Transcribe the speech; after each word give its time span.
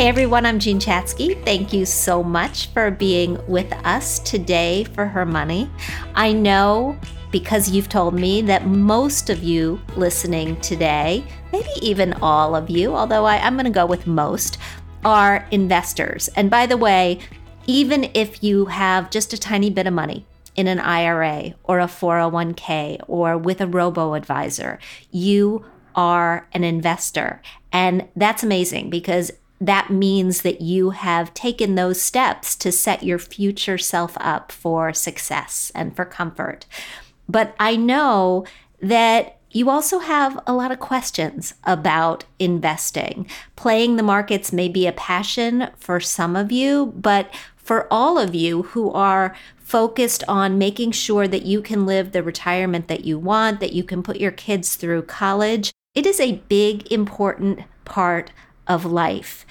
Hey 0.00 0.08
everyone, 0.08 0.46
I'm 0.46 0.58
Jean 0.58 0.80
Chatzky. 0.80 1.44
Thank 1.44 1.74
you 1.74 1.84
so 1.84 2.22
much 2.22 2.68
for 2.68 2.90
being 2.90 3.38
with 3.46 3.70
us 3.84 4.18
today 4.20 4.84
for 4.84 5.04
Her 5.04 5.26
Money. 5.26 5.70
I 6.14 6.32
know 6.32 6.98
because 7.30 7.68
you've 7.68 7.90
told 7.90 8.14
me 8.14 8.40
that 8.40 8.66
most 8.66 9.28
of 9.28 9.42
you 9.42 9.78
listening 9.96 10.58
today, 10.62 11.22
maybe 11.52 11.68
even 11.82 12.14
all 12.22 12.56
of 12.56 12.70
you, 12.70 12.94
although 12.94 13.26
I, 13.26 13.46
am 13.46 13.56
going 13.56 13.66
to 13.66 13.70
go 13.70 13.84
with 13.84 14.06
most, 14.06 14.56
are 15.04 15.46
investors. 15.50 16.28
And 16.28 16.48
by 16.50 16.64
the 16.64 16.78
way, 16.78 17.18
even 17.66 18.10
if 18.14 18.42
you 18.42 18.64
have 18.64 19.10
just 19.10 19.34
a 19.34 19.38
tiny 19.38 19.68
bit 19.68 19.86
of 19.86 19.92
money, 19.92 20.24
in 20.56 20.66
an 20.66 20.80
IRA 20.80 21.54
or 21.64 21.78
a 21.78 21.84
401k 21.84 23.02
or 23.06 23.36
with 23.36 23.60
a 23.60 23.66
robo 23.66 24.14
advisor, 24.14 24.78
you 25.10 25.66
are 25.94 26.48
an 26.52 26.64
investor. 26.64 27.42
And 27.72 28.08
that's 28.16 28.42
amazing 28.42 28.90
because 28.90 29.30
that 29.60 29.90
means 29.90 30.42
that 30.42 30.60
you 30.60 30.90
have 30.90 31.34
taken 31.34 31.74
those 31.74 32.00
steps 32.00 32.56
to 32.56 32.72
set 32.72 33.02
your 33.02 33.18
future 33.18 33.76
self 33.76 34.16
up 34.18 34.50
for 34.50 34.92
success 34.92 35.70
and 35.74 35.94
for 35.94 36.04
comfort. 36.04 36.66
But 37.28 37.54
I 37.60 37.76
know 37.76 38.46
that 38.80 39.36
you 39.50 39.68
also 39.68 39.98
have 39.98 40.38
a 40.46 40.54
lot 40.54 40.70
of 40.70 40.78
questions 40.78 41.54
about 41.64 42.24
investing. 42.38 43.28
Playing 43.56 43.96
the 43.96 44.02
markets 44.02 44.52
may 44.52 44.68
be 44.68 44.86
a 44.86 44.92
passion 44.92 45.68
for 45.76 46.00
some 46.00 46.36
of 46.36 46.52
you, 46.52 46.86
but 46.96 47.30
for 47.56 47.86
all 47.92 48.16
of 48.18 48.34
you 48.34 48.62
who 48.62 48.90
are 48.92 49.34
focused 49.58 50.24
on 50.26 50.58
making 50.58 50.92
sure 50.92 51.28
that 51.28 51.44
you 51.44 51.62
can 51.62 51.84
live 51.84 52.12
the 52.12 52.22
retirement 52.22 52.88
that 52.88 53.04
you 53.04 53.18
want, 53.18 53.60
that 53.60 53.72
you 53.72 53.84
can 53.84 54.02
put 54.02 54.16
your 54.18 54.32
kids 54.32 54.76
through 54.76 55.02
college, 55.02 55.72
it 55.94 56.06
is 56.06 56.20
a 56.20 56.42
big, 56.48 56.90
important 56.90 57.60
part 57.84 58.30
of 58.70 58.84
life. 58.86 59.44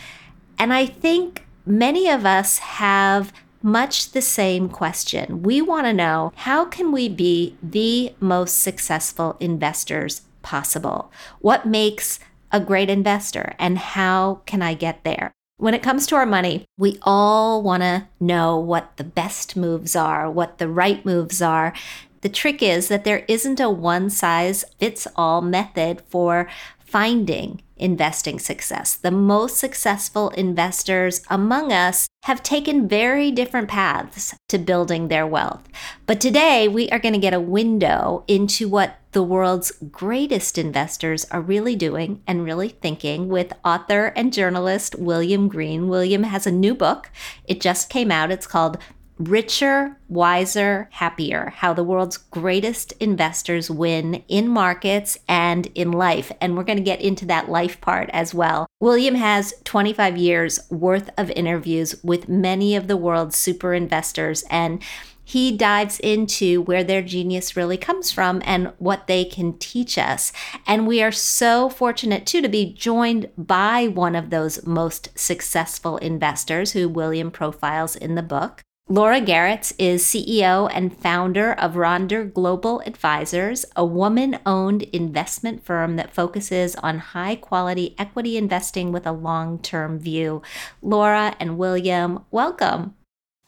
And 0.57 0.73
I 0.73 0.85
think 0.85 1.45
many 1.65 2.09
of 2.09 2.25
us 2.25 2.57
have 2.57 3.33
much 3.61 4.11
the 4.11 4.21
same 4.21 4.69
question. 4.69 5.43
We 5.43 5.61
want 5.61 5.85
to 5.85 5.93
know 5.93 6.31
how 6.37 6.63
can 6.65 6.93
we 6.93 7.09
be 7.09 7.57
the 7.61 8.13
most 8.21 8.59
successful 8.59 9.35
investors 9.41 10.21
possible? 10.41 11.11
What 11.39 11.65
makes 11.65 12.19
a 12.51 12.61
great 12.61 12.89
investor 12.89 13.53
and 13.59 13.77
how 13.77 14.41
can 14.45 14.61
I 14.61 14.73
get 14.73 15.03
there? 15.03 15.33
When 15.57 15.73
it 15.73 15.83
comes 15.83 16.07
to 16.07 16.15
our 16.15 16.25
money, 16.25 16.63
we 16.77 16.97
all 17.01 17.61
want 17.61 17.83
to 17.83 18.07
know 18.21 18.57
what 18.57 18.95
the 18.95 19.03
best 19.03 19.57
moves 19.57 19.93
are, 19.93 20.31
what 20.31 20.57
the 20.57 20.69
right 20.69 21.05
moves 21.05 21.41
are. 21.41 21.73
The 22.21 22.29
trick 22.29 22.63
is 22.63 22.87
that 22.87 23.03
there 23.03 23.25
isn't 23.27 23.59
a 23.59 23.69
one 23.69 24.09
size 24.09 24.63
fits 24.79 25.05
all 25.17 25.41
method 25.41 26.01
for 26.07 26.49
finding 26.79 27.61
investing 27.79 28.39
success. 28.39 28.95
The 28.95 29.11
most 29.11 29.57
successful 29.57 30.29
investors 30.29 31.21
among 31.29 31.71
us 31.71 32.07
have 32.23 32.43
taken 32.43 32.87
very 32.87 33.31
different 33.31 33.69
paths 33.69 34.35
to 34.49 34.57
building 34.57 35.07
their 35.07 35.25
wealth. 35.25 35.67
But 36.05 36.19
today 36.19 36.67
we 36.67 36.89
are 36.89 36.99
going 36.99 37.13
to 37.13 37.19
get 37.19 37.33
a 37.33 37.39
window 37.39 38.23
into 38.27 38.67
what 38.67 38.97
the 39.11 39.23
world's 39.23 39.71
greatest 39.91 40.57
investors 40.57 41.25
are 41.31 41.41
really 41.41 41.75
doing 41.75 42.21
and 42.27 42.43
really 42.43 42.69
thinking 42.69 43.27
with 43.27 43.53
author 43.65 44.07
and 44.15 44.31
journalist 44.31 44.95
William 44.99 45.47
Green. 45.47 45.87
William 45.87 46.23
has 46.23 46.45
a 46.45 46.51
new 46.51 46.75
book. 46.75 47.09
It 47.45 47.59
just 47.59 47.89
came 47.89 48.11
out. 48.11 48.29
It's 48.29 48.45
called 48.45 48.77
Richer, 49.19 49.97
Wiser, 50.07 50.87
Happier 50.93 51.51
How 51.57 51.73
the 51.73 51.83
World's 51.83 52.15
Greatest 52.15 52.93
Investors 53.01 53.69
Win 53.69 54.23
in 54.29 54.47
Markets 54.47 55.17
and 55.27 55.67
in 55.75 55.91
Life. 55.91 56.31
And 56.39 56.55
we're 56.55 56.63
going 56.63 56.77
to 56.77 56.83
get 56.83 57.01
into 57.01 57.25
that 57.25 57.49
life 57.49 57.81
part 57.81 58.09
as 58.13 58.33
well. 58.33 58.65
William 58.79 59.15
has 59.15 59.53
25 59.65 60.15
years 60.15 60.61
worth 60.69 61.09
of 61.17 61.29
interviews 61.31 62.01
with 62.01 62.29
many 62.29 62.77
of 62.77 62.87
the 62.87 62.95
world's 62.95 63.35
super 63.35 63.73
investors 63.73 64.45
and 64.49 64.81
he 65.25 65.55
dives 65.55 65.99
into 65.99 66.61
where 66.61 66.83
their 66.83 67.03
genius 67.03 67.55
really 67.55 67.77
comes 67.77 68.11
from 68.11 68.41
and 68.45 68.73
what 68.79 69.05
they 69.05 69.23
can 69.23 69.59
teach 69.59 69.95
us. 69.97 70.31
And 70.65 70.87
we 70.87 71.03
are 71.03 71.11
so 71.11 71.69
fortunate, 71.69 72.25
too, 72.25 72.41
to 72.41 72.49
be 72.49 72.73
joined 72.73 73.29
by 73.37 73.89
one 73.89 74.15
of 74.15 74.31
those 74.31 74.65
most 74.65 75.09
successful 75.15 75.97
investors 75.97 76.71
who 76.71 76.89
William 76.89 77.29
profiles 77.29 77.95
in 77.95 78.15
the 78.15 78.23
book. 78.23 78.63
Laura 78.91 79.21
Geritz 79.21 79.71
is 79.77 80.03
CEO 80.03 80.67
and 80.73 80.97
founder 80.97 81.53
of 81.53 81.75
Rondure 81.75 82.33
Global 82.33 82.81
Advisors, 82.87 83.63
a 83.75 83.85
woman 83.85 84.39
owned 84.47 84.81
investment 84.81 85.63
firm 85.63 85.95
that 85.97 86.11
focuses 86.11 86.75
on 86.77 86.97
high 86.97 87.35
quality 87.35 87.93
equity 87.99 88.35
investing 88.35 88.91
with 88.91 89.05
a 89.05 89.11
long 89.11 89.59
term 89.59 89.99
view. 89.99 90.41
Laura 90.81 91.35
and 91.39 91.59
William, 91.59 92.25
welcome. 92.31 92.95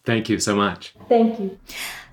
Thank 0.05 0.29
you 0.29 0.39
so 0.39 0.55
much. 0.55 0.93
Thank 1.09 1.39
you. 1.39 1.57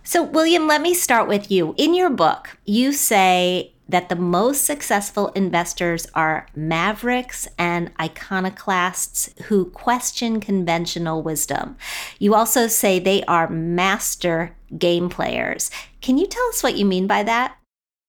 So, 0.05 0.23
William, 0.23 0.67
let 0.67 0.81
me 0.81 0.95
start 0.95 1.29
with 1.29 1.51
you. 1.51 1.75
In 1.77 1.93
your 1.93 2.09
book, 2.09 2.57
you 2.65 2.95
say 2.95 3.75
that 3.89 4.09
the 4.09 4.17
most 4.17 4.65
successful 4.65 5.29
investors 5.29 6.07
are 6.15 6.47
mavericks 6.55 7.49
and 7.59 7.91
iconoclasts 8.01 9.31
who 9.45 9.67
question 9.71 10.41
conventional 10.41 11.23
wisdom. 11.23 11.77
You 12.19 12.35
also 12.35 12.67
say 12.67 12.99
they 12.99 13.23
are 13.25 13.49
master 13.49 14.55
game 14.77 15.09
players. 15.09 15.71
Can 16.01 16.19
you 16.19 16.27
tell 16.27 16.47
us 16.49 16.63
what 16.63 16.77
you 16.77 16.85
mean 16.85 17.07
by 17.07 17.23
that? 17.23 17.57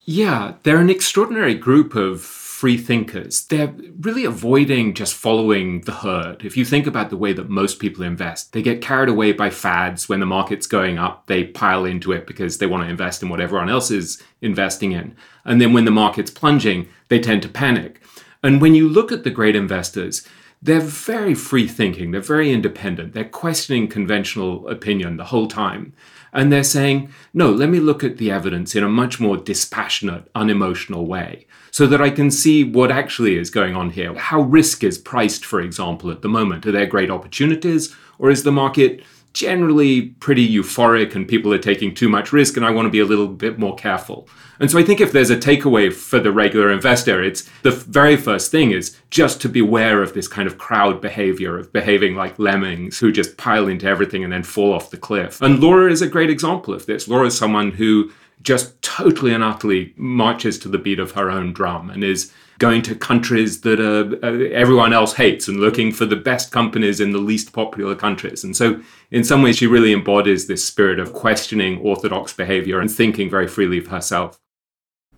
Yeah, 0.01 0.55
they're 0.63 0.81
an 0.81 0.89
extraordinary 0.89 1.55
group 1.55 1.95
of 1.95 2.38
free 2.59 2.77
thinkers. 2.77 3.45
They're 3.45 3.73
really 4.01 4.25
avoiding 4.25 4.93
just 4.93 5.13
following 5.13 5.79
the 5.81 5.93
herd. 5.93 6.43
If 6.43 6.57
you 6.57 6.65
think 6.65 6.87
about 6.87 7.09
the 7.09 7.15
way 7.15 7.31
that 7.31 7.47
most 7.47 7.79
people 7.79 8.03
invest, 8.03 8.51
they 8.51 8.61
get 8.61 8.81
carried 8.81 9.07
away 9.07 9.31
by 9.31 9.49
fads. 9.49 10.09
When 10.09 10.19
the 10.19 10.25
market's 10.25 10.67
going 10.67 10.97
up, 10.97 11.25
they 11.27 11.45
pile 11.45 11.85
into 11.85 12.11
it 12.11 12.27
because 12.27 12.57
they 12.57 12.65
want 12.65 12.83
to 12.83 12.89
invest 12.89 13.23
in 13.23 13.29
what 13.29 13.39
everyone 13.39 13.69
else 13.69 13.91
is 13.91 14.21
investing 14.41 14.91
in. 14.91 15.15
And 15.45 15.61
then 15.61 15.71
when 15.71 15.85
the 15.85 15.91
market's 15.91 16.31
plunging, 16.31 16.89
they 17.07 17.21
tend 17.21 17.43
to 17.43 17.47
panic. 17.47 18.03
And 18.43 18.59
when 18.59 18.75
you 18.75 18.89
look 18.89 19.13
at 19.13 19.23
the 19.23 19.31
great 19.31 19.55
investors, 19.55 20.27
they're 20.61 20.81
very 20.81 21.35
free 21.35 21.65
thinking, 21.65 22.11
they're 22.11 22.19
very 22.19 22.51
independent, 22.51 23.13
they're 23.13 23.23
questioning 23.23 23.87
conventional 23.87 24.67
opinion 24.67 25.15
the 25.15 25.31
whole 25.31 25.47
time. 25.47 25.93
And 26.33 26.51
they're 26.51 26.63
saying, 26.63 27.11
no, 27.33 27.49
let 27.51 27.69
me 27.69 27.79
look 27.79 28.03
at 28.03 28.17
the 28.17 28.31
evidence 28.31 28.75
in 28.75 28.83
a 28.83 28.89
much 28.89 29.19
more 29.19 29.37
dispassionate, 29.37 30.29
unemotional 30.35 31.05
way 31.05 31.47
so 31.71 31.87
that 31.87 32.01
I 32.01 32.09
can 32.09 32.31
see 32.31 32.63
what 32.63 32.91
actually 32.91 33.37
is 33.37 33.49
going 33.49 33.75
on 33.75 33.91
here. 33.91 34.13
How 34.15 34.41
risk 34.41 34.83
is 34.83 34.97
priced, 34.97 35.45
for 35.45 35.61
example, 35.61 36.11
at 36.11 36.21
the 36.21 36.29
moment. 36.29 36.65
Are 36.65 36.71
there 36.71 36.85
great 36.85 37.11
opportunities 37.11 37.95
or 38.17 38.29
is 38.29 38.43
the 38.43 38.51
market 38.51 39.03
generally 39.33 40.09
pretty 40.19 40.47
euphoric 40.47 41.15
and 41.15 41.27
people 41.27 41.53
are 41.53 41.59
taking 41.59 41.93
too 41.93 42.09
much 42.09 42.33
risk 42.33 42.57
and 42.57 42.65
I 42.65 42.71
want 42.71 42.85
to 42.87 42.91
be 42.91 42.99
a 42.99 43.05
little 43.05 43.27
bit 43.27 43.59
more 43.59 43.75
careful. 43.75 44.27
And 44.59 44.69
so 44.69 44.77
I 44.77 44.83
think 44.83 44.99
if 44.99 45.11
there's 45.11 45.29
a 45.29 45.37
takeaway 45.37 45.91
for 45.91 46.19
the 46.19 46.31
regular 46.31 46.71
investor, 46.71 47.23
it's 47.23 47.49
the 47.63 47.71
very 47.71 48.17
first 48.17 48.51
thing 48.51 48.71
is 48.71 48.97
just 49.09 49.41
to 49.41 49.49
beware 49.49 50.03
of 50.03 50.13
this 50.13 50.27
kind 50.27 50.47
of 50.47 50.57
crowd 50.57 51.01
behavior 51.01 51.57
of 51.57 51.71
behaving 51.71 52.15
like 52.15 52.37
lemmings 52.37 52.99
who 52.99 53.11
just 53.11 53.37
pile 53.37 53.67
into 53.67 53.87
everything 53.87 54.23
and 54.23 54.33
then 54.33 54.43
fall 54.43 54.73
off 54.73 54.91
the 54.91 54.97
cliff. 54.97 55.41
And 55.41 55.59
Laura 55.59 55.89
is 55.91 56.01
a 56.01 56.07
great 56.07 56.29
example 56.29 56.73
of 56.73 56.85
this. 56.85 57.07
Laura 57.07 57.27
is 57.27 57.37
someone 57.37 57.71
who 57.71 58.11
just 58.41 58.81
totally 58.81 59.33
and 59.33 59.43
utterly 59.43 59.93
marches 59.97 60.57
to 60.59 60.69
the 60.69 60.77
beat 60.77 60.99
of 60.99 61.11
her 61.11 61.29
own 61.29 61.53
drum 61.53 61.89
and 61.89 62.03
is 62.03 62.31
going 62.57 62.81
to 62.81 62.93
countries 62.93 63.61
that 63.61 63.79
uh, 63.79 64.27
everyone 64.53 64.91
else 64.91 65.13
hates 65.13 65.47
and 65.47 65.59
looking 65.59 65.91
for 65.91 66.05
the 66.05 66.15
best 66.15 66.51
companies 66.51 66.99
in 66.99 67.11
the 67.11 67.17
least 67.17 67.53
popular 67.53 67.95
countries. 67.95 68.43
And 68.43 68.55
so, 68.55 68.81
in 69.11 69.23
some 69.23 69.41
ways, 69.41 69.57
she 69.57 69.65
really 69.65 69.93
embodies 69.93 70.47
this 70.47 70.65
spirit 70.65 70.99
of 70.99 71.13
questioning 71.13 71.79
orthodox 71.79 72.33
behavior 72.33 72.79
and 72.79 72.91
thinking 72.91 73.29
very 73.29 73.47
freely 73.47 73.77
of 73.77 73.87
herself. 73.87 74.39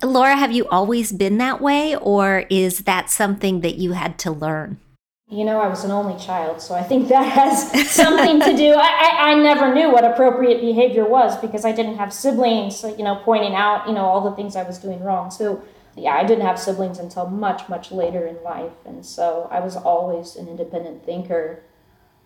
Laura, 0.02 0.36
have 0.36 0.52
you 0.52 0.66
always 0.68 1.12
been 1.12 1.38
that 1.38 1.60
way, 1.60 1.94
or 1.96 2.44
is 2.50 2.80
that 2.80 3.08
something 3.08 3.60
that 3.60 3.76
you 3.76 3.92
had 3.92 4.18
to 4.20 4.32
learn? 4.32 4.80
You 5.28 5.44
know, 5.44 5.60
I 5.60 5.68
was 5.68 5.84
an 5.84 5.90
only 5.90 6.22
child, 6.22 6.60
so 6.60 6.74
I 6.74 6.82
think 6.82 7.08
that 7.08 7.22
has 7.22 7.90
something 7.90 8.40
to 8.40 8.56
do. 8.56 8.74
I, 8.74 8.88
I, 8.88 9.30
I, 9.30 9.34
never 9.34 9.72
knew 9.72 9.90
what 9.90 10.04
appropriate 10.04 10.60
behavior 10.60 11.06
was 11.06 11.38
because 11.40 11.64
I 11.64 11.72
didn't 11.72 11.96
have 11.96 12.12
siblings, 12.12 12.82
you 12.82 13.02
know, 13.04 13.16
pointing 13.24 13.54
out, 13.54 13.86
you 13.86 13.94
know, 13.94 14.04
all 14.04 14.28
the 14.28 14.36
things 14.36 14.56
I 14.56 14.62
was 14.64 14.76
doing 14.76 15.02
wrong. 15.02 15.30
So 15.30 15.64
yeah, 15.96 16.12
I 16.12 16.24
didn't 16.24 16.44
have 16.44 16.58
siblings 16.58 16.98
until 16.98 17.28
much, 17.28 17.68
much 17.68 17.92
later 17.92 18.26
in 18.26 18.42
life. 18.42 18.72
And 18.84 19.04
so 19.04 19.48
I 19.50 19.60
was 19.60 19.76
always 19.76 20.36
an 20.36 20.48
independent 20.48 21.04
thinker 21.04 21.62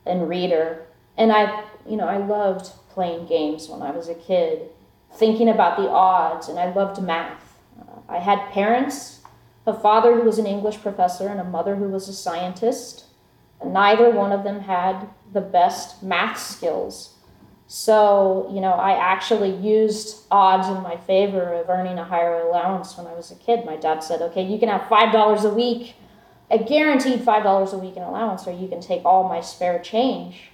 and 0.05 0.29
reader. 0.29 0.87
And 1.17 1.33
I, 1.33 1.65
you 1.89 1.97
know, 1.97 2.07
I 2.07 2.19
loved 2.19 2.71
playing 2.91 3.27
games 3.27 3.69
when 3.69 3.83
I 3.83 3.91
was 3.91 4.09
a 4.09 4.15
kid, 4.15 4.71
thinking 5.15 5.49
about 5.49 5.77
the 5.77 5.89
odds, 5.89 6.49
and 6.49 6.59
I 6.59 6.73
loved 6.73 7.03
math. 7.03 7.46
I 8.09 8.19
had 8.19 8.51
parents, 8.53 9.21
a 9.67 9.75
father 9.75 10.15
who 10.15 10.23
was 10.23 10.39
an 10.39 10.47
English 10.47 10.81
professor 10.81 11.29
and 11.29 11.41
a 11.41 11.45
mother 11.45 11.77
who 11.77 11.89
was 11.89 12.09
a 12.09 12.13
scientist. 12.13 13.05
And 13.61 13.73
neither 13.73 14.11
one 14.11 14.33
of 14.33 14.45
them 14.45 14.61
had 14.61 15.09
the 15.33 15.41
best 15.41 16.03
math 16.03 16.39
skills. 16.39 17.15
So, 17.67 18.49
you 18.53 18.61
know, 18.61 18.73
I 18.73 18.93
actually 18.93 19.51
used 19.57 20.25
odds 20.31 20.69
in 20.69 20.83
my 20.83 20.97
favor 20.97 21.53
of 21.55 21.69
earning 21.69 21.99
a 21.99 22.05
higher 22.05 22.41
allowance 22.43 22.97
when 22.97 23.09
I 23.09 23.15
was 23.15 23.33
a 23.33 23.35
kid. 23.35 23.65
My 23.65 23.77
dad 23.77 24.05
said, 24.05 24.23
okay, 24.23 24.45
you 24.45 24.59
can 24.59 24.69
have 24.69 24.83
$5 24.83 25.45
a 25.45 25.55
week, 25.55 25.95
a 26.49 26.63
guaranteed 26.63 27.21
$5 27.21 27.73
a 27.73 27.79
week 27.79 27.97
in 27.97 28.03
allowance, 28.03 28.47
or 28.47 28.53
you 28.53 28.69
can 28.69 28.81
take 28.81 29.05
all 29.05 29.29
my 29.29 29.41
spare 29.41 29.81
change 29.81 30.51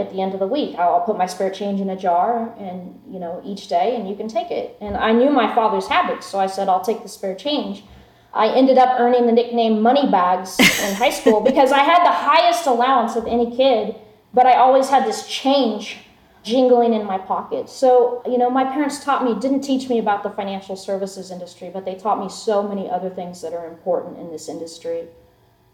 at 0.00 0.10
the 0.12 0.20
end 0.20 0.34
of 0.34 0.40
the 0.40 0.46
week. 0.46 0.76
I'll 0.76 1.02
put 1.02 1.16
my 1.18 1.26
spare 1.26 1.50
change 1.50 1.80
in 1.80 1.90
a 1.90 1.96
jar 1.96 2.54
and, 2.58 3.00
you 3.08 3.20
know, 3.20 3.40
each 3.44 3.68
day 3.68 3.96
and 3.96 4.08
you 4.08 4.16
can 4.16 4.28
take 4.28 4.50
it. 4.50 4.76
And 4.80 4.96
I 4.96 5.12
knew 5.12 5.30
my 5.30 5.54
father's 5.54 5.86
habits, 5.86 6.26
so 6.26 6.40
I 6.40 6.46
said, 6.46 6.68
I'll 6.68 6.84
take 6.84 7.02
the 7.02 7.08
spare 7.08 7.34
change. 7.34 7.84
I 8.32 8.48
ended 8.48 8.78
up 8.78 8.98
earning 8.98 9.26
the 9.26 9.32
nickname 9.32 9.82
Money 9.82 10.10
Bags 10.10 10.58
in 10.60 10.94
high 10.94 11.10
school 11.10 11.40
because 11.40 11.72
I 11.72 11.80
had 11.80 12.04
the 12.04 12.12
highest 12.12 12.66
allowance 12.66 13.16
of 13.16 13.26
any 13.26 13.54
kid, 13.54 13.96
but 14.32 14.46
I 14.46 14.54
always 14.54 14.88
had 14.88 15.04
this 15.04 15.26
change 15.28 15.98
jingling 16.42 16.94
in 16.94 17.04
my 17.04 17.18
pocket. 17.18 17.68
So, 17.68 18.22
you 18.26 18.38
know, 18.38 18.48
my 18.48 18.64
parents 18.64 19.04
taught 19.04 19.24
me, 19.24 19.38
didn't 19.38 19.60
teach 19.60 19.88
me 19.88 19.98
about 19.98 20.22
the 20.22 20.30
financial 20.30 20.76
services 20.76 21.30
industry, 21.30 21.70
but 21.72 21.84
they 21.84 21.94
taught 21.94 22.18
me 22.18 22.28
so 22.28 22.66
many 22.66 22.88
other 22.88 23.10
things 23.10 23.42
that 23.42 23.52
are 23.52 23.66
important 23.66 24.18
in 24.18 24.30
this 24.30 24.48
industry. 24.48 25.04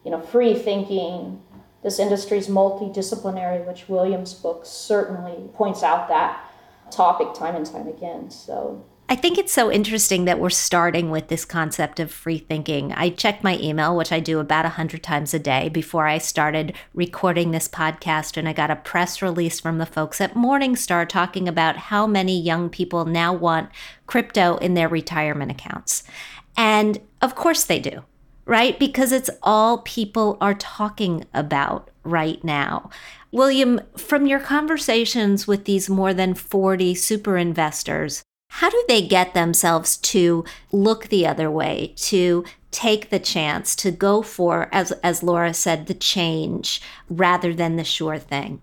You 0.05 0.11
know, 0.11 0.21
free 0.21 0.55
thinking, 0.55 1.41
this 1.83 1.99
industry 1.99 2.39
is 2.39 2.49
multidisciplinary, 2.49 3.67
which 3.67 3.89
Williams' 3.89 4.35
book 4.35 4.63
certainly 4.65 5.49
points 5.55 5.83
out 5.83 6.09
that 6.09 6.43
topic 6.91 7.35
time 7.35 7.55
and 7.55 7.67
time 7.67 7.89
again. 7.89 8.31
So, 8.31 8.85
I 9.09 9.15
think 9.15 9.39
it's 9.39 9.53
so 9.53 9.71
interesting 9.71 10.25
that 10.25 10.41
we're 10.41 10.51
starting 10.51 11.13
with 11.13 11.29
this 11.29 11.45
concept 11.45 12.01
of 12.01 12.11
free 12.11 12.39
thinking. 12.39 12.93
I 12.93 13.11
check 13.11 13.45
my 13.45 13.57
email, 13.59 13.97
which 13.97 14.11
I 14.11 14.19
do 14.19 14.41
about 14.41 14.65
100 14.65 15.01
times 15.01 15.33
a 15.33 15.39
day 15.39 15.69
before 15.69 16.09
I 16.09 16.19
started 16.19 16.75
recording 16.93 17.53
this 17.53 17.69
podcast, 17.69 18.37
and 18.37 18.49
I 18.49 18.53
got 18.53 18.73
a 18.73 18.77
press 18.77 19.23
release 19.23 19.61
from 19.61 19.79
the 19.79 19.87
folks 19.87 20.21
at 20.21 20.35
Morningstar 20.35 21.09
talking 21.09 21.47
about 21.47 21.77
how 21.77 22.05
many 22.09 22.41
young 22.41 22.69
people 22.69 23.05
now 23.05 23.33
want 23.33 23.71
crypto 24.09 24.57
in 24.57 24.75
their 24.75 24.89
retirement 24.89 25.53
accounts. 25.53 26.03
And 26.57 27.01
of 27.23 27.37
course 27.37 27.63
they 27.63 27.79
do, 27.79 28.03
right? 28.47 28.79
Because 28.79 29.13
it's 29.13 29.31
all 29.43 29.79
people 29.79 30.39
are 30.41 30.55
talking 30.55 31.25
about 31.35 31.91
right 32.05 32.43
now. 32.43 32.89
William, 33.33 33.81
from 33.97 34.27
your 34.27 34.41
conversations 34.41 35.47
with 35.47 35.65
these 35.65 35.91
more 35.91 36.15
than 36.15 36.33
40 36.33 36.95
super 36.95 37.37
investors, 37.37 38.23
how 38.49 38.71
do 38.71 38.85
they 38.89 39.07
get 39.07 39.35
themselves 39.35 39.97
to 39.99 40.45
look 40.73 41.09
the 41.09 41.27
other 41.27 41.51
way, 41.51 41.93
to 41.97 42.45
take 42.71 43.11
the 43.11 43.19
chance, 43.19 43.75
to 43.77 43.91
go 43.91 44.23
for, 44.23 44.69
as, 44.73 44.93
as 45.03 45.23
Laura 45.23 45.53
said, 45.53 45.87
the 45.87 45.95
change 45.95 46.81
rather 47.11 47.53
than 47.53 47.77
the 47.77 47.85
sure 47.85 48.19
thing? 48.19 48.63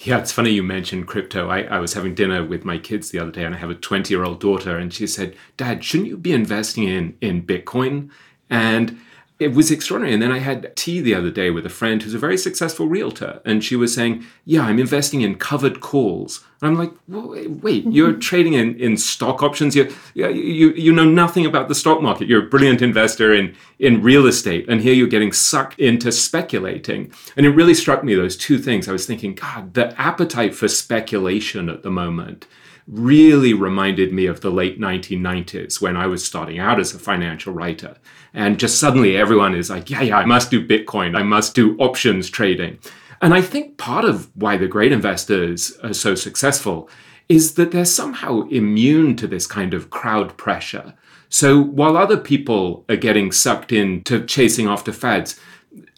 Yeah, 0.00 0.18
it's 0.18 0.32
funny 0.32 0.50
you 0.50 0.62
mentioned 0.62 1.06
crypto. 1.06 1.48
I, 1.48 1.62
I 1.62 1.78
was 1.78 1.94
having 1.94 2.14
dinner 2.14 2.44
with 2.44 2.66
my 2.66 2.76
kids 2.76 3.10
the 3.10 3.18
other 3.18 3.30
day, 3.30 3.44
and 3.44 3.54
I 3.54 3.58
have 3.58 3.70
a 3.70 3.74
20 3.74 4.12
year 4.12 4.24
old 4.24 4.40
daughter, 4.40 4.76
and 4.76 4.92
she 4.92 5.06
said, 5.06 5.34
Dad, 5.56 5.82
shouldn't 5.82 6.10
you 6.10 6.18
be 6.18 6.34
investing 6.34 6.84
in, 6.84 7.16
in 7.22 7.46
Bitcoin? 7.46 8.10
And 8.50 8.98
it 9.38 9.52
was 9.52 9.70
extraordinary. 9.70 10.14
And 10.14 10.22
then 10.22 10.32
I 10.32 10.38
had 10.38 10.74
tea 10.76 11.00
the 11.00 11.14
other 11.14 11.30
day 11.30 11.50
with 11.50 11.66
a 11.66 11.70
friend 11.70 12.02
who's 12.02 12.14
a 12.14 12.18
very 12.18 12.38
successful 12.38 12.88
realtor, 12.88 13.40
and 13.44 13.62
she 13.62 13.76
was 13.76 13.94
saying, 13.94 14.24
"Yeah, 14.46 14.62
I'm 14.62 14.78
investing 14.78 15.20
in 15.20 15.34
covered 15.34 15.80
calls." 15.80 16.42
And 16.62 16.70
I'm 16.70 16.78
like, 16.78 16.92
well, 17.06 17.34
"Wait, 17.62 17.84
you're 17.86 18.12
trading 18.30 18.54
in, 18.54 18.76
in 18.76 18.96
stock 18.96 19.42
options? 19.42 19.76
You, 19.76 19.94
you 20.14 20.72
you 20.72 20.90
know 20.90 21.04
nothing 21.04 21.44
about 21.44 21.68
the 21.68 21.74
stock 21.74 22.00
market. 22.00 22.28
You're 22.28 22.46
a 22.46 22.48
brilliant 22.48 22.80
investor 22.80 23.34
in 23.34 23.54
in 23.78 24.02
real 24.02 24.26
estate, 24.26 24.64
and 24.68 24.80
here 24.80 24.94
you're 24.94 25.06
getting 25.06 25.32
sucked 25.32 25.78
into 25.78 26.12
speculating." 26.12 27.12
And 27.36 27.44
it 27.44 27.50
really 27.50 27.74
struck 27.74 28.02
me 28.02 28.14
those 28.14 28.38
two 28.38 28.58
things. 28.58 28.88
I 28.88 28.92
was 28.92 29.04
thinking, 29.06 29.34
God, 29.34 29.74
the 29.74 29.98
appetite 30.00 30.54
for 30.54 30.68
speculation 30.68 31.68
at 31.68 31.82
the 31.82 31.90
moment 31.90 32.46
really 32.86 33.52
reminded 33.52 34.12
me 34.12 34.26
of 34.26 34.40
the 34.40 34.50
late 34.50 34.80
1990s 34.80 35.80
when 35.80 35.96
I 35.96 36.06
was 36.06 36.24
starting 36.24 36.58
out 36.58 36.78
as 36.78 36.94
a 36.94 36.98
financial 36.98 37.52
writer. 37.52 37.96
And 38.32 38.60
just 38.60 38.78
suddenly 38.78 39.16
everyone 39.16 39.54
is 39.54 39.70
like, 39.70 39.90
yeah, 39.90 40.02
yeah, 40.02 40.18
I 40.18 40.24
must 40.24 40.50
do 40.50 40.66
Bitcoin, 40.66 41.16
I 41.16 41.22
must 41.22 41.54
do 41.54 41.76
options 41.78 42.30
trading. 42.30 42.78
And 43.20 43.34
I 43.34 43.42
think 43.42 43.78
part 43.78 44.04
of 44.04 44.30
why 44.36 44.56
the 44.56 44.68
great 44.68 44.92
investors 44.92 45.76
are 45.82 45.94
so 45.94 46.14
successful 46.14 46.88
is 47.28 47.54
that 47.54 47.72
they're 47.72 47.84
somehow 47.84 48.42
immune 48.48 49.16
to 49.16 49.26
this 49.26 49.46
kind 49.46 49.74
of 49.74 49.90
crowd 49.90 50.36
pressure. 50.36 50.94
So 51.28 51.60
while 51.60 51.96
other 51.96 52.16
people 52.16 52.84
are 52.88 52.96
getting 52.96 53.32
sucked 53.32 53.72
into 53.72 54.24
chasing 54.24 54.68
after 54.68 54.92
fads, 54.92 55.40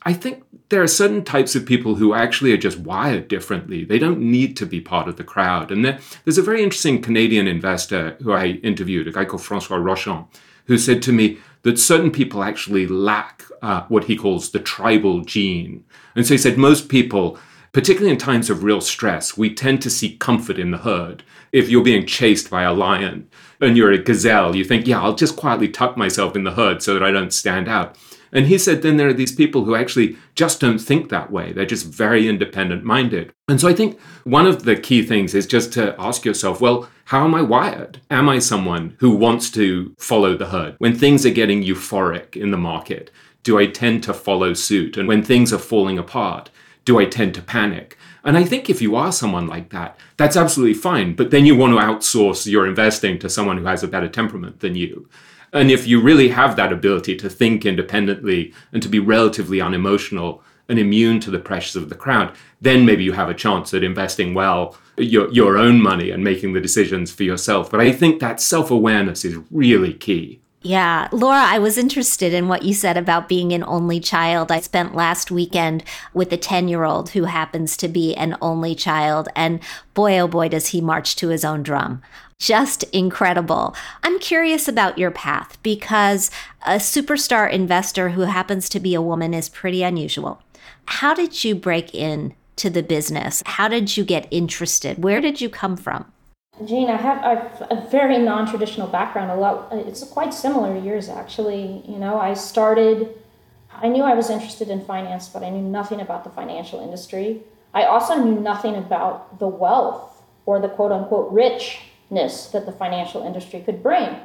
I 0.03 0.13
think 0.13 0.45
there 0.69 0.83
are 0.83 0.89
certain 0.89 1.25
types 1.25 1.55
of 1.55 1.67
people 1.67 1.95
who 1.97 2.15
actually 2.15 2.53
are 2.53 2.59
just 2.59 2.79
wired 2.79 3.29
differently. 3.29 3.85
They 3.85 3.99
don't 3.99 4.21
need 4.21 4.57
to 4.59 4.67
be 4.67 4.81
part 4.81 5.09
of 5.09 5.17
the 5.17 5.25
crowd. 5.25 5.71
And 5.71 5.85
there, 5.85 5.99
there's 6.25 6.39
a 6.39 6.43
very 6.43 6.63
interesting 6.63 7.03
Canadian 7.03 7.47
investor 7.47 8.17
who 8.23 8.33
I 8.33 8.47
interviewed, 8.63 9.09
a 9.09 9.13
guy 9.13 9.25
called 9.25 9.43
Francois 9.43 9.79
Rochon, 9.79 10.27
who 10.67 10.79
said 10.79 11.03
to 11.03 11.13
me 11.13 11.39
that 11.63 11.79
certain 11.79 12.11
people 12.11 12.43
actually 12.43 12.87
lack 12.87 13.45
uh, 13.63 13.85
what 13.89 14.05
he 14.05 14.17
calls 14.17 14.51
the 14.51 14.61
tribal 14.61 15.23
gene. 15.23 15.85
And 16.15 16.27
so 16.27 16.35
he 16.35 16.39
said 16.39 16.59
most 16.59 16.89
people, 16.89 17.39
particularly 17.73 18.13
in 18.13 18.19
times 18.19 18.51
of 18.51 18.63
real 18.63 18.81
stress, 18.81 19.37
we 19.37 19.55
tend 19.55 19.83
to 19.83 19.91
seek 19.91 20.21
comfort 20.21 20.59
in 20.59 20.71
the 20.71 20.79
herd. 20.79 21.23
If 21.51 21.69
you're 21.69 21.83
being 21.83 22.07
chased 22.07 22.51
by 22.51 22.63
a 22.63 22.75
lion 22.75 23.29
and 23.61 23.77
you're 23.77 23.93
a 23.93 23.99
gazelle, 23.99 24.55
you 24.55 24.65
think, 24.65 24.87
yeah, 24.87 25.01
I'll 25.01 25.15
just 25.15 25.37
quietly 25.37 25.69
tuck 25.69 25.97
myself 25.97 26.37
in 26.37 26.45
the 26.45 26.53
herd 26.53 26.83
so 26.83 26.95
that 26.95 27.03
I 27.03 27.11
don't 27.11 27.33
stand 27.33 27.69
out. 27.69 27.97
And 28.33 28.47
he 28.47 28.59
said 28.59 28.83
then 28.83 28.97
there 28.97 29.09
are 29.09 29.15
these 29.15 29.35
people 29.35 29.65
who 29.65 29.75
actually 29.75 30.17
just 30.35 30.61
don't 30.61 30.79
think 30.79 31.09
that 31.09 31.31
way. 31.31 31.53
They're 31.53 31.67
just 31.67 31.87
very 31.87 32.29
independent 32.29 32.85
minded. 32.85 33.33
And 33.49 33.61
so 33.61 33.69
I 33.69 33.73
think 33.73 33.99
one 34.25 34.47
of 34.47 34.65
the 34.65 34.77
key 34.77 35.03
things 35.03 35.35
is 35.35 35.47
just 35.47 35.73
to 35.75 35.95
ask 35.99 36.25
yourself, 36.25 36.61
well, 36.61 36.89
how 37.07 37.25
am 37.25 37.35
I 37.35 37.43
wired? 37.43 38.01
Am 38.11 38.29
I 38.29 38.39
someone 38.39 38.97
who 38.99 39.11
wants 39.11 39.51
to 39.53 39.95
follow 39.99 40.37
the 40.37 40.49
herd? 40.49 40.75
When 40.79 40.95
things 40.95 41.25
are 41.25 41.31
getting 41.31 41.63
euphoric 41.63 42.37
in 42.37 42.51
the 42.51 42.59
market, 42.59 43.11
do 43.43 43.59
I 43.59 43.67
tend 43.67 44.03
to 44.05 44.13
follow 44.13 44.53
suit? 44.53 44.97
And 44.97 45.09
when 45.09 45.23
things 45.23 45.53
are 45.53 45.59
falling 45.59 45.99
apart, 45.99 46.51
do 46.85 46.99
I 46.99 47.07
tend 47.07 47.35
to 47.35 47.43
panic? 47.43 47.97
And 48.25 48.37
I 48.37 48.45
think 48.45 48.69
if 48.69 48.83
you 48.83 48.97
are 48.97 49.13
someone 49.13 49.47
like 49.47 49.71
that, 49.71 49.99
that's 50.19 50.37
absolutely 50.37 50.75
fine. 50.75 51.15
But 51.15 51.31
then 51.31 51.47
you 51.47 51.57
want 51.57 51.73
to 51.73 51.79
outsource 51.79 52.51
your 52.51 52.67
investing 52.67 53.19
to 53.21 53.31
someone 53.31 53.57
who 53.57 53.65
has 53.65 53.83
a 53.83 53.89
better 53.89 54.09
temperament 54.09 54.61
than 54.61 54.75
you. 54.75 55.09
And 55.53 55.71
if 55.71 55.87
you 55.87 56.01
really 56.01 56.29
have 56.29 56.57
that 56.57 56.73
ability 56.73 57.17
to 57.17 57.31
think 57.31 57.65
independently 57.65 58.53
and 58.73 58.83
to 58.83 58.89
be 58.89 58.99
relatively 58.99 59.61
unemotional 59.61 60.43
and 60.69 60.79
immune 60.79 61.21
to 61.21 61.31
the 61.31 61.39
pressures 61.39 61.77
of 61.77 61.89
the 61.89 61.95
crowd, 61.95 62.35
then 62.61 62.85
maybe 62.85 63.05
you 63.05 63.13
have 63.13 63.31
a 63.31 63.35
chance 63.35 63.73
at 63.73 63.83
investing 63.83 64.35
well 64.35 64.77
your, 64.97 65.31
your 65.33 65.57
own 65.57 65.81
money 65.81 66.11
and 66.11 66.25
making 66.25 66.53
the 66.53 66.61
decisions 66.61 67.11
for 67.11 67.23
yourself. 67.23 67.71
But 67.71 67.81
I 67.81 67.93
think 67.93 68.21
that 68.21 68.41
self 68.41 68.71
awareness 68.71 69.25
is 69.25 69.39
really 69.51 69.95
key. 69.95 70.41
Yeah, 70.61 71.09
Laura, 71.13 71.41
I 71.41 71.61
was 71.61 71.79
interested 71.79 72.35
in 72.35 72.49
what 72.49 72.65
you 72.65 72.75
said 72.75 72.97
about 72.97 73.29
being 73.29 73.53
an 73.53 73.63
only 73.63 74.01
child. 74.01 74.51
I 74.51 74.59
spent 74.59 74.95
last 74.95 75.31
weekend 75.31 75.85
with 76.13 76.33
a 76.33 76.37
10 76.37 76.67
year 76.67 76.83
old 76.83 77.11
who 77.11 77.25
happens 77.25 77.77
to 77.77 77.89
be 77.89 78.15
an 78.17 78.37
only 78.43 78.75
child, 78.75 79.29
and 79.37 79.61
boy, 79.95 80.19
oh 80.19 80.27
boy, 80.27 80.49
does 80.49 80.69
he 80.69 80.81
march 80.81 81.15
to 81.17 81.29
his 81.29 81.45
own 81.45 81.63
drum. 81.63 82.03
Just 82.39 82.85
incredible. 82.85 83.75
I'm 84.05 84.21
curious 84.21 84.69
about 84.69 84.97
your 84.97 85.11
path 85.11 85.61
because 85.65 86.31
a 86.65 86.77
superstar 86.77 87.51
investor 87.51 88.11
who 88.11 88.23
happens 88.23 88.69
to 88.69 88.81
be 88.81 88.95
a 88.95 89.03
woman 89.03 89.35
is 89.35 89.49
pretty 89.49 89.83
unusual. 89.83 90.41
How 90.87 91.15
did 91.15 91.43
you 91.43 91.57
break 91.57 91.95
in 91.95 92.35
to 92.57 92.71
the 92.71 92.83
business? 92.83 93.43
How 93.45 93.67
did 93.67 93.97
you 93.97 94.05
get 94.05 94.29
interested? 94.31 95.03
Where 95.03 95.21
did 95.21 95.41
you 95.41 95.49
come 95.49 95.77
from? 95.77 96.13
Jean, 96.65 96.89
I 96.89 96.97
have 96.97 97.67
a 97.71 97.87
very 97.91 98.19
non-traditional 98.19 98.87
background. 98.89 99.33
A 99.33 99.37
lot, 99.37 99.69
it's 99.73 100.05
quite 100.05 100.33
similar 100.33 100.75
to 100.75 100.81
yours, 100.81 101.09
actually. 101.09 101.83
You 101.89 101.99
know, 101.99 102.19
I 102.19 102.35
started. 102.35 103.17
I 103.73 103.89
knew 103.89 104.03
I 104.03 104.15
was 104.15 104.31
interested 104.31 104.69
in 104.69 104.85
finance, 104.85 105.29
but 105.29 105.43
I 105.43 105.51
knew 105.51 105.63
nothing 105.63 106.01
about 106.01 106.23
the 106.25 106.31
financial 106.31 106.81
industry. 106.81 107.43
I 107.75 107.85
also 107.85 108.15
knew 108.15 108.41
nothing 108.41 108.77
about 108.77 109.39
the 109.41 109.49
wealth 109.49 110.23
or 110.47 110.61
the 110.61 110.69
quote 110.69 110.93
unquote 110.93 111.33
richness 111.33 111.88
that 112.11 112.67
the 112.67 112.73
financial 112.73 113.27
industry 113.27 113.61
could 113.61 113.83
bring. 113.83 114.17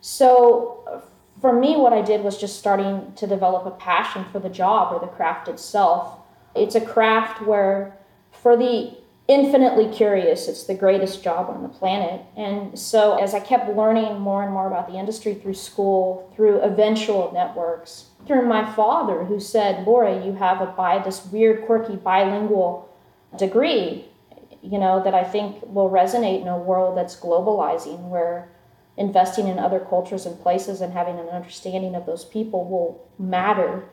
So, 0.00 0.84
uh, 0.90 1.00
for 1.40 1.52
me, 1.52 1.76
what 1.76 1.92
I 1.92 2.02
did 2.02 2.22
was 2.22 2.36
just 2.36 2.58
starting 2.58 3.12
to 3.16 3.26
develop 3.26 3.64
a 3.66 3.70
passion 3.70 4.24
for 4.32 4.40
the 4.40 4.48
job 4.48 4.92
or 4.92 4.98
the 4.98 5.12
craft 5.12 5.48
itself. 5.48 6.18
It's 6.54 6.74
a 6.74 6.80
craft 6.80 7.42
where, 7.42 7.96
for 8.32 8.56
the 8.56 8.96
infinitely 9.28 9.94
curious. 9.94 10.48
It's 10.48 10.64
the 10.64 10.74
greatest 10.74 11.22
job 11.22 11.50
on 11.50 11.62
the 11.62 11.68
planet. 11.68 12.22
And 12.36 12.76
so, 12.76 13.16
as 13.18 13.34
I 13.34 13.40
kept 13.40 13.68
learning 13.76 14.18
more 14.18 14.42
and 14.42 14.52
more 14.52 14.66
about 14.66 14.88
the 14.88 14.98
industry 14.98 15.34
through 15.34 15.54
school, 15.54 16.32
through 16.34 16.60
eventual 16.62 17.30
networks, 17.32 18.06
through 18.26 18.46
my 18.46 18.64
father, 18.72 19.24
who 19.24 19.38
said, 19.38 19.86
Laura, 19.86 20.24
you 20.24 20.32
have 20.32 20.60
a 20.62 20.66
bi- 20.66 21.02
this 21.04 21.26
weird, 21.26 21.66
quirky 21.66 21.96
bilingual 21.96 22.88
degree, 23.36 24.07
you 24.68 24.78
know, 24.78 25.02
that 25.02 25.14
I 25.14 25.24
think 25.24 25.62
will 25.62 25.90
resonate 25.90 26.42
in 26.42 26.48
a 26.48 26.58
world 26.58 26.96
that's 26.96 27.16
globalizing, 27.16 28.08
where 28.08 28.50
investing 28.96 29.48
in 29.48 29.58
other 29.58 29.80
cultures 29.80 30.26
and 30.26 30.38
places 30.40 30.80
and 30.80 30.92
having 30.92 31.18
an 31.18 31.28
understanding 31.28 31.94
of 31.94 32.04
those 32.04 32.24
people 32.24 32.68
will 32.68 33.08
matter 33.18 33.88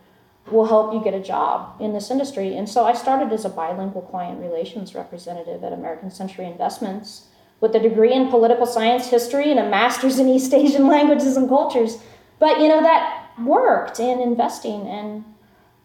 will 0.52 0.66
help 0.66 0.94
you 0.94 1.04
get 1.04 1.14
a 1.14 1.20
job 1.20 1.80
in 1.82 1.94
this 1.94 2.12
industry. 2.12 2.56
And 2.56 2.70
so 2.70 2.86
I 2.86 2.94
started 2.94 3.32
as 3.34 3.46
a 3.46 3.50
bilingual 3.50 4.04
client 4.04 4.40
relations 4.40 4.94
representative 4.94 5.64
at 5.64 5.74
American 5.74 6.12
Century 6.12 6.46
Investments 6.46 7.28
with 7.62 7.76
a 7.76 7.80
degree 7.80 8.14
in 8.14 8.30
political 8.30 8.66
science 8.68 9.08
history 9.08 9.50
and 9.50 9.60
a 9.60 9.70
master's 9.70 10.20
in 10.20 10.30
East 10.30 10.54
Asian 10.54 10.88
languages 10.96 11.38
and 11.38 11.50
cultures. 11.50 11.98
But 12.38 12.60
you 12.60 12.68
know 12.68 12.82
that 12.82 13.30
worked 13.40 14.00
in 14.00 14.20
investing 14.20 14.88
and 14.88 15.24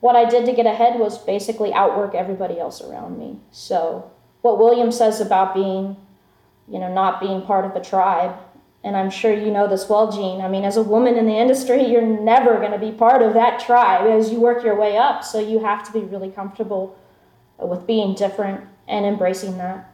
what 0.00 0.16
I 0.16 0.28
did 0.28 0.46
to 0.46 0.52
get 0.52 0.66
ahead 0.66 0.98
was 0.98 1.18
basically 1.18 1.72
outwork 1.72 2.14
everybody 2.14 2.58
else 2.58 2.80
around 2.80 3.18
me. 3.18 3.38
So 3.50 4.10
what 4.42 4.58
William 4.58 4.90
says 4.90 5.20
about 5.20 5.54
being, 5.54 5.96
you 6.68 6.78
know, 6.78 6.92
not 6.92 7.20
being 7.20 7.42
part 7.42 7.64
of 7.64 7.74
a 7.76 7.84
tribe 7.84 8.36
and 8.82 8.96
I'm 8.96 9.10
sure 9.10 9.32
you 9.32 9.50
know 9.50 9.66
this 9.68 9.88
well, 9.88 10.10
Jean. 10.10 10.40
I 10.40 10.48
mean, 10.48 10.64
as 10.64 10.76
a 10.76 10.82
woman 10.82 11.16
in 11.16 11.26
the 11.26 11.36
industry, 11.36 11.84
you're 11.90 12.02
never 12.02 12.56
going 12.56 12.72
to 12.72 12.78
be 12.78 12.92
part 12.92 13.22
of 13.22 13.34
that 13.34 13.60
tribe 13.60 14.06
as 14.06 14.30
you 14.30 14.40
work 14.40 14.64
your 14.64 14.76
way 14.76 14.96
up. 14.96 15.24
So 15.24 15.38
you 15.38 15.60
have 15.60 15.84
to 15.86 15.92
be 15.92 16.00
really 16.00 16.30
comfortable 16.30 16.96
with 17.58 17.86
being 17.86 18.14
different 18.14 18.66
and 18.88 19.04
embracing 19.04 19.58
that. 19.58 19.89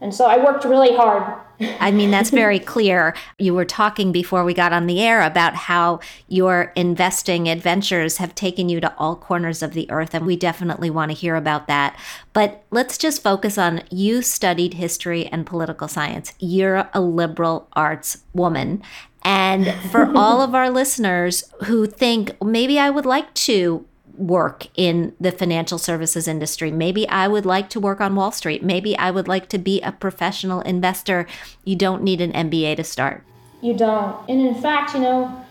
And 0.00 0.14
so 0.14 0.24
I 0.26 0.42
worked 0.42 0.64
really 0.64 0.96
hard. 0.96 1.40
I 1.78 1.90
mean, 1.90 2.10
that's 2.10 2.30
very 2.44 2.58
clear. 2.58 3.14
You 3.38 3.54
were 3.54 3.64
talking 3.64 4.12
before 4.12 4.44
we 4.44 4.54
got 4.54 4.72
on 4.72 4.86
the 4.86 5.00
air 5.00 5.20
about 5.20 5.54
how 5.54 6.00
your 6.26 6.72
investing 6.74 7.48
adventures 7.48 8.16
have 8.16 8.34
taken 8.34 8.68
you 8.68 8.80
to 8.80 8.94
all 8.96 9.16
corners 9.16 9.62
of 9.62 9.74
the 9.74 9.90
earth, 9.90 10.14
and 10.14 10.24
we 10.24 10.36
definitely 10.36 10.90
want 10.90 11.10
to 11.10 11.16
hear 11.16 11.36
about 11.36 11.66
that. 11.66 11.98
But 12.32 12.64
let's 12.70 12.96
just 12.96 13.22
focus 13.22 13.58
on 13.58 13.82
you 13.90 14.22
studied 14.22 14.74
history 14.74 15.26
and 15.26 15.46
political 15.46 15.88
science. 15.88 16.32
You're 16.38 16.88
a 16.94 17.00
liberal 17.00 17.68
arts 17.74 18.22
woman. 18.32 18.82
And 19.22 19.74
for 19.90 20.10
all 20.16 20.40
of 20.40 20.54
our 20.54 20.70
listeners 20.70 21.44
who 21.64 21.86
think 21.86 22.42
maybe 22.42 22.78
I 22.78 22.88
would 22.88 23.04
like 23.04 23.32
to 23.34 23.84
work 24.16 24.66
in 24.74 25.14
the 25.20 25.32
financial 25.32 25.78
services 25.78 26.28
industry. 26.28 26.70
Maybe 26.70 27.08
I 27.08 27.28
would 27.28 27.46
like 27.46 27.70
to 27.70 27.80
work 27.80 28.00
on 28.00 28.14
Wall 28.14 28.32
Street. 28.32 28.62
Maybe 28.62 28.96
I 28.98 29.10
would 29.10 29.28
like 29.28 29.48
to 29.50 29.58
be 29.58 29.80
a 29.82 29.92
professional 29.92 30.60
investor. 30.62 31.26
You 31.64 31.76
don't 31.76 32.02
need 32.02 32.20
an 32.20 32.32
MBA 32.32 32.76
to 32.76 32.84
start. 32.84 33.24
You 33.60 33.76
don't. 33.76 34.16
And 34.28 34.40
in 34.40 34.54
fact, 34.54 34.94
you 34.94 35.00
know, 35.00 35.44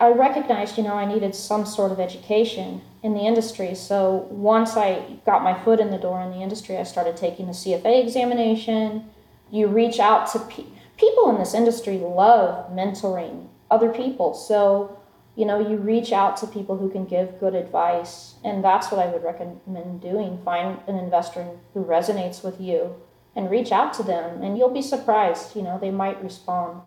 I 0.00 0.10
recognized, 0.10 0.78
you 0.78 0.84
know, 0.84 0.94
I 0.94 1.04
needed 1.04 1.34
some 1.34 1.66
sort 1.66 1.90
of 1.90 1.98
education 1.98 2.80
in 3.02 3.14
the 3.14 3.20
industry. 3.20 3.74
So 3.74 4.26
once 4.30 4.76
I 4.76 5.02
got 5.26 5.42
my 5.42 5.58
foot 5.64 5.80
in 5.80 5.90
the 5.90 5.98
door 5.98 6.22
in 6.22 6.30
the 6.30 6.38
industry, 6.38 6.76
I 6.76 6.84
started 6.84 7.16
taking 7.16 7.46
the 7.46 7.52
CFA 7.52 8.02
examination. 8.02 9.08
You 9.50 9.66
reach 9.66 9.98
out 9.98 10.30
to 10.32 10.38
pe- 10.40 10.66
people 10.96 11.30
in 11.30 11.38
this 11.38 11.54
industry 11.54 11.98
love 11.98 12.70
mentoring 12.72 13.48
other 13.70 13.90
people. 13.90 14.34
So 14.34 14.98
you 15.38 15.46
know, 15.46 15.60
you 15.60 15.76
reach 15.76 16.10
out 16.10 16.36
to 16.36 16.48
people 16.48 16.76
who 16.76 16.90
can 16.90 17.04
give 17.04 17.38
good 17.38 17.54
advice. 17.54 18.34
And 18.44 18.62
that's 18.64 18.90
what 18.90 19.06
I 19.06 19.06
would 19.06 19.22
recommend 19.22 20.00
doing. 20.00 20.40
Find 20.44 20.80
an 20.88 20.96
investor 20.96 21.46
who 21.74 21.84
resonates 21.84 22.42
with 22.42 22.60
you 22.60 22.96
and 23.36 23.48
reach 23.48 23.70
out 23.70 23.92
to 23.94 24.02
them, 24.02 24.42
and 24.42 24.58
you'll 24.58 24.74
be 24.74 24.82
surprised. 24.82 25.54
You 25.54 25.62
know, 25.62 25.78
they 25.80 25.92
might 25.92 26.20
respond. 26.20 26.82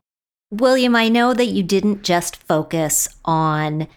William, 0.50 0.98
I 0.98 1.08
know 1.08 1.34
that 1.34 1.46
you 1.46 1.64
didn't 1.64 2.04
just 2.04 2.36
focus 2.44 3.08
on 3.24 3.88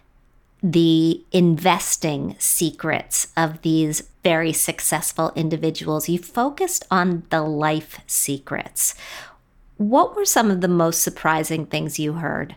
the 0.63 1.25
investing 1.33 2.37
secrets 2.39 3.33
of 3.37 3.61
these 3.63 4.09
very 4.23 4.53
successful 4.53 5.33
individuals. 5.35 6.09
You 6.09 6.21
focused 6.21 6.85
on 6.93 7.25
the 7.31 7.43
life 7.43 7.99
secrets. 8.07 8.95
What 9.79 10.15
were 10.15 10.25
some 10.25 10.53
of 10.53 10.61
the 10.61 10.69
most 10.69 11.03
surprising 11.03 11.67
things 11.67 11.99
you 11.99 12.13
heard? 12.15 12.55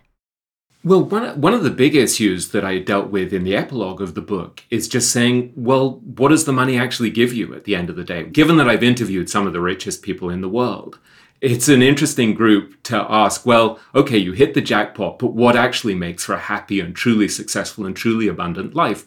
Well, 0.83 1.03
one, 1.03 1.41
one 1.41 1.53
of 1.53 1.63
the 1.63 1.69
big 1.69 1.95
issues 1.95 2.49
that 2.49 2.63
I 2.63 2.79
dealt 2.79 3.09
with 3.09 3.33
in 3.33 3.43
the 3.43 3.55
epilogue 3.55 4.01
of 4.01 4.13
the 4.13 4.21
book 4.21 4.63
is 4.69 4.87
just 4.87 5.11
saying, 5.11 5.51
well, 5.55 5.99
what 5.99 6.29
does 6.29 6.45
the 6.45 6.53
money 6.53 6.77
actually 6.77 7.09
give 7.09 7.33
you 7.33 7.53
at 7.55 7.65
the 7.65 7.75
end 7.75 7.89
of 7.89 7.95
the 7.95 8.03
day? 8.03 8.23
Given 8.23 8.57
that 8.57 8.69
I've 8.69 8.83
interviewed 8.83 9.29
some 9.29 9.47
of 9.47 9.53
the 9.53 9.59
richest 9.59 10.01
people 10.01 10.29
in 10.29 10.41
the 10.41 10.49
world, 10.49 10.99
it's 11.41 11.67
an 11.67 11.81
interesting 11.81 12.33
group 12.33 12.81
to 12.83 12.95
ask, 13.09 13.45
well, 13.45 13.79
okay, 13.93 14.17
you 14.17 14.31
hit 14.31 14.53
the 14.53 14.61
jackpot, 14.61 15.19
but 15.19 15.33
what 15.33 15.55
actually 15.55 15.95
makes 15.95 16.23
for 16.23 16.33
a 16.33 16.39
happy 16.39 16.79
and 16.79 16.95
truly 16.95 17.27
successful 17.27 17.85
and 17.85 17.95
truly 17.95 18.27
abundant 18.27 18.75
life? 18.75 19.05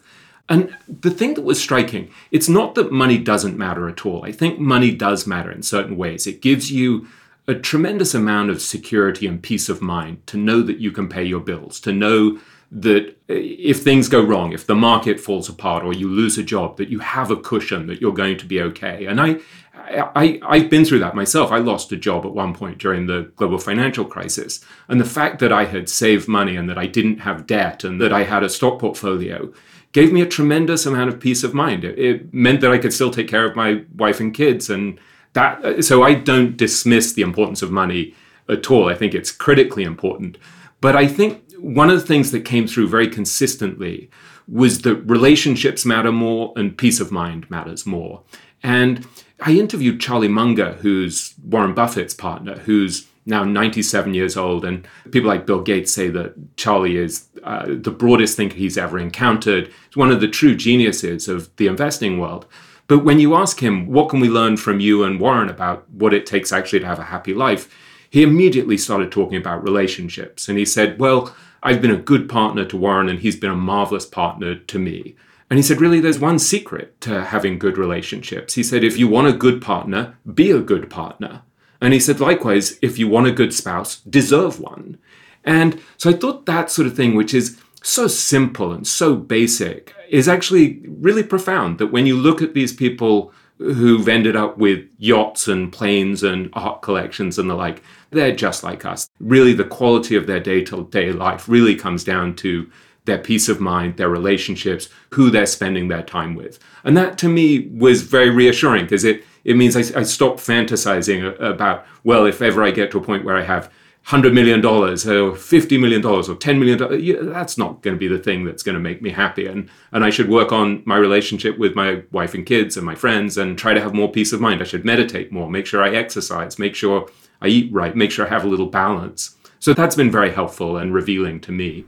And 0.49 0.75
the 0.87 1.11
thing 1.11 1.33
that 1.35 1.43
was 1.43 1.61
striking, 1.61 2.11
it's 2.31 2.49
not 2.49 2.75
that 2.75 2.91
money 2.91 3.17
doesn't 3.17 3.57
matter 3.57 3.87
at 3.87 4.05
all. 4.05 4.25
I 4.25 4.33
think 4.33 4.59
money 4.59 4.91
does 4.91 5.25
matter 5.25 5.51
in 5.51 5.63
certain 5.63 5.95
ways. 5.97 6.27
It 6.27 6.41
gives 6.41 6.71
you 6.71 7.07
a 7.47 7.55
tremendous 7.55 8.13
amount 8.13 8.49
of 8.49 8.61
security 8.61 9.25
and 9.27 9.41
peace 9.41 9.69
of 9.69 9.81
mind 9.81 10.25
to 10.27 10.37
know 10.37 10.61
that 10.61 10.79
you 10.79 10.91
can 10.91 11.09
pay 11.09 11.23
your 11.23 11.39
bills, 11.39 11.79
to 11.81 11.91
know 11.91 12.39
that 12.71 13.09
uh, 13.29 13.33
if 13.35 13.81
things 13.81 14.07
go 14.07 14.23
wrong, 14.23 14.53
if 14.53 14.65
the 14.65 14.75
market 14.75 15.19
falls 15.19 15.49
apart 15.49 15.83
or 15.83 15.93
you 15.93 16.07
lose 16.07 16.37
a 16.37 16.43
job, 16.43 16.77
that 16.77 16.89
you 16.89 16.99
have 16.99 17.29
a 17.29 17.35
cushion 17.35 17.87
that 17.87 17.99
you're 17.99 18.13
going 18.13 18.37
to 18.37 18.45
be 18.45 18.61
okay. 18.61 19.05
And 19.05 19.19
I, 19.19 19.39
I, 19.75 20.39
I've 20.43 20.69
been 20.69 20.85
through 20.85 20.99
that 20.99 21.15
myself. 21.15 21.51
I 21.51 21.57
lost 21.57 21.91
a 21.91 21.97
job 21.97 22.25
at 22.25 22.33
one 22.33 22.53
point 22.53 22.77
during 22.77 23.07
the 23.07 23.31
global 23.35 23.57
financial 23.57 24.05
crisis. 24.05 24.63
And 24.87 25.01
the 25.01 25.05
fact 25.05 25.39
that 25.39 25.51
I 25.51 25.65
had 25.65 25.89
saved 25.89 26.29
money 26.29 26.55
and 26.55 26.69
that 26.69 26.77
I 26.77 26.87
didn't 26.87 27.19
have 27.19 27.47
debt 27.47 27.83
and 27.83 27.99
that 27.99 28.13
I 28.13 28.23
had 28.23 28.43
a 28.43 28.49
stock 28.49 28.79
portfolio 28.79 29.51
gave 29.91 30.13
me 30.13 30.21
a 30.21 30.25
tremendous 30.25 30.85
amount 30.85 31.09
of 31.09 31.19
peace 31.19 31.43
of 31.43 31.53
mind. 31.53 31.83
It, 31.83 31.99
it 31.99 32.33
meant 32.33 32.61
that 32.61 32.71
I 32.71 32.77
could 32.77 32.93
still 32.93 33.11
take 33.11 33.27
care 33.27 33.45
of 33.45 33.57
my 33.57 33.83
wife 33.95 34.21
and 34.21 34.33
kids 34.33 34.69
and 34.69 34.97
that 35.33 35.83
so 35.83 36.03
I 36.03 36.13
don't 36.13 36.57
dismiss 36.57 37.13
the 37.13 37.21
importance 37.21 37.61
of 37.61 37.71
money 37.71 38.15
at 38.49 38.69
all. 38.69 38.89
I 38.89 38.95
think 38.95 39.13
it's 39.13 39.31
critically 39.31 39.83
important. 39.83 40.37
But 40.81 40.95
I 40.95 41.07
think 41.07 41.43
one 41.57 41.89
of 41.89 41.99
the 41.99 42.05
things 42.05 42.31
that 42.31 42.41
came 42.41 42.67
through 42.67 42.87
very 42.87 43.07
consistently 43.07 44.09
was 44.47 44.81
that 44.81 44.95
relationships 44.95 45.85
matter 45.85 46.11
more 46.11 46.53
and 46.55 46.77
peace 46.77 46.99
of 46.99 47.11
mind 47.11 47.49
matters 47.49 47.85
more. 47.85 48.23
And 48.63 49.07
I 49.39 49.53
interviewed 49.53 50.01
Charlie 50.01 50.27
Munger, 50.27 50.73
who's 50.73 51.33
Warren 51.43 51.73
Buffett's 51.73 52.13
partner, 52.13 52.57
who's 52.59 53.07
now 53.25 53.43
97 53.43 54.13
years 54.13 54.35
old. 54.35 54.65
And 54.65 54.87
people 55.11 55.29
like 55.29 55.45
Bill 55.45 55.61
Gates 55.61 55.93
say 55.93 56.09
that 56.09 56.33
Charlie 56.57 56.97
is 56.97 57.27
uh, 57.43 57.65
the 57.67 57.91
broadest 57.91 58.35
thinker 58.35 58.55
he's 58.55 58.77
ever 58.77 58.99
encountered. 58.99 59.67
He's 59.67 59.97
one 59.97 60.11
of 60.11 60.21
the 60.21 60.27
true 60.27 60.55
geniuses 60.55 61.27
of 61.27 61.55
the 61.55 61.67
investing 61.67 62.19
world. 62.19 62.45
But 62.91 63.05
when 63.05 63.21
you 63.21 63.35
ask 63.35 63.63
him, 63.63 63.87
what 63.87 64.09
can 64.09 64.19
we 64.19 64.27
learn 64.27 64.57
from 64.57 64.81
you 64.81 65.05
and 65.05 65.17
Warren 65.17 65.47
about 65.47 65.89
what 65.91 66.13
it 66.13 66.25
takes 66.25 66.51
actually 66.51 66.81
to 66.81 66.87
have 66.87 66.99
a 66.99 67.03
happy 67.03 67.33
life? 67.33 67.73
He 68.09 68.21
immediately 68.21 68.77
started 68.77 69.13
talking 69.13 69.37
about 69.37 69.63
relationships. 69.63 70.49
And 70.49 70.57
he 70.57 70.65
said, 70.65 70.99
well, 70.99 71.33
I've 71.63 71.81
been 71.81 71.89
a 71.89 71.95
good 71.95 72.27
partner 72.27 72.65
to 72.65 72.75
Warren 72.75 73.07
and 73.07 73.19
he's 73.19 73.37
been 73.37 73.49
a 73.49 73.55
marvelous 73.55 74.05
partner 74.05 74.55
to 74.55 74.77
me. 74.77 75.15
And 75.49 75.57
he 75.57 75.63
said, 75.63 75.79
really, 75.79 76.01
there's 76.01 76.19
one 76.19 76.37
secret 76.37 76.99
to 76.99 77.23
having 77.23 77.57
good 77.57 77.77
relationships. 77.77 78.55
He 78.55 78.63
said, 78.63 78.83
if 78.83 78.97
you 78.97 79.07
want 79.07 79.27
a 79.27 79.31
good 79.31 79.61
partner, 79.61 80.17
be 80.33 80.51
a 80.51 80.59
good 80.59 80.89
partner. 80.89 81.43
And 81.79 81.93
he 81.93 81.99
said, 82.01 82.19
likewise, 82.19 82.77
if 82.81 82.99
you 82.99 83.07
want 83.07 83.27
a 83.27 83.31
good 83.31 83.53
spouse, 83.53 84.01
deserve 84.01 84.59
one. 84.59 84.97
And 85.45 85.79
so 85.95 86.09
I 86.09 86.13
thought 86.13 86.45
that 86.45 86.69
sort 86.69 86.89
of 86.89 86.97
thing, 86.97 87.15
which 87.15 87.33
is 87.33 87.57
so 87.83 88.07
simple 88.07 88.71
and 88.71 88.85
so 88.85 89.15
basic, 89.15 89.93
is 90.09 90.27
actually 90.27 90.83
really 90.87 91.23
profound. 91.23 91.77
That 91.79 91.91
when 91.91 92.05
you 92.05 92.15
look 92.15 92.41
at 92.41 92.53
these 92.53 92.73
people 92.73 93.33
who've 93.57 94.07
ended 94.07 94.35
up 94.35 94.57
with 94.57 94.87
yachts 94.97 95.47
and 95.47 95.71
planes 95.71 96.23
and 96.23 96.49
art 96.53 96.81
collections 96.81 97.37
and 97.37 97.49
the 97.49 97.55
like, 97.55 97.83
they're 98.09 98.35
just 98.35 98.63
like 98.63 98.85
us. 98.85 99.07
Really, 99.19 99.53
the 99.53 99.63
quality 99.63 100.15
of 100.15 100.27
their 100.27 100.39
day 100.39 100.63
to 100.65 100.87
day 100.87 101.11
life 101.11 101.47
really 101.47 101.75
comes 101.75 102.03
down 102.03 102.35
to 102.37 102.69
their 103.05 103.17
peace 103.17 103.49
of 103.49 103.59
mind, 103.59 103.97
their 103.97 104.09
relationships, 104.09 104.89
who 105.11 105.29
they're 105.29 105.45
spending 105.45 105.87
their 105.87 106.03
time 106.03 106.35
with. 106.35 106.59
And 106.83 106.95
that 106.97 107.17
to 107.19 107.29
me 107.29 107.69
was 107.73 108.03
very 108.03 108.29
reassuring 108.29 108.85
because 108.85 109.03
it 109.03 109.23
it 109.43 109.55
means 109.55 109.75
I, 109.75 109.99
I 109.99 110.03
stop 110.03 110.37
fantasizing 110.37 111.39
about, 111.39 111.85
well, 112.03 112.25
if 112.25 112.41
ever 112.43 112.63
I 112.63 112.69
get 112.69 112.91
to 112.91 112.99
a 112.99 113.03
point 113.03 113.25
where 113.25 113.37
I 113.37 113.43
have 113.43 113.71
$100 114.07 114.33
million 114.33 114.65
or 114.65 114.91
$50 114.95 115.79
million 115.79 116.03
or 116.03 116.21
$10 116.21 116.59
million, 116.59 117.29
that's 117.31 117.57
not 117.57 117.81
going 117.81 117.95
to 117.95 117.99
be 117.99 118.07
the 118.07 118.17
thing 118.17 118.43
that's 118.43 118.63
going 118.63 118.73
to 118.73 118.79
make 118.79 119.01
me 119.01 119.11
happy. 119.11 119.45
And, 119.45 119.69
and 119.91 120.03
I 120.03 120.09
should 120.09 120.29
work 120.29 120.51
on 120.51 120.81
my 120.85 120.97
relationship 120.97 121.57
with 121.57 121.75
my 121.75 122.03
wife 122.11 122.33
and 122.33 122.45
kids 122.45 122.75
and 122.77 122.85
my 122.85 122.95
friends 122.95 123.37
and 123.37 123.57
try 123.57 123.73
to 123.73 123.81
have 123.81 123.93
more 123.93 124.11
peace 124.11 124.33
of 124.33 124.41
mind. 124.41 124.61
I 124.61 124.65
should 124.65 124.85
meditate 124.85 125.31
more, 125.31 125.49
make 125.49 125.65
sure 125.65 125.83
I 125.83 125.91
exercise, 125.91 126.57
make 126.57 126.75
sure 126.75 127.09
I 127.41 127.47
eat 127.47 127.71
right, 127.71 127.95
make 127.95 128.11
sure 128.11 128.25
I 128.25 128.29
have 128.29 128.43
a 128.43 128.49
little 128.49 128.67
balance. 128.67 129.35
So 129.59 129.73
that's 129.73 129.95
been 129.95 130.11
very 130.11 130.31
helpful 130.31 130.77
and 130.77 130.93
revealing 130.93 131.39
to 131.41 131.51
me. 131.51 131.85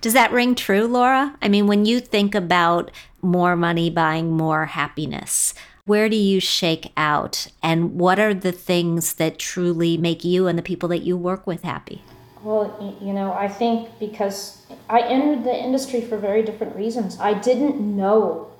Does 0.00 0.12
that 0.12 0.32
ring 0.32 0.54
true, 0.54 0.86
Laura? 0.86 1.36
I 1.42 1.48
mean, 1.48 1.66
when 1.66 1.84
you 1.84 2.00
think 2.00 2.34
about 2.34 2.90
more 3.22 3.56
money 3.56 3.90
buying 3.90 4.32
more 4.32 4.66
happiness, 4.66 5.54
where 5.90 6.08
do 6.08 6.14
you 6.14 6.38
shake 6.38 6.92
out? 6.96 7.48
And 7.64 7.98
what 7.98 8.20
are 8.20 8.32
the 8.32 8.52
things 8.52 9.14
that 9.14 9.40
truly 9.40 9.96
make 9.96 10.24
you 10.24 10.46
and 10.46 10.56
the 10.56 10.62
people 10.62 10.88
that 10.90 11.02
you 11.02 11.16
work 11.16 11.48
with 11.48 11.64
happy? 11.64 12.00
Well, 12.44 12.96
you 13.02 13.12
know, 13.12 13.32
I 13.32 13.48
think 13.48 13.98
because 13.98 14.64
I 14.88 15.00
entered 15.00 15.42
the 15.42 15.52
industry 15.52 16.00
for 16.00 16.16
very 16.16 16.42
different 16.44 16.76
reasons. 16.76 17.18
I 17.18 17.34
didn't 17.34 17.80
know 17.80 18.52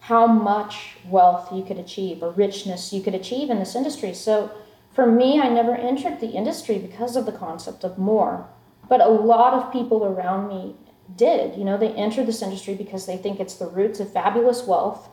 how 0.00 0.26
much 0.26 0.96
wealth 1.08 1.52
you 1.52 1.62
could 1.62 1.78
achieve 1.78 2.20
or 2.20 2.32
richness 2.32 2.92
you 2.92 3.00
could 3.00 3.14
achieve 3.14 3.48
in 3.48 3.60
this 3.60 3.76
industry. 3.76 4.12
So 4.12 4.50
for 4.92 5.06
me, 5.06 5.40
I 5.40 5.48
never 5.48 5.76
entered 5.76 6.18
the 6.18 6.32
industry 6.32 6.78
because 6.78 7.14
of 7.14 7.26
the 7.26 7.32
concept 7.46 7.84
of 7.84 7.96
more. 7.96 8.48
But 8.88 9.00
a 9.00 9.08
lot 9.08 9.54
of 9.54 9.72
people 9.72 10.04
around 10.04 10.48
me 10.48 10.74
did. 11.14 11.56
You 11.56 11.64
know, 11.64 11.78
they 11.78 11.94
entered 11.94 12.26
this 12.26 12.42
industry 12.42 12.74
because 12.74 13.06
they 13.06 13.16
think 13.16 13.38
it's 13.38 13.54
the 13.54 13.68
roots 13.68 14.00
of 14.00 14.12
fabulous 14.12 14.66
wealth 14.66 15.08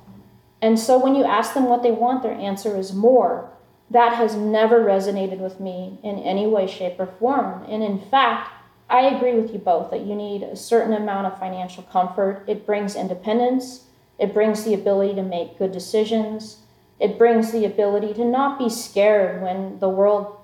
and 0.62 0.80
so 0.80 0.98
when 0.98 1.16
you 1.16 1.24
ask 1.24 1.54
them 1.54 1.66
what 1.66 1.84
they 1.84 1.92
want, 1.92 2.24
their 2.24 2.34
answer 2.34 2.76
is 2.76 2.94
more. 2.94 3.50
That 3.90 4.14
has 4.16 4.36
never 4.36 4.80
resonated 4.84 5.40
with 5.40 5.60
me 5.60 6.00
in 6.04 6.18
any 6.20 6.46
way, 6.46 6.68
shape, 6.68 7.00
or 7.00 7.06
form. 7.06 7.64
And 7.70 7.84
in 7.84 8.00
fact, 8.00 8.52
I 8.90 9.02
agree 9.02 9.34
with 9.34 9.54
you 9.54 9.60
both 9.60 9.92
that 9.92 10.06
you 10.06 10.16
need 10.16 10.44
a 10.44 10.56
certain 10.56 10.94
amount 10.94 11.28
of 11.28 11.40
financial 11.40 11.84
comfort. 11.84 12.44
It 12.48 12.66
brings 12.66 12.96
independence, 12.96 13.84
it 14.18 14.34
brings 14.34 14.64
the 14.64 14.74
ability 14.74 15.16
to 15.16 15.24
make 15.24 15.58
good 15.58 15.72
decisions, 15.72 16.58
it 17.00 17.18
brings 17.18 17.52
the 17.52 17.66
ability 17.66 18.14
to 18.16 18.26
not 18.26 18.58
be 18.58 18.70
scared 18.70 19.42
when 19.42 19.80
the 19.80 19.90
world. 19.90 20.36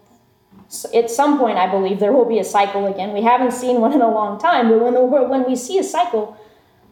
At 0.93 1.09
some 1.09 1.39
point, 1.39 1.57
I 1.57 1.69
believe 1.69 1.99
there 1.99 2.13
will 2.13 2.25
be 2.25 2.39
a 2.39 2.43
cycle 2.43 2.85
again. 2.85 3.13
We 3.13 3.21
haven't 3.21 3.51
seen 3.51 3.81
one 3.81 3.93
in 3.93 4.01
a 4.01 4.11
long 4.11 4.39
time, 4.39 4.69
but 4.69 4.79
when 4.79 4.93
the 4.93 5.01
when 5.01 5.45
we 5.45 5.55
see 5.55 5.79
a 5.79 5.83
cycle, 5.83 6.37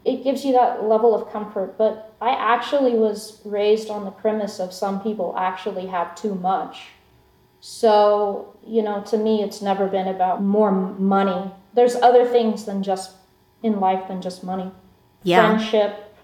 it 0.03 0.23
gives 0.23 0.43
you 0.43 0.53
that 0.53 0.83
level 0.83 1.13
of 1.13 1.31
comfort. 1.31 1.77
But 1.77 2.15
I 2.21 2.31
actually 2.31 2.93
was 2.93 3.41
raised 3.45 3.89
on 3.89 4.05
the 4.05 4.11
premise 4.11 4.59
of 4.59 4.73
some 4.73 5.01
people 5.01 5.35
actually 5.37 5.87
have 5.87 6.15
too 6.15 6.35
much. 6.35 6.87
So, 7.59 8.57
you 8.65 8.81
know, 8.81 9.01
to 9.03 9.17
me, 9.17 9.43
it's 9.43 9.61
never 9.61 9.87
been 9.87 10.07
about 10.07 10.41
more 10.41 10.71
money. 10.71 11.51
There's 11.73 11.95
other 11.95 12.25
things 12.25 12.65
than 12.65 12.81
just 12.81 13.11
in 13.61 13.79
life 13.79 14.07
than 14.07 14.21
just 14.21 14.43
money. 14.43 14.71
Yeah. 15.23 15.55
Friendship, 15.55 16.15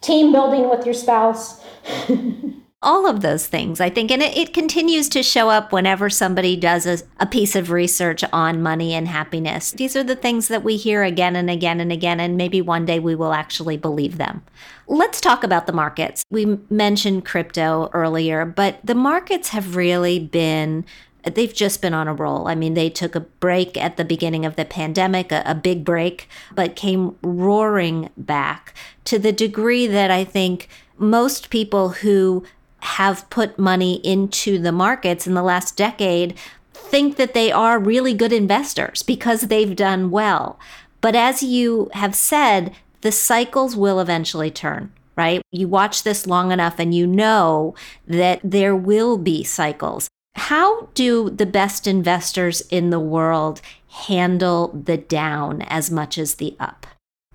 team 0.00 0.32
building 0.32 0.68
with 0.68 0.84
your 0.84 0.94
spouse. 0.94 1.64
all 2.82 3.06
of 3.06 3.20
those 3.20 3.46
things, 3.46 3.78
I 3.78 3.90
think. 3.90 4.10
And 4.10 4.22
it, 4.22 4.36
it 4.36 4.54
continues 4.54 5.08
to 5.10 5.22
show 5.22 5.50
up 5.50 5.70
whenever 5.70 6.08
somebody 6.08 6.56
does 6.56 6.86
a, 6.86 6.98
a, 7.18 7.26
piece 7.26 7.54
of 7.54 7.70
research 7.70 8.24
on 8.32 8.62
money 8.62 8.94
and 8.94 9.06
happiness. 9.06 9.72
These 9.72 9.96
are 9.96 10.02
the 10.02 10.16
things 10.16 10.48
that 10.48 10.64
we 10.64 10.76
hear 10.76 11.02
again 11.02 11.36
and 11.36 11.50
again 11.50 11.80
and 11.80 11.92
again, 11.92 12.20
and 12.20 12.38
maybe 12.38 12.62
one 12.62 12.86
day 12.86 12.98
we 12.98 13.14
will 13.14 13.34
actually 13.34 13.76
believe 13.76 14.16
them. 14.16 14.42
Let's 14.88 15.20
talk 15.20 15.44
about 15.44 15.66
the 15.66 15.74
markets. 15.74 16.24
We 16.30 16.58
mentioned 16.70 17.26
crypto 17.26 17.90
earlier, 17.92 18.46
but 18.46 18.78
the 18.82 18.94
markets 18.94 19.50
have 19.50 19.76
really 19.76 20.18
been 20.18 20.84
they've 21.22 21.52
just 21.52 21.82
been 21.82 21.92
on 21.92 22.08
a 22.08 22.14
roll. 22.14 22.48
I 22.48 22.54
mean, 22.54 22.72
they 22.72 22.88
took 22.88 23.14
a 23.14 23.20
break 23.20 23.76
at 23.76 23.98
the 23.98 24.06
beginning 24.06 24.46
of 24.46 24.56
the 24.56 24.64
pandemic, 24.64 25.30
a, 25.30 25.42
a, 25.44 25.54
big 25.54 25.84
break, 25.84 26.30
but 26.54 26.76
came 26.76 27.14
roaring 27.22 28.08
back 28.16 28.72
to 29.04 29.18
the 29.18 29.30
degree 29.30 29.86
that 29.86 30.10
I 30.10 30.24
think 30.24 30.70
most 30.96 31.50
people 31.50 31.90
who 31.90 32.42
have 32.82 33.28
put 33.30 33.58
money 33.58 33.96
into 34.04 34.58
the 34.58 34.72
markets 34.72 35.26
in 35.26 35.34
the 35.34 35.42
last 35.42 35.76
decade 35.76 36.34
think 36.72 37.16
that 37.16 37.34
they 37.34 37.52
are 37.52 37.78
really 37.78 38.14
good 38.14 38.32
investors 38.32 39.02
because 39.02 39.42
they've 39.42 39.76
done 39.76 40.10
well. 40.10 40.58
But 41.00 41.14
as 41.14 41.42
you 41.42 41.88
have 41.94 42.14
said, 42.14 42.74
the 43.00 43.12
cycles 43.12 43.76
will 43.76 44.00
eventually 44.00 44.50
turn, 44.50 44.92
right? 45.16 45.40
You 45.50 45.68
watch 45.68 46.02
this 46.02 46.26
long 46.26 46.52
enough 46.52 46.78
and 46.78 46.94
you 46.94 47.06
know 47.06 47.74
that 48.06 48.40
there 48.42 48.76
will 48.76 49.16
be 49.16 49.44
cycles. 49.44 50.08
How 50.34 50.88
do 50.94 51.30
the 51.30 51.46
best 51.46 51.86
investors 51.86 52.60
in 52.62 52.90
the 52.90 53.00
world 53.00 53.60
handle 53.88 54.68
the 54.68 54.96
down 54.96 55.62
as 55.62 55.90
much 55.90 56.18
as 56.18 56.36
the 56.36 56.56
up? 56.60 56.86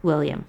William. 0.04 0.46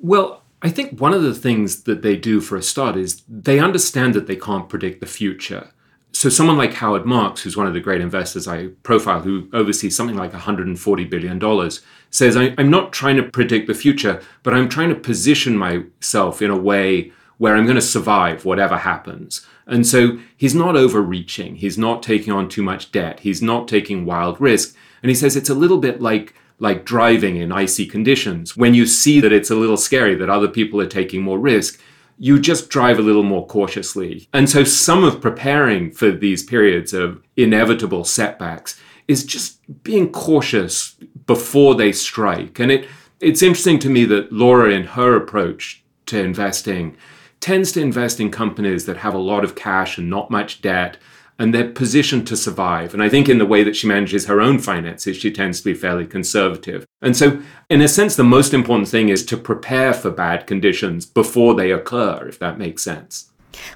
Well, 0.00 0.39
I 0.62 0.68
think 0.68 1.00
one 1.00 1.14
of 1.14 1.22
the 1.22 1.34
things 1.34 1.84
that 1.84 2.02
they 2.02 2.16
do 2.16 2.40
for 2.40 2.56
a 2.56 2.62
start 2.62 2.96
is 2.96 3.22
they 3.28 3.58
understand 3.58 4.14
that 4.14 4.26
they 4.26 4.36
can't 4.36 4.68
predict 4.68 5.00
the 5.00 5.06
future. 5.06 5.70
So, 6.12 6.28
someone 6.28 6.56
like 6.56 6.74
Howard 6.74 7.06
Marks, 7.06 7.42
who's 7.42 7.56
one 7.56 7.66
of 7.66 7.72
the 7.72 7.80
great 7.80 8.00
investors 8.00 8.48
I 8.48 8.68
profile, 8.82 9.20
who 9.20 9.48
oversees 9.52 9.96
something 9.96 10.16
like 10.16 10.32
$140 10.32 11.08
billion, 11.08 11.70
says, 12.10 12.36
I'm 12.36 12.70
not 12.70 12.92
trying 12.92 13.16
to 13.16 13.22
predict 13.22 13.68
the 13.68 13.74
future, 13.74 14.20
but 14.42 14.52
I'm 14.52 14.68
trying 14.68 14.88
to 14.88 14.96
position 14.96 15.56
myself 15.56 16.42
in 16.42 16.50
a 16.50 16.56
way 16.56 17.12
where 17.38 17.56
I'm 17.56 17.64
going 17.64 17.76
to 17.76 17.80
survive 17.80 18.44
whatever 18.44 18.76
happens. 18.76 19.46
And 19.66 19.86
so 19.86 20.18
he's 20.36 20.54
not 20.54 20.76
overreaching. 20.76 21.56
He's 21.56 21.78
not 21.78 22.02
taking 22.02 22.32
on 22.32 22.48
too 22.48 22.62
much 22.62 22.92
debt. 22.92 23.20
He's 23.20 23.40
not 23.40 23.68
taking 23.68 24.04
wild 24.04 24.38
risk. 24.40 24.76
And 25.02 25.08
he 25.08 25.14
says 25.14 25.36
it's 25.36 25.48
a 25.48 25.54
little 25.54 25.78
bit 25.78 26.02
like 26.02 26.34
like 26.60 26.84
driving 26.84 27.36
in 27.36 27.50
icy 27.50 27.86
conditions. 27.86 28.56
When 28.56 28.74
you 28.74 28.86
see 28.86 29.18
that 29.20 29.32
it's 29.32 29.50
a 29.50 29.56
little 29.56 29.76
scary, 29.76 30.14
that 30.14 30.30
other 30.30 30.48
people 30.48 30.80
are 30.80 30.86
taking 30.86 31.22
more 31.22 31.38
risk, 31.38 31.80
you 32.18 32.38
just 32.38 32.68
drive 32.68 32.98
a 32.98 33.02
little 33.02 33.22
more 33.22 33.46
cautiously. 33.46 34.28
And 34.32 34.48
so 34.48 34.62
some 34.62 35.02
of 35.02 35.22
preparing 35.22 35.90
for 35.90 36.12
these 36.12 36.44
periods 36.44 36.92
of 36.92 37.22
inevitable 37.36 38.04
setbacks 38.04 38.78
is 39.08 39.24
just 39.24 39.58
being 39.82 40.12
cautious 40.12 40.96
before 41.26 41.74
they 41.74 41.92
strike. 41.92 42.60
And 42.60 42.70
it 42.70 42.88
it's 43.20 43.42
interesting 43.42 43.78
to 43.80 43.90
me 43.90 44.06
that 44.06 44.32
Laura 44.32 44.70
in 44.70 44.84
her 44.84 45.14
approach 45.14 45.84
to 46.06 46.18
investing 46.18 46.96
tends 47.40 47.72
to 47.72 47.80
invest 47.80 48.18
in 48.18 48.30
companies 48.30 48.86
that 48.86 48.98
have 48.98 49.14
a 49.14 49.18
lot 49.18 49.44
of 49.44 49.54
cash 49.54 49.98
and 49.98 50.08
not 50.08 50.30
much 50.30 50.62
debt 50.62 50.96
and 51.40 51.54
they're 51.54 51.70
positioned 51.70 52.26
to 52.26 52.36
survive. 52.36 52.92
And 52.92 53.02
I 53.02 53.08
think 53.08 53.26
in 53.26 53.38
the 53.38 53.46
way 53.46 53.64
that 53.64 53.74
she 53.74 53.86
manages 53.86 54.26
her 54.26 54.42
own 54.42 54.58
finances, 54.58 55.16
she 55.16 55.32
tends 55.32 55.60
to 55.60 55.64
be 55.64 55.74
fairly 55.74 56.06
conservative. 56.06 56.84
And 57.00 57.16
so, 57.16 57.40
in 57.70 57.80
a 57.80 57.88
sense, 57.88 58.14
the 58.14 58.22
most 58.22 58.52
important 58.52 58.88
thing 58.88 59.08
is 59.08 59.24
to 59.24 59.38
prepare 59.38 59.94
for 59.94 60.10
bad 60.10 60.46
conditions 60.46 61.06
before 61.06 61.54
they 61.54 61.72
occur, 61.72 62.28
if 62.28 62.38
that 62.40 62.58
makes 62.58 62.82
sense. 62.82 63.30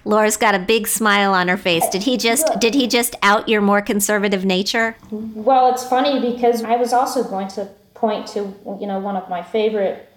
Laura's 0.05 0.37
got 0.37 0.55
a 0.55 0.59
big 0.59 0.87
smile 0.87 1.33
on 1.33 1.49
her 1.49 1.57
face. 1.57 1.89
Did 1.89 2.03
he 2.03 2.19
just 2.19 2.49
did 2.61 2.75
he 2.75 2.87
just 2.87 3.17
out 3.23 3.49
your 3.49 3.63
more 3.63 3.81
conservative 3.81 4.45
nature? 4.45 4.97
Well, 5.11 5.73
it's 5.73 5.85
funny 5.85 6.21
because 6.21 6.63
I 6.63 6.77
was 6.77 6.93
also 6.93 7.25
going 7.25 7.49
to 7.49 7.69
point 7.95 8.27
to 8.29 8.41
you 8.81 8.87
know 8.87 8.99
one 8.99 9.17
of 9.17 9.29
my 9.31 9.43
favorite 9.43 10.09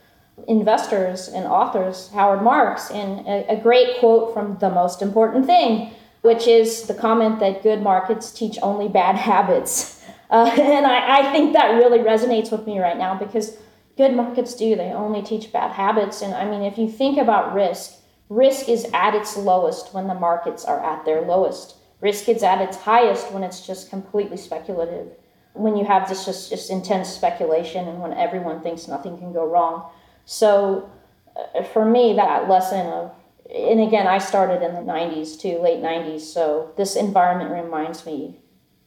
investors 0.48 1.30
and 1.30 1.46
authors, 1.46 2.10
Howard 2.14 2.44
Marks, 2.44 2.92
in 2.92 3.24
a, 3.26 3.46
a 3.50 3.56
great 3.60 3.98
quote 4.00 4.34
from 4.34 4.58
The 4.60 4.70
Most 4.70 5.02
Important 5.02 5.46
Thing, 5.46 5.92
which 6.28 6.46
is 6.46 6.88
the 6.88 6.94
comment 6.94 7.40
that 7.40 7.64
good 7.64 7.82
markets 7.82 8.34
teach 8.34 8.58
only 8.62 8.90
bad 8.90 9.16
habits. 9.32 10.04
Uh, 10.30 10.52
and 10.60 10.86
I, 10.86 11.20
I 11.20 11.32
think 11.32 11.54
that 11.54 11.76
really 11.76 12.00
resonates 12.00 12.52
with 12.52 12.68
me 12.68 12.80
right 12.80 12.98
now 12.98 13.18
because 13.18 13.58
good 13.96 14.14
markets 14.14 14.54
do. 14.54 14.76
They 14.76 14.92
only 14.92 15.22
teach 15.22 15.54
bad 15.54 15.72
habits. 15.72 16.22
And 16.22 16.34
I 16.34 16.44
mean, 16.44 16.64
if 16.64 16.78
you 16.78 16.90
think 16.92 17.18
about 17.18 17.54
risk, 17.54 17.94
risk 18.28 18.68
is 18.68 18.86
at 18.94 19.16
its 19.16 19.38
lowest 19.38 19.94
when 19.94 20.08
the 20.08 20.16
markets 20.16 20.66
are 20.66 20.84
at 20.84 21.06
their 21.06 21.22
lowest. 21.22 21.78
Risk 22.02 22.28
is 22.28 22.44
at 22.44 22.62
its 22.62 22.76
highest 22.76 23.32
when 23.32 23.42
it's 23.42 23.66
just 23.66 23.90
completely 23.90 24.36
speculative. 24.36 25.08
When 25.54 25.78
you 25.78 25.86
have 25.86 26.10
this 26.10 26.26
just, 26.26 26.50
just 26.50 26.70
intense 26.70 27.08
speculation 27.08 27.88
and 27.88 28.02
when 28.02 28.12
everyone 28.12 28.62
thinks 28.62 28.90
nothing 28.90 29.18
can 29.18 29.32
go 29.32 29.48
wrong. 29.48 29.90
So 30.26 30.92
uh, 31.38 31.64
for 31.64 31.86
me, 31.86 32.14
that 32.18 32.50
lesson 32.50 32.86
of, 32.88 33.16
and 33.54 33.80
again, 33.82 34.08
I 34.08 34.18
started 34.18 34.62
in 34.62 34.74
the 34.74 34.82
90s 34.82 35.40
too, 35.40 35.60
late 35.60 35.82
90s. 35.82 36.22
So 36.22 36.74
this 36.76 36.96
environment 36.96 37.52
reminds 37.52 38.06
me 38.06 38.40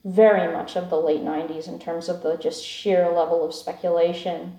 very 0.04 0.52
much 0.52 0.76
of 0.76 0.90
the 0.90 0.96
late 0.96 1.22
90s 1.22 1.68
in 1.68 1.78
terms 1.78 2.08
of 2.08 2.22
the 2.22 2.36
just 2.36 2.64
sheer 2.64 3.10
level 3.10 3.44
of 3.44 3.54
speculation 3.54 4.58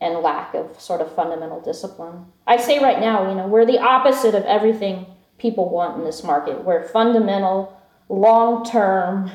and 0.00 0.18
lack 0.20 0.54
of 0.54 0.80
sort 0.80 1.00
of 1.00 1.14
fundamental 1.14 1.60
discipline. 1.60 2.26
I 2.46 2.56
say 2.56 2.78
right 2.82 3.00
now, 3.00 3.28
you 3.28 3.34
know, 3.34 3.46
we're 3.46 3.66
the 3.66 3.78
opposite 3.78 4.34
of 4.34 4.44
everything 4.44 5.06
people 5.38 5.68
want 5.68 5.98
in 5.98 6.04
this 6.04 6.24
market. 6.24 6.64
We're 6.64 6.88
fundamental, 6.88 7.78
long 8.08 8.64
term, 8.64 9.30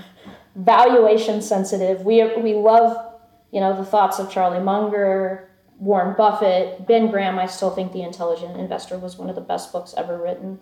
valuation 0.56 1.41
sensitive. 1.41 2.02
We, 2.02 2.24
we 2.38 2.56
love, 2.56 3.13
you 3.52 3.60
know, 3.60 3.76
the 3.76 3.86
thoughts 3.86 4.18
of 4.18 4.32
Charlie 4.32 4.63
Munger, 4.63 5.50
Warren 5.80 6.16
Buffett, 6.16 6.88
Ben 6.88 7.12
Graham. 7.12 7.38
I 7.38 7.48
still 7.48 7.70
think 7.70 7.92
The 7.92 8.02
Intelligent 8.02 8.58
Investor 8.58 8.98
was 8.98 9.18
one 9.18 9.30
of 9.30 9.36
the 9.36 9.42
best 9.42 9.72
books 9.72 9.94
ever 9.98 10.18
written. 10.18 10.60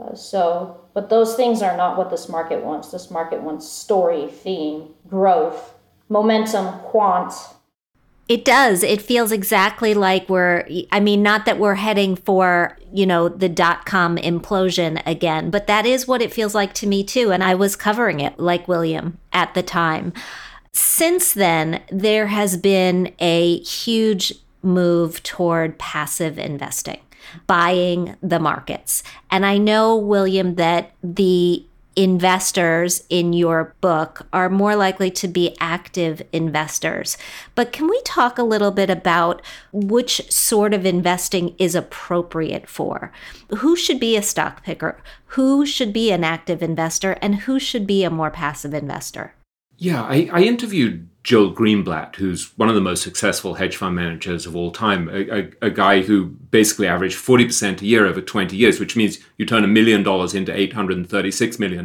Uh, 0.00 0.14
so, 0.14 0.80
but 0.94 1.10
those 1.10 1.34
things 1.36 1.62
are 1.62 1.76
not 1.76 1.96
what 1.96 2.10
this 2.10 2.28
market 2.28 2.64
wants. 2.64 2.90
This 2.90 3.10
market 3.10 3.42
wants 3.42 3.68
story, 3.68 4.26
theme, 4.26 4.88
growth, 5.08 5.74
momentum, 6.08 6.80
quant. 6.80 7.32
It 8.28 8.44
does. 8.44 8.82
It 8.82 9.02
feels 9.02 9.32
exactly 9.32 9.94
like 9.94 10.28
we're, 10.28 10.66
I 10.90 11.00
mean, 11.00 11.22
not 11.22 11.44
that 11.44 11.58
we're 11.58 11.74
heading 11.74 12.16
for, 12.16 12.78
you 12.92 13.04
know, 13.04 13.28
the 13.28 13.48
dot 13.48 13.84
com 13.84 14.16
implosion 14.16 15.02
again, 15.04 15.50
but 15.50 15.66
that 15.66 15.86
is 15.86 16.08
what 16.08 16.22
it 16.22 16.32
feels 16.32 16.54
like 16.54 16.72
to 16.74 16.86
me 16.86 17.04
too. 17.04 17.32
And 17.32 17.42
I 17.42 17.54
was 17.54 17.76
covering 17.76 18.20
it 18.20 18.38
like 18.38 18.68
William 18.68 19.18
at 19.32 19.54
the 19.54 19.62
time. 19.62 20.12
Since 20.74 21.34
then, 21.34 21.82
there 21.90 22.28
has 22.28 22.56
been 22.56 23.12
a 23.18 23.60
huge 23.60 24.32
move 24.62 25.22
toward 25.22 25.78
passive 25.78 26.38
investing 26.38 27.00
buying 27.46 28.16
the 28.22 28.38
markets. 28.38 29.02
And 29.30 29.46
I 29.46 29.58
know, 29.58 29.96
William, 29.96 30.56
that 30.56 30.92
the 31.02 31.64
investors 31.94 33.04
in 33.10 33.32
your 33.32 33.74
book 33.80 34.26
are 34.32 34.48
more 34.48 34.74
likely 34.74 35.10
to 35.10 35.28
be 35.28 35.56
active 35.60 36.22
investors. 36.32 37.18
But 37.54 37.72
can 37.72 37.88
we 37.88 38.00
talk 38.02 38.38
a 38.38 38.42
little 38.42 38.70
bit 38.70 38.88
about 38.88 39.42
which 39.72 40.30
sort 40.30 40.72
of 40.72 40.86
investing 40.86 41.54
is 41.58 41.74
appropriate 41.74 42.68
for? 42.68 43.12
Who 43.58 43.76
should 43.76 44.00
be 44.00 44.16
a 44.16 44.22
stock 44.22 44.62
picker? 44.62 45.02
Who 45.26 45.66
should 45.66 45.92
be 45.92 46.10
an 46.12 46.24
active 46.24 46.62
investor? 46.62 47.12
And 47.20 47.40
who 47.40 47.58
should 47.58 47.86
be 47.86 48.04
a 48.04 48.10
more 48.10 48.30
passive 48.30 48.72
investor? 48.72 49.34
Yeah, 49.82 50.04
I, 50.04 50.30
I 50.32 50.42
interviewed 50.42 51.08
Joel 51.24 51.52
Greenblatt, 51.52 52.14
who's 52.14 52.56
one 52.56 52.68
of 52.68 52.76
the 52.76 52.80
most 52.80 53.02
successful 53.02 53.54
hedge 53.54 53.76
fund 53.76 53.96
managers 53.96 54.46
of 54.46 54.54
all 54.54 54.70
time, 54.70 55.08
a, 55.08 55.40
a, 55.40 55.50
a, 55.62 55.70
guy 55.70 56.02
who 56.02 56.26
basically 56.26 56.86
averaged 56.86 57.18
40% 57.18 57.82
a 57.82 57.84
year 57.84 58.06
over 58.06 58.20
20 58.20 58.56
years, 58.56 58.78
which 58.78 58.94
means 58.94 59.18
you 59.38 59.44
turn 59.44 59.64
a 59.64 59.66
million 59.66 60.04
dollars 60.04 60.34
into 60.36 60.52
$836 60.52 61.58
million. 61.58 61.84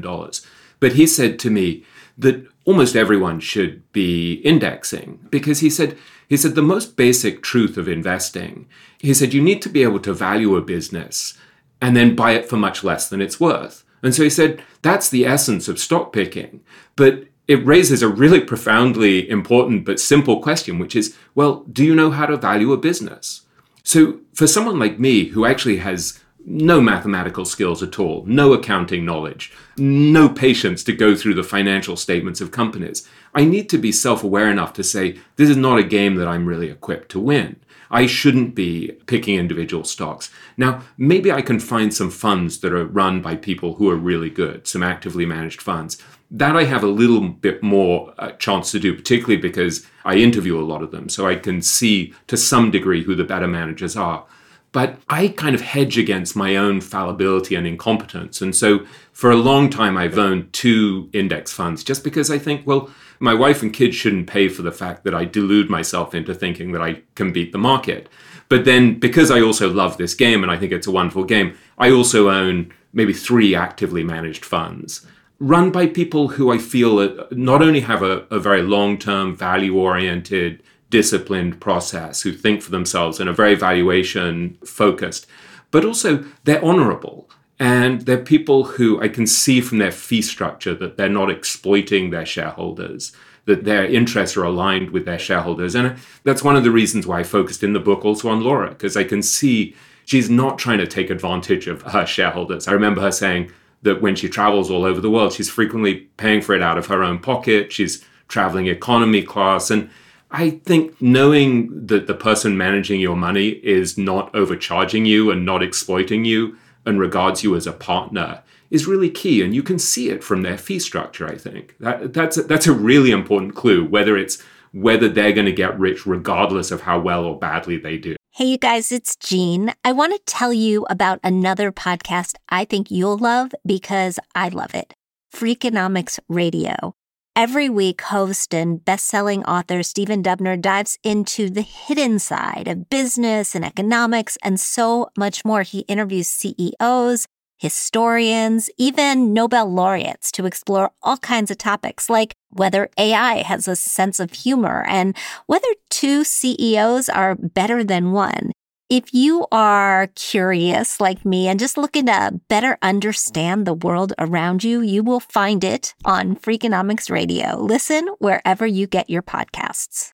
But 0.79 0.93
he 0.93 1.07
said 1.07 1.39
to 1.39 1.49
me 1.49 1.86
that 2.19 2.47
almost 2.65 2.95
everyone 2.95 3.39
should 3.39 3.91
be 3.93 4.33
indexing 4.45 5.27
because 5.31 5.62
he 5.62 5.69
said, 5.71 5.97
he 6.29 6.38
said 6.38 6.53
the 6.53 6.62
most 6.62 6.97
basic 6.97 7.41
truth 7.41 7.77
of 7.77 7.88
investing, 7.88 8.67
he 8.99 9.12
said 9.12 9.33
you 9.33 9.41
need 9.41 9.63
to 9.63 9.69
be 9.69 9.81
able 9.81 10.01
to 10.01 10.13
value 10.13 10.55
a 10.55 10.62
business 10.62 11.36
and 11.81 11.97
then 11.97 12.15
buy 12.15 12.33
it 12.33 12.47
for 12.47 12.57
much 12.57 12.83
less 12.83 13.10
than 13.10 13.21
it's 13.21 13.39
worth. 13.39 13.83
And 14.03 14.13
so 14.13 14.21
he 14.21 14.29
said 14.29 14.62
that's 14.83 15.10
the 15.10 15.25
essence 15.25 15.67
of 15.67 15.79
stock 15.79 16.13
picking. 16.13 16.62
But 16.95 17.23
it 17.47 17.65
raises 17.65 18.01
a 18.01 18.07
really 18.07 18.41
profoundly 18.41 19.29
important 19.29 19.86
but 19.86 19.99
simple 19.99 20.41
question, 20.41 20.79
which 20.79 20.95
is 20.95 21.15
well, 21.36 21.63
do 21.71 21.83
you 21.83 21.95
know 21.95 22.12
how 22.12 22.25
to 22.25 22.38
value 22.38 22.73
a 22.73 22.77
business? 22.77 23.41
So, 23.83 24.19
for 24.33 24.47
someone 24.47 24.79
like 24.79 24.99
me 24.99 25.25
who 25.25 25.45
actually 25.45 25.77
has 25.77 26.19
no 26.45 26.79
mathematical 26.79 27.45
skills 27.45 27.83
at 27.83 27.99
all, 27.99 28.23
no 28.25 28.53
accounting 28.53 29.05
knowledge, 29.05 29.51
no 29.77 30.29
patience 30.29 30.83
to 30.86 30.93
go 30.93 31.15
through 31.15 31.33
the 31.33 31.43
financial 31.43 31.97
statements 31.97 32.39
of 32.41 32.51
companies, 32.51 33.07
I 33.36 33.43
need 33.43 33.69
to 33.69 33.77
be 33.77 33.91
self 33.91 34.23
aware 34.23 34.49
enough 34.49 34.73
to 34.73 34.83
say, 34.83 35.19
this 35.36 35.49
is 35.49 35.57
not 35.57 35.79
a 35.79 35.83
game 35.83 36.15
that 36.15 36.27
I'm 36.27 36.45
really 36.45 36.69
equipped 36.69 37.10
to 37.12 37.19
win. 37.19 37.57
I 37.89 38.05
shouldn't 38.05 38.55
be 38.55 38.91
picking 39.05 39.38
individual 39.38 39.83
stocks. 39.83 40.29
Now, 40.57 40.83
maybe 40.97 41.31
I 41.31 41.41
can 41.41 41.60
find 41.60 41.93
some 41.93 42.12
funds 42.12 42.60
that 42.60 42.73
are 42.73 42.86
run 42.86 43.21
by 43.21 43.36
people 43.36 43.75
who 43.75 43.89
are 43.89 43.95
really 43.95 44.29
good, 44.29 44.67
some 44.67 44.83
actively 44.83 45.25
managed 45.25 45.62
funds. 45.62 46.01
That 46.29 46.57
I 46.57 46.65
have 46.65 46.83
a 46.83 46.87
little 46.87 47.29
bit 47.29 47.63
more 47.63 48.13
uh, 48.19 48.31
chance 48.31 48.71
to 48.71 48.79
do, 48.79 48.93
particularly 48.93 49.37
because 49.37 49.87
I 50.03 50.15
interview 50.15 50.59
a 50.59 50.65
lot 50.65 50.83
of 50.83 50.91
them, 50.91 51.07
so 51.09 51.25
I 51.25 51.35
can 51.35 51.61
see 51.61 52.13
to 52.27 52.35
some 52.35 52.69
degree 52.69 53.03
who 53.03 53.15
the 53.15 53.23
better 53.23 53.47
managers 53.47 53.95
are. 53.95 54.25
But 54.73 54.99
I 55.09 55.29
kind 55.29 55.55
of 55.55 55.61
hedge 55.61 55.97
against 55.97 56.35
my 56.35 56.55
own 56.55 56.81
fallibility 56.81 57.55
and 57.55 57.65
incompetence. 57.65 58.41
And 58.41 58.55
so 58.55 58.85
for 59.13 59.31
a 59.31 59.37
long 59.37 59.69
time, 59.69 59.97
I've 59.97 60.17
owned 60.17 60.51
two 60.53 61.09
index 61.13 61.51
funds 61.53 61.83
just 61.83 62.03
because 62.03 62.29
I 62.29 62.37
think, 62.37 62.67
well, 62.67 62.89
my 63.19 63.33
wife 63.33 63.63
and 63.63 63.73
kids 63.73 63.95
shouldn't 63.95 64.27
pay 64.27 64.49
for 64.49 64.61
the 64.61 64.71
fact 64.71 65.03
that 65.05 65.15
I 65.15 65.25
delude 65.25 65.69
myself 65.69 66.13
into 66.13 66.35
thinking 66.35 66.73
that 66.73 66.81
I 66.81 67.01
can 67.15 67.31
beat 67.31 67.53
the 67.53 67.57
market. 67.57 68.09
But 68.49 68.65
then 68.65 68.99
because 68.99 69.31
I 69.31 69.41
also 69.41 69.71
love 69.71 69.97
this 69.97 70.13
game 70.13 70.43
and 70.43 70.51
I 70.51 70.57
think 70.57 70.71
it's 70.71 70.87
a 70.87 70.91
wonderful 70.91 71.23
game, 71.23 71.57
I 71.77 71.89
also 71.89 72.29
own 72.29 72.71
maybe 72.93 73.13
three 73.13 73.55
actively 73.55 74.03
managed 74.03 74.45
funds 74.45 75.05
run 75.39 75.71
by 75.71 75.88
people 75.88 76.30
who 76.30 76.52
I 76.52 76.58
feel 76.58 77.00
uh, 77.00 77.26
not 77.32 77.62
only 77.62 77.82
have 77.82 78.02
a, 78.02 78.26
a 78.32 78.39
very 78.39 78.62
long 78.62 78.97
term, 78.97 79.36
value 79.36 79.78
oriented, 79.78 80.63
disciplined 80.89 81.60
process, 81.60 82.21
who 82.21 82.32
think 82.32 82.62
for 82.62 82.71
themselves 82.71 83.19
and 83.19 83.30
are 83.30 83.34
very 83.34 83.56
valuation 83.56 84.58
focused, 84.65 85.28
but 85.71 85.86
also 85.86 86.23
they're 86.43 86.63
honorable. 86.63 87.30
And 87.60 88.02
they're 88.02 88.19
people 88.19 88.63
who 88.63 89.02
I 89.02 89.08
can 89.08 89.26
see 89.26 89.62
from 89.62 89.80
their 89.80 89.91
fee 89.91 90.21
structure 90.21 90.76
that 90.76 90.95
they're 90.95 91.10
not 91.10 91.32
exploiting 91.32 92.10
their 92.10 92.26
shareholders, 92.26 93.12
that 93.45 93.63
their 93.63 93.86
interests 93.86 94.38
are 94.38 94.43
aligned 94.43 94.91
with 94.91 95.06
their 95.06 95.17
shareholders. 95.17 95.73
And 95.73 95.97
that's 96.23 96.43
one 96.43 96.56
of 96.56 96.63
the 96.63 96.71
reasons 96.71 97.08
why 97.08 97.19
I 97.19 97.23
focused 97.23 97.63
in 97.63 97.73
the 97.73 97.80
book 97.80 98.06
also 98.06 98.30
on 98.30 98.41
Laura, 98.41 98.69
because 98.69 98.95
I 98.95 99.04
can 99.04 99.23
see 99.23 99.76
she's 100.06 100.30
not 100.30 100.60
trying 100.60 100.78
to 100.78 100.88
take 100.88 101.10
advantage 101.10 101.67
of 101.67 101.82
her 101.82 102.06
shareholders. 102.06 102.67
I 102.67 102.73
remember 102.73 103.02
her 103.02 103.12
saying, 103.12 103.52
that 103.83 104.01
when 104.01 104.15
she 104.15 104.29
travels 104.29 104.71
all 104.71 104.83
over 104.83 104.99
the 104.99 105.09
world, 105.09 105.33
she's 105.33 105.49
frequently 105.49 105.95
paying 106.17 106.41
for 106.41 106.55
it 106.55 106.61
out 106.61 106.77
of 106.77 106.87
her 106.87 107.03
own 107.03 107.19
pocket. 107.19 107.71
She's 107.71 108.03
traveling 108.27 108.67
economy 108.67 109.23
class. 109.23 109.69
And 109.69 109.89
I 110.31 110.49
think 110.49 111.01
knowing 111.01 111.87
that 111.87 112.07
the 112.07 112.13
person 112.13 112.57
managing 112.57 112.99
your 112.99 113.15
money 113.15 113.49
is 113.49 113.97
not 113.97 114.33
overcharging 114.35 115.05
you 115.05 115.31
and 115.31 115.45
not 115.45 115.63
exploiting 115.63 116.25
you 116.25 116.57
and 116.85 116.99
regards 116.99 117.43
you 117.43 117.55
as 117.55 117.67
a 117.67 117.73
partner 117.73 118.43
is 118.69 118.87
really 118.87 119.09
key. 119.09 119.41
And 119.41 119.55
you 119.55 119.63
can 119.63 119.79
see 119.79 120.09
it 120.09 120.23
from 120.23 120.41
their 120.41 120.57
fee 120.57 120.79
structure, 120.79 121.27
I 121.27 121.37
think. 121.37 121.75
That, 121.79 122.13
that's, 122.13 122.37
a, 122.37 122.43
that's 122.43 122.67
a 122.67 122.73
really 122.73 123.11
important 123.11 123.55
clue, 123.55 123.85
whether 123.85 124.17
it's 124.17 124.43
whether 124.73 125.07
they're 125.07 125.31
going 125.31 125.45
to 125.45 125.51
get 125.53 125.79
rich 125.79 126.05
regardless 126.05 126.71
of 126.71 126.81
how 126.81 126.99
well 126.99 127.23
or 127.25 127.39
badly 127.39 127.77
they 127.77 127.97
do. 127.97 128.15
Hey, 128.38 128.45
you 128.45 128.60
guys, 128.60 128.91
it's 128.91 129.15
Jean. 129.15 129.73
I 129.84 129.93
want 129.93 130.13
to 130.13 130.21
tell 130.32 130.54
you 130.54 130.86
about 130.91 131.19
another 131.23 131.71
podcast 131.71 132.36
I 132.50 132.65
think 132.65 132.91
you'll 132.91 133.17
love 133.17 133.52
because 133.65 134.19
I 134.36 134.50
love 134.50 134.76
it 134.76 134.93
Freakonomics 135.34 136.19
Radio. 136.30 136.93
Every 137.36 137.67
week, 137.67 138.00
host 138.02 138.54
and 138.54 138.86
best-selling 138.86 139.43
author 139.45 139.82
Stephen 139.82 140.21
Dubner 140.21 140.62
dives 140.62 141.00
into 141.04 141.50
the 141.50 141.63
hidden 141.63 142.19
side 142.19 142.67
of 142.67 142.91
business 142.91 143.56
and 143.56 143.65
economics 143.65 144.38
and 144.43 144.60
so 144.60 145.10
much 145.17 145.43
more. 145.43 145.63
He 145.63 145.80
interviews 145.80 146.28
CEOs, 146.28 147.26
historians, 147.57 148.69
even 148.77 149.33
Nobel 149.33 149.71
laureates 149.71 150.31
to 150.33 150.45
explore 150.45 150.91
all 151.01 151.17
kinds 151.17 151.51
of 151.51 151.57
topics 151.57 152.09
like 152.09 152.33
whether 152.49 152.89
AI 152.97 153.41
has 153.43 153.67
a 153.67 153.75
sense 153.75 154.19
of 154.19 154.31
humor 154.31 154.85
and 154.87 155.15
whether 155.47 155.67
two 155.89 156.23
CEOs 156.23 157.09
are 157.09 157.35
better 157.35 157.83
than 157.83 158.11
one. 158.11 158.51
If 158.89 159.13
you 159.13 159.45
are 159.51 160.07
curious 160.15 161.01
like 161.01 161.25
me 161.25 161.49
and 161.49 161.59
just 161.59 161.77
looking 161.77 162.05
to 162.05 162.39
better 162.47 162.77
understand 162.81 163.65
the 163.65 163.73
world 163.73 164.13
around 164.17 164.63
you, 164.63 164.81
you 164.81 165.03
will 165.03 165.19
find 165.19 165.61
it 165.63 165.93
on 166.05 166.37
Freakonomics 166.37 167.11
Radio. 167.11 167.57
Listen 167.57 168.07
wherever 168.19 168.65
you 168.65 168.87
get 168.87 169.09
your 169.09 169.21
podcasts. 169.21 170.13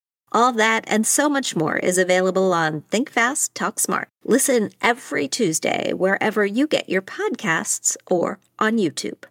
All 0.33 0.53
that 0.53 0.85
and 0.87 1.05
so 1.05 1.27
much 1.27 1.57
more 1.57 1.75
is 1.75 1.97
available 1.97 2.53
on 2.53 2.81
Think 2.89 3.09
Fast, 3.09 3.53
Talk 3.53 3.79
Smart. 3.79 4.07
Listen 4.23 4.69
every 4.81 5.27
Tuesday 5.27 5.91
wherever 5.91 6.45
you 6.45 6.67
get 6.67 6.87
your 6.87 7.01
podcasts 7.01 7.97
or 8.09 8.39
on 8.57 8.77
YouTube. 8.77 9.25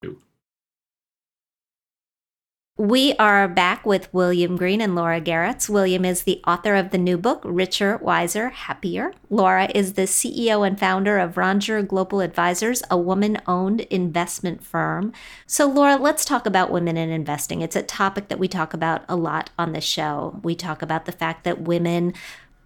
We 2.81 3.13
are 3.17 3.47
back 3.47 3.85
with 3.85 4.09
William 4.11 4.57
Green 4.57 4.81
and 4.81 4.95
Laura 4.95 5.21
Geritz. 5.21 5.69
William 5.69 6.03
is 6.03 6.23
the 6.23 6.41
author 6.47 6.75
of 6.75 6.93
the 6.93 6.97
new 6.97 7.19
book, 7.19 7.43
Richer, 7.45 7.99
Wiser, 7.99 8.49
Happier. 8.49 9.13
Laura 9.29 9.71
is 9.75 9.93
the 9.93 10.07
CEO 10.07 10.67
and 10.67 10.81
founder 10.81 11.19
of 11.19 11.35
Rondure 11.35 11.87
Global 11.87 12.23
Advisors, 12.23 12.83
a 12.91 12.97
woman 12.97 13.37
owned 13.47 13.83
investment 13.91 14.65
firm. 14.65 15.13
So, 15.47 15.67
Laura, 15.67 15.97
let's 15.97 16.25
talk 16.25 16.47
about 16.47 16.71
women 16.71 16.97
in 16.97 17.11
investing. 17.11 17.61
It's 17.61 17.77
a 17.77 17.83
topic 17.83 18.29
that 18.29 18.39
we 18.39 18.49
talk 18.49 18.73
about 18.73 19.05
a 19.11 19.15
lot 19.15 19.51
on 19.59 19.73
the 19.73 19.83
show. 19.83 20.41
We 20.43 20.55
talk 20.55 20.81
about 20.81 21.05
the 21.05 21.13
fact 21.13 21.45
that 21.45 21.61
women 21.61 22.15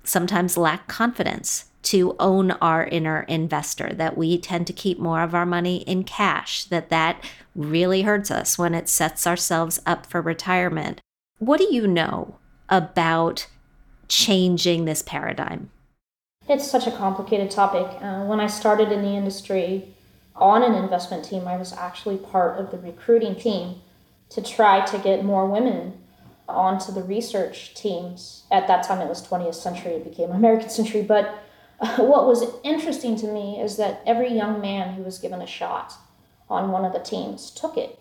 sometimes 0.05 0.57
lack 0.57 0.87
confidence 0.87 1.65
to 1.85 2.17
own 2.19 2.53
our 2.53 2.85
inner 2.85 3.21
investor 3.23 3.93
that 3.95 4.17
we 4.17 4.39
tend 4.39 4.67
to 4.67 4.73
keep 4.73 4.99
more 4.99 5.23
of 5.23 5.35
our 5.35 5.47
money 5.47 5.79
in 5.83 6.03
cash 6.05 6.65
that 6.65 6.89
that 6.89 7.23
really 7.55 8.03
hurts 8.03 8.31
us 8.31 8.59
when 8.59 8.75
it 8.75 8.89
sets 8.89 9.27
ourselves 9.27 9.81
up 9.87 10.07
for 10.07 10.21
retirement. 10.21 11.01
What 11.39 11.59
do 11.59 11.69
you 11.71 11.87
know 11.87 12.39
about 12.69 13.47
changing 14.09 14.85
this 14.85 15.03
paradigm? 15.03 15.71
It's 16.49 16.71
such 16.71 16.87
a 16.87 16.91
complicated 16.91 17.51
topic. 17.51 17.87
Uh, 18.03 18.25
when 18.25 18.41
i 18.41 18.47
started 18.47 18.93
in 18.93 19.03
the 19.03 19.17
industry 19.17 19.95
on 20.37 20.63
an 20.63 20.75
investment 20.75 21.25
team 21.25 21.47
i 21.47 21.57
was 21.57 21.73
actually 21.73 22.17
part 22.17 22.59
of 22.59 22.71
the 22.71 22.79
recruiting 22.79 23.37
team 23.37 23.77
to 24.31 24.43
try 24.43 24.85
to 24.85 24.99
get 24.99 25.25
more 25.25 25.47
women 25.47 25.93
onto 26.49 26.93
the 26.93 27.03
research 27.03 27.73
teams. 27.75 28.45
At 28.51 28.67
that 28.67 28.85
time 28.85 29.01
it 29.01 29.09
was 29.09 29.27
20th 29.27 29.55
century 29.55 29.93
it 29.93 30.05
became 30.05 30.31
american 30.31 30.69
century 30.69 31.03
but 31.03 31.44
what 31.97 32.27
was 32.27 32.45
interesting 32.63 33.17
to 33.17 33.27
me 33.27 33.61
is 33.61 33.77
that 33.77 34.03
every 34.07 34.33
young 34.33 34.61
man 34.61 34.95
who 34.95 35.03
was 35.03 35.19
given 35.19 35.43
a 35.43 35.47
shot 35.47 35.95
on 36.49 36.71
one 36.71 36.85
of 36.85 36.93
the 36.93 36.99
teams 36.99 37.51
took 37.51 37.77
it. 37.77 37.99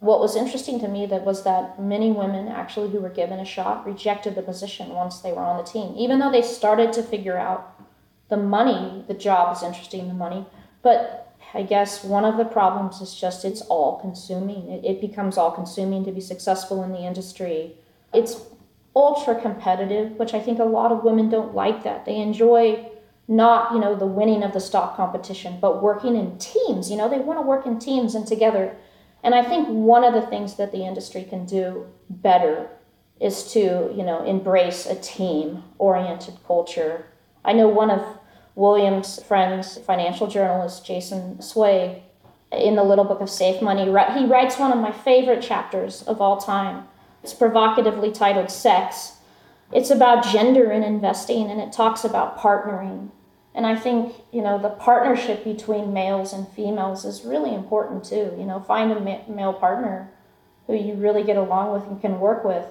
What 0.00 0.20
was 0.20 0.34
interesting 0.34 0.80
to 0.80 0.88
me 0.88 1.06
that 1.06 1.24
was 1.24 1.44
that 1.44 1.80
many 1.80 2.10
women 2.10 2.48
actually 2.48 2.90
who 2.90 3.00
were 3.00 3.08
given 3.08 3.38
a 3.38 3.44
shot 3.44 3.86
rejected 3.86 4.34
the 4.34 4.42
position 4.42 4.88
once 4.90 5.20
they 5.20 5.32
were 5.32 5.42
on 5.42 5.58
the 5.58 5.70
team, 5.70 5.94
even 5.96 6.18
though 6.18 6.32
they 6.32 6.42
started 6.42 6.92
to 6.94 7.02
figure 7.02 7.38
out 7.38 7.80
the 8.28 8.36
money, 8.36 9.04
the 9.06 9.14
job 9.14 9.56
is 9.56 9.62
interesting, 9.62 10.08
the 10.08 10.14
money. 10.14 10.44
But 10.82 11.34
I 11.54 11.62
guess 11.62 12.02
one 12.02 12.24
of 12.24 12.36
the 12.36 12.44
problems 12.44 13.00
is 13.00 13.14
just 13.14 13.44
it's 13.44 13.60
all 13.62 14.00
consuming. 14.00 14.68
It, 14.68 14.84
it 14.84 15.00
becomes 15.00 15.38
all 15.38 15.52
consuming 15.52 16.04
to 16.04 16.12
be 16.12 16.20
successful 16.20 16.82
in 16.82 16.92
the 16.92 17.06
industry. 17.06 17.76
It's 18.12 18.40
ultra 18.96 19.40
competitive, 19.40 20.12
which 20.18 20.34
I 20.34 20.40
think 20.40 20.58
a 20.58 20.64
lot 20.64 20.92
of 20.92 21.04
women 21.04 21.30
don't 21.30 21.54
like 21.54 21.84
that. 21.84 22.04
They 22.04 22.16
enjoy 22.16 22.88
not, 23.36 23.72
you 23.72 23.80
know, 23.80 23.94
the 23.94 24.06
winning 24.06 24.42
of 24.42 24.52
the 24.52 24.60
stock 24.60 24.96
competition, 24.96 25.58
but 25.60 25.82
working 25.82 26.16
in 26.16 26.38
teams. 26.38 26.90
You 26.90 26.96
know, 26.96 27.08
they 27.08 27.18
want 27.18 27.38
to 27.38 27.42
work 27.42 27.66
in 27.66 27.78
teams 27.78 28.14
and 28.14 28.26
together. 28.26 28.76
And 29.22 29.34
I 29.34 29.42
think 29.42 29.68
one 29.68 30.04
of 30.04 30.14
the 30.14 30.26
things 30.26 30.56
that 30.56 30.72
the 30.72 30.84
industry 30.84 31.24
can 31.24 31.46
do 31.46 31.86
better 32.10 32.68
is 33.20 33.52
to, 33.52 33.92
you 33.96 34.02
know, 34.02 34.24
embrace 34.24 34.86
a 34.86 34.96
team 34.96 35.62
oriented 35.78 36.34
culture. 36.46 37.06
I 37.44 37.52
know 37.52 37.68
one 37.68 37.90
of 37.90 38.04
William's 38.54 39.22
friends, 39.22 39.78
financial 39.78 40.26
journalist 40.26 40.84
Jason 40.84 41.40
Zweig 41.40 42.02
in 42.50 42.76
the 42.76 42.84
little 42.84 43.04
book 43.04 43.20
of 43.20 43.30
Safe 43.30 43.62
Money, 43.62 43.84
he 43.84 44.26
writes 44.26 44.58
one 44.58 44.72
of 44.72 44.78
my 44.78 44.92
favorite 44.92 45.40
chapters 45.40 46.02
of 46.02 46.20
all 46.20 46.36
time 46.36 46.86
it's 47.22 47.32
provocatively 47.32 48.10
titled 48.10 48.50
Sex. 48.50 49.12
It's 49.72 49.90
about 49.90 50.24
gender 50.24 50.70
in 50.72 50.82
investing 50.82 51.50
and 51.50 51.60
it 51.60 51.72
talks 51.72 52.04
about 52.04 52.38
partnering. 52.38 53.10
And 53.54 53.66
I 53.66 53.76
think, 53.76 54.14
you 54.32 54.42
know, 54.42 54.58
the 54.58 54.70
partnership 54.70 55.44
between 55.44 55.92
males 55.92 56.32
and 56.32 56.48
females 56.48 57.04
is 57.04 57.24
really 57.24 57.54
important 57.54 58.04
too. 58.04 58.34
You 58.38 58.44
know, 58.44 58.60
find 58.60 58.90
a 58.92 59.00
ma- 59.00 59.28
male 59.28 59.52
partner 59.52 60.10
who 60.66 60.74
you 60.74 60.94
really 60.94 61.22
get 61.22 61.36
along 61.36 61.72
with 61.72 61.86
and 61.86 62.00
can 62.00 62.18
work 62.18 62.44
with. 62.44 62.66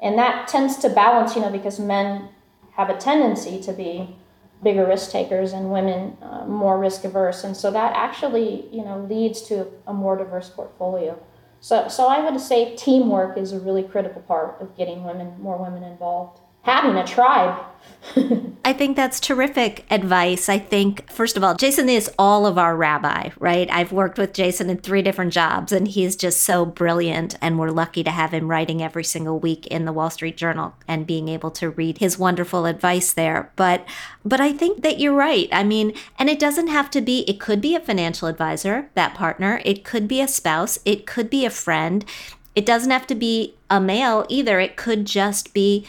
And 0.00 0.16
that 0.18 0.48
tends 0.48 0.76
to 0.78 0.88
balance, 0.88 1.34
you 1.34 1.42
know, 1.42 1.50
because 1.50 1.80
men 1.80 2.28
have 2.72 2.90
a 2.90 2.96
tendency 2.96 3.60
to 3.62 3.72
be 3.72 4.16
bigger 4.62 4.86
risk 4.86 5.10
takers 5.10 5.52
and 5.52 5.72
women 5.72 6.16
uh, 6.22 6.46
more 6.46 6.78
risk 6.78 7.04
averse. 7.04 7.44
And 7.44 7.56
so 7.56 7.70
that 7.70 7.92
actually, 7.96 8.68
you 8.70 8.84
know, 8.84 9.00
leads 9.00 9.42
to 9.42 9.66
a 9.86 9.92
more 9.92 10.16
diverse 10.16 10.48
portfolio. 10.48 11.20
So, 11.60 11.88
so 11.88 12.06
I 12.06 12.28
would 12.28 12.40
say 12.40 12.76
teamwork 12.76 13.36
is 13.36 13.52
a 13.52 13.58
really 13.58 13.82
critical 13.82 14.22
part 14.22 14.60
of 14.60 14.76
getting 14.76 15.04
women, 15.04 15.34
more 15.40 15.58
women 15.58 15.82
involved. 15.82 16.40
Having 16.62 16.96
a 16.96 17.06
tribe. 17.06 17.64
I 18.64 18.72
think 18.72 18.96
that's 18.96 19.20
terrific 19.20 19.84
advice. 19.90 20.48
I 20.48 20.58
think, 20.58 21.10
first 21.10 21.36
of 21.36 21.44
all, 21.44 21.54
Jason 21.54 21.88
is 21.88 22.10
all 22.18 22.46
of 22.46 22.58
our 22.58 22.76
rabbi, 22.76 23.30
right? 23.38 23.70
I've 23.70 23.92
worked 23.92 24.18
with 24.18 24.32
Jason 24.32 24.70
in 24.70 24.78
three 24.78 25.02
different 25.02 25.32
jobs, 25.32 25.72
and 25.72 25.86
he's 25.86 26.16
just 26.16 26.42
so 26.42 26.64
brilliant. 26.64 27.36
And 27.40 27.58
we're 27.58 27.70
lucky 27.70 28.02
to 28.04 28.10
have 28.10 28.32
him 28.32 28.48
writing 28.48 28.82
every 28.82 29.04
single 29.04 29.38
week 29.38 29.66
in 29.66 29.84
the 29.84 29.92
Wall 29.92 30.10
Street 30.10 30.36
Journal 30.36 30.74
and 30.88 31.06
being 31.06 31.28
able 31.28 31.50
to 31.52 31.70
read 31.70 31.98
his 31.98 32.18
wonderful 32.18 32.66
advice 32.66 33.12
there. 33.12 33.52
But, 33.56 33.86
but 34.24 34.40
I 34.40 34.52
think 34.52 34.82
that 34.82 34.98
you're 34.98 35.14
right. 35.14 35.48
I 35.52 35.62
mean, 35.62 35.94
and 36.18 36.28
it 36.28 36.38
doesn't 36.38 36.68
have 36.68 36.90
to 36.90 37.00
be, 37.00 37.20
it 37.28 37.40
could 37.40 37.60
be 37.60 37.74
a 37.74 37.80
financial 37.80 38.28
advisor, 38.28 38.90
that 38.94 39.14
partner, 39.14 39.60
it 39.64 39.84
could 39.84 40.08
be 40.08 40.20
a 40.20 40.28
spouse, 40.28 40.78
it 40.84 41.06
could 41.06 41.30
be 41.30 41.44
a 41.44 41.50
friend. 41.50 42.04
It 42.56 42.66
doesn't 42.66 42.90
have 42.90 43.06
to 43.06 43.14
be 43.14 43.54
a 43.70 43.80
male 43.80 44.26
either. 44.28 44.58
It 44.58 44.76
could 44.76 45.04
just 45.04 45.54
be 45.54 45.86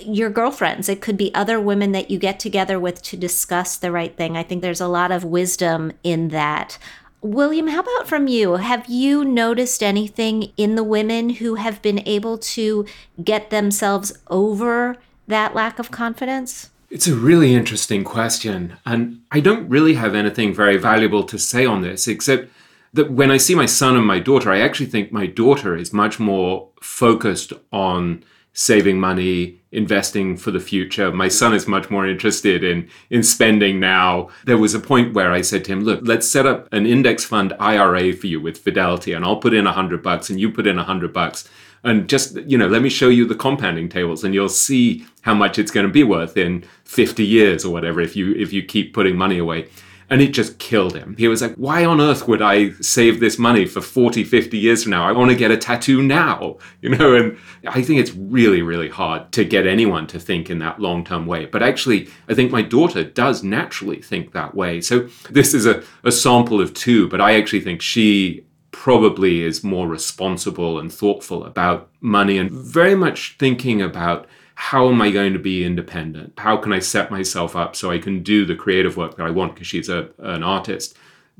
your 0.00 0.30
girlfriends. 0.30 0.88
It 0.88 1.00
could 1.00 1.16
be 1.16 1.34
other 1.34 1.60
women 1.60 1.92
that 1.92 2.10
you 2.10 2.18
get 2.18 2.38
together 2.40 2.78
with 2.78 3.02
to 3.02 3.16
discuss 3.16 3.76
the 3.76 3.92
right 3.92 4.16
thing. 4.16 4.36
I 4.36 4.42
think 4.42 4.62
there's 4.62 4.80
a 4.80 4.88
lot 4.88 5.10
of 5.10 5.24
wisdom 5.24 5.92
in 6.02 6.28
that. 6.28 6.78
William, 7.20 7.68
how 7.68 7.80
about 7.80 8.08
from 8.08 8.26
you? 8.26 8.54
Have 8.54 8.86
you 8.88 9.24
noticed 9.24 9.82
anything 9.82 10.52
in 10.56 10.74
the 10.74 10.82
women 10.82 11.30
who 11.30 11.54
have 11.54 11.80
been 11.80 12.02
able 12.06 12.36
to 12.38 12.84
get 13.22 13.50
themselves 13.50 14.12
over 14.28 14.96
that 15.28 15.54
lack 15.54 15.78
of 15.78 15.90
confidence? 15.92 16.70
It's 16.90 17.06
a 17.06 17.14
really 17.14 17.54
interesting 17.54 18.04
question. 18.04 18.76
And 18.84 19.22
I 19.30 19.40
don't 19.40 19.68
really 19.68 19.94
have 19.94 20.14
anything 20.14 20.52
very 20.52 20.76
valuable 20.76 21.22
to 21.24 21.38
say 21.38 21.64
on 21.64 21.80
this, 21.80 22.08
except 22.08 22.50
that 22.92 23.10
when 23.10 23.30
I 23.30 23.38
see 23.38 23.54
my 23.54 23.66
son 23.66 23.96
and 23.96 24.06
my 24.06 24.18
daughter, 24.18 24.50
I 24.50 24.60
actually 24.60 24.86
think 24.86 25.12
my 25.12 25.26
daughter 25.26 25.76
is 25.76 25.92
much 25.92 26.20
more 26.20 26.68
focused 26.82 27.52
on 27.72 28.24
saving 28.52 29.00
money, 29.00 29.58
investing 29.70 30.36
for 30.36 30.50
the 30.50 30.60
future. 30.60 31.10
My 31.10 31.28
son 31.28 31.54
is 31.54 31.66
much 31.66 31.90
more 31.90 32.06
interested 32.06 32.62
in 32.62 32.88
in 33.10 33.22
spending 33.22 33.80
now. 33.80 34.28
There 34.44 34.58
was 34.58 34.74
a 34.74 34.80
point 34.80 35.14
where 35.14 35.32
I 35.32 35.40
said 35.40 35.64
to 35.64 35.72
him, 35.72 35.84
"Look, 35.84 36.00
let's 36.02 36.28
set 36.28 36.46
up 36.46 36.68
an 36.72 36.86
index 36.86 37.24
fund 37.24 37.54
IRA 37.58 38.12
for 38.12 38.26
you 38.26 38.40
with 38.40 38.58
Fidelity, 38.58 39.12
and 39.12 39.24
I'll 39.24 39.36
put 39.36 39.54
in 39.54 39.66
a 39.66 39.72
hundred 39.72 40.02
bucks, 40.02 40.30
and 40.30 40.38
you 40.40 40.50
put 40.50 40.66
in 40.66 40.78
a 40.78 40.84
hundred 40.84 41.12
bucks." 41.12 41.48
And 41.84 42.08
just, 42.08 42.36
you 42.46 42.56
know, 42.56 42.68
let 42.68 42.82
me 42.82 42.88
show 42.88 43.08
you 43.08 43.26
the 43.26 43.34
compounding 43.34 43.88
tables 43.88 44.22
and 44.22 44.32
you'll 44.32 44.48
see 44.48 45.04
how 45.22 45.34
much 45.34 45.58
it's 45.58 45.72
going 45.72 45.86
to 45.86 45.92
be 45.92 46.04
worth 46.04 46.36
in 46.36 46.64
50 46.84 47.24
years 47.24 47.64
or 47.64 47.72
whatever 47.72 48.00
if 48.00 48.14
you 48.14 48.34
if 48.34 48.52
you 48.52 48.62
keep 48.62 48.94
putting 48.94 49.16
money 49.16 49.38
away. 49.38 49.66
And 50.12 50.20
it 50.20 50.32
just 50.32 50.58
killed 50.58 50.94
him. 50.94 51.16
He 51.16 51.26
was 51.26 51.40
like, 51.40 51.54
why 51.54 51.86
on 51.86 51.98
earth 51.98 52.28
would 52.28 52.42
I 52.42 52.72
save 52.82 53.18
this 53.18 53.38
money 53.38 53.64
for 53.64 53.80
40, 53.80 54.24
50 54.24 54.58
years 54.58 54.82
from 54.82 54.90
now? 54.90 55.08
I 55.08 55.12
want 55.12 55.30
to 55.30 55.36
get 55.36 55.50
a 55.50 55.56
tattoo 55.56 56.02
now, 56.02 56.58
you 56.82 56.90
know? 56.90 57.14
And 57.14 57.38
I 57.66 57.80
think 57.80 57.98
it's 57.98 58.12
really, 58.12 58.60
really 58.60 58.90
hard 58.90 59.32
to 59.32 59.42
get 59.42 59.66
anyone 59.66 60.06
to 60.08 60.20
think 60.20 60.50
in 60.50 60.58
that 60.58 60.78
long 60.78 61.02
term 61.02 61.24
way. 61.24 61.46
But 61.46 61.62
actually, 61.62 62.10
I 62.28 62.34
think 62.34 62.52
my 62.52 62.60
daughter 62.60 63.02
does 63.02 63.42
naturally 63.42 64.02
think 64.02 64.32
that 64.34 64.54
way. 64.54 64.82
So 64.82 65.08
this 65.30 65.54
is 65.54 65.64
a, 65.64 65.82
a 66.04 66.12
sample 66.12 66.60
of 66.60 66.74
two, 66.74 67.08
but 67.08 67.22
I 67.22 67.38
actually 67.38 67.62
think 67.62 67.80
she 67.80 68.44
probably 68.70 69.40
is 69.40 69.64
more 69.64 69.88
responsible 69.88 70.78
and 70.78 70.92
thoughtful 70.92 71.46
about 71.46 71.88
money 72.02 72.36
and 72.36 72.50
very 72.50 72.94
much 72.94 73.36
thinking 73.38 73.80
about 73.80 74.26
how 74.66 74.88
am 74.88 75.02
I 75.02 75.10
going 75.10 75.32
to 75.32 75.40
be 75.40 75.64
independent? 75.64 76.32
How 76.38 76.56
can 76.56 76.72
I 76.72 76.78
set 76.78 77.10
myself 77.10 77.56
up 77.56 77.74
so 77.74 77.90
I 77.90 77.98
can 77.98 78.22
do 78.22 78.46
the 78.46 78.54
creative 78.54 78.96
work 78.96 79.16
that 79.16 79.26
I 79.26 79.30
want? 79.30 79.54
Because 79.54 79.66
she's 79.66 79.88
a, 79.88 80.08
an 80.18 80.44
artist, 80.44 80.96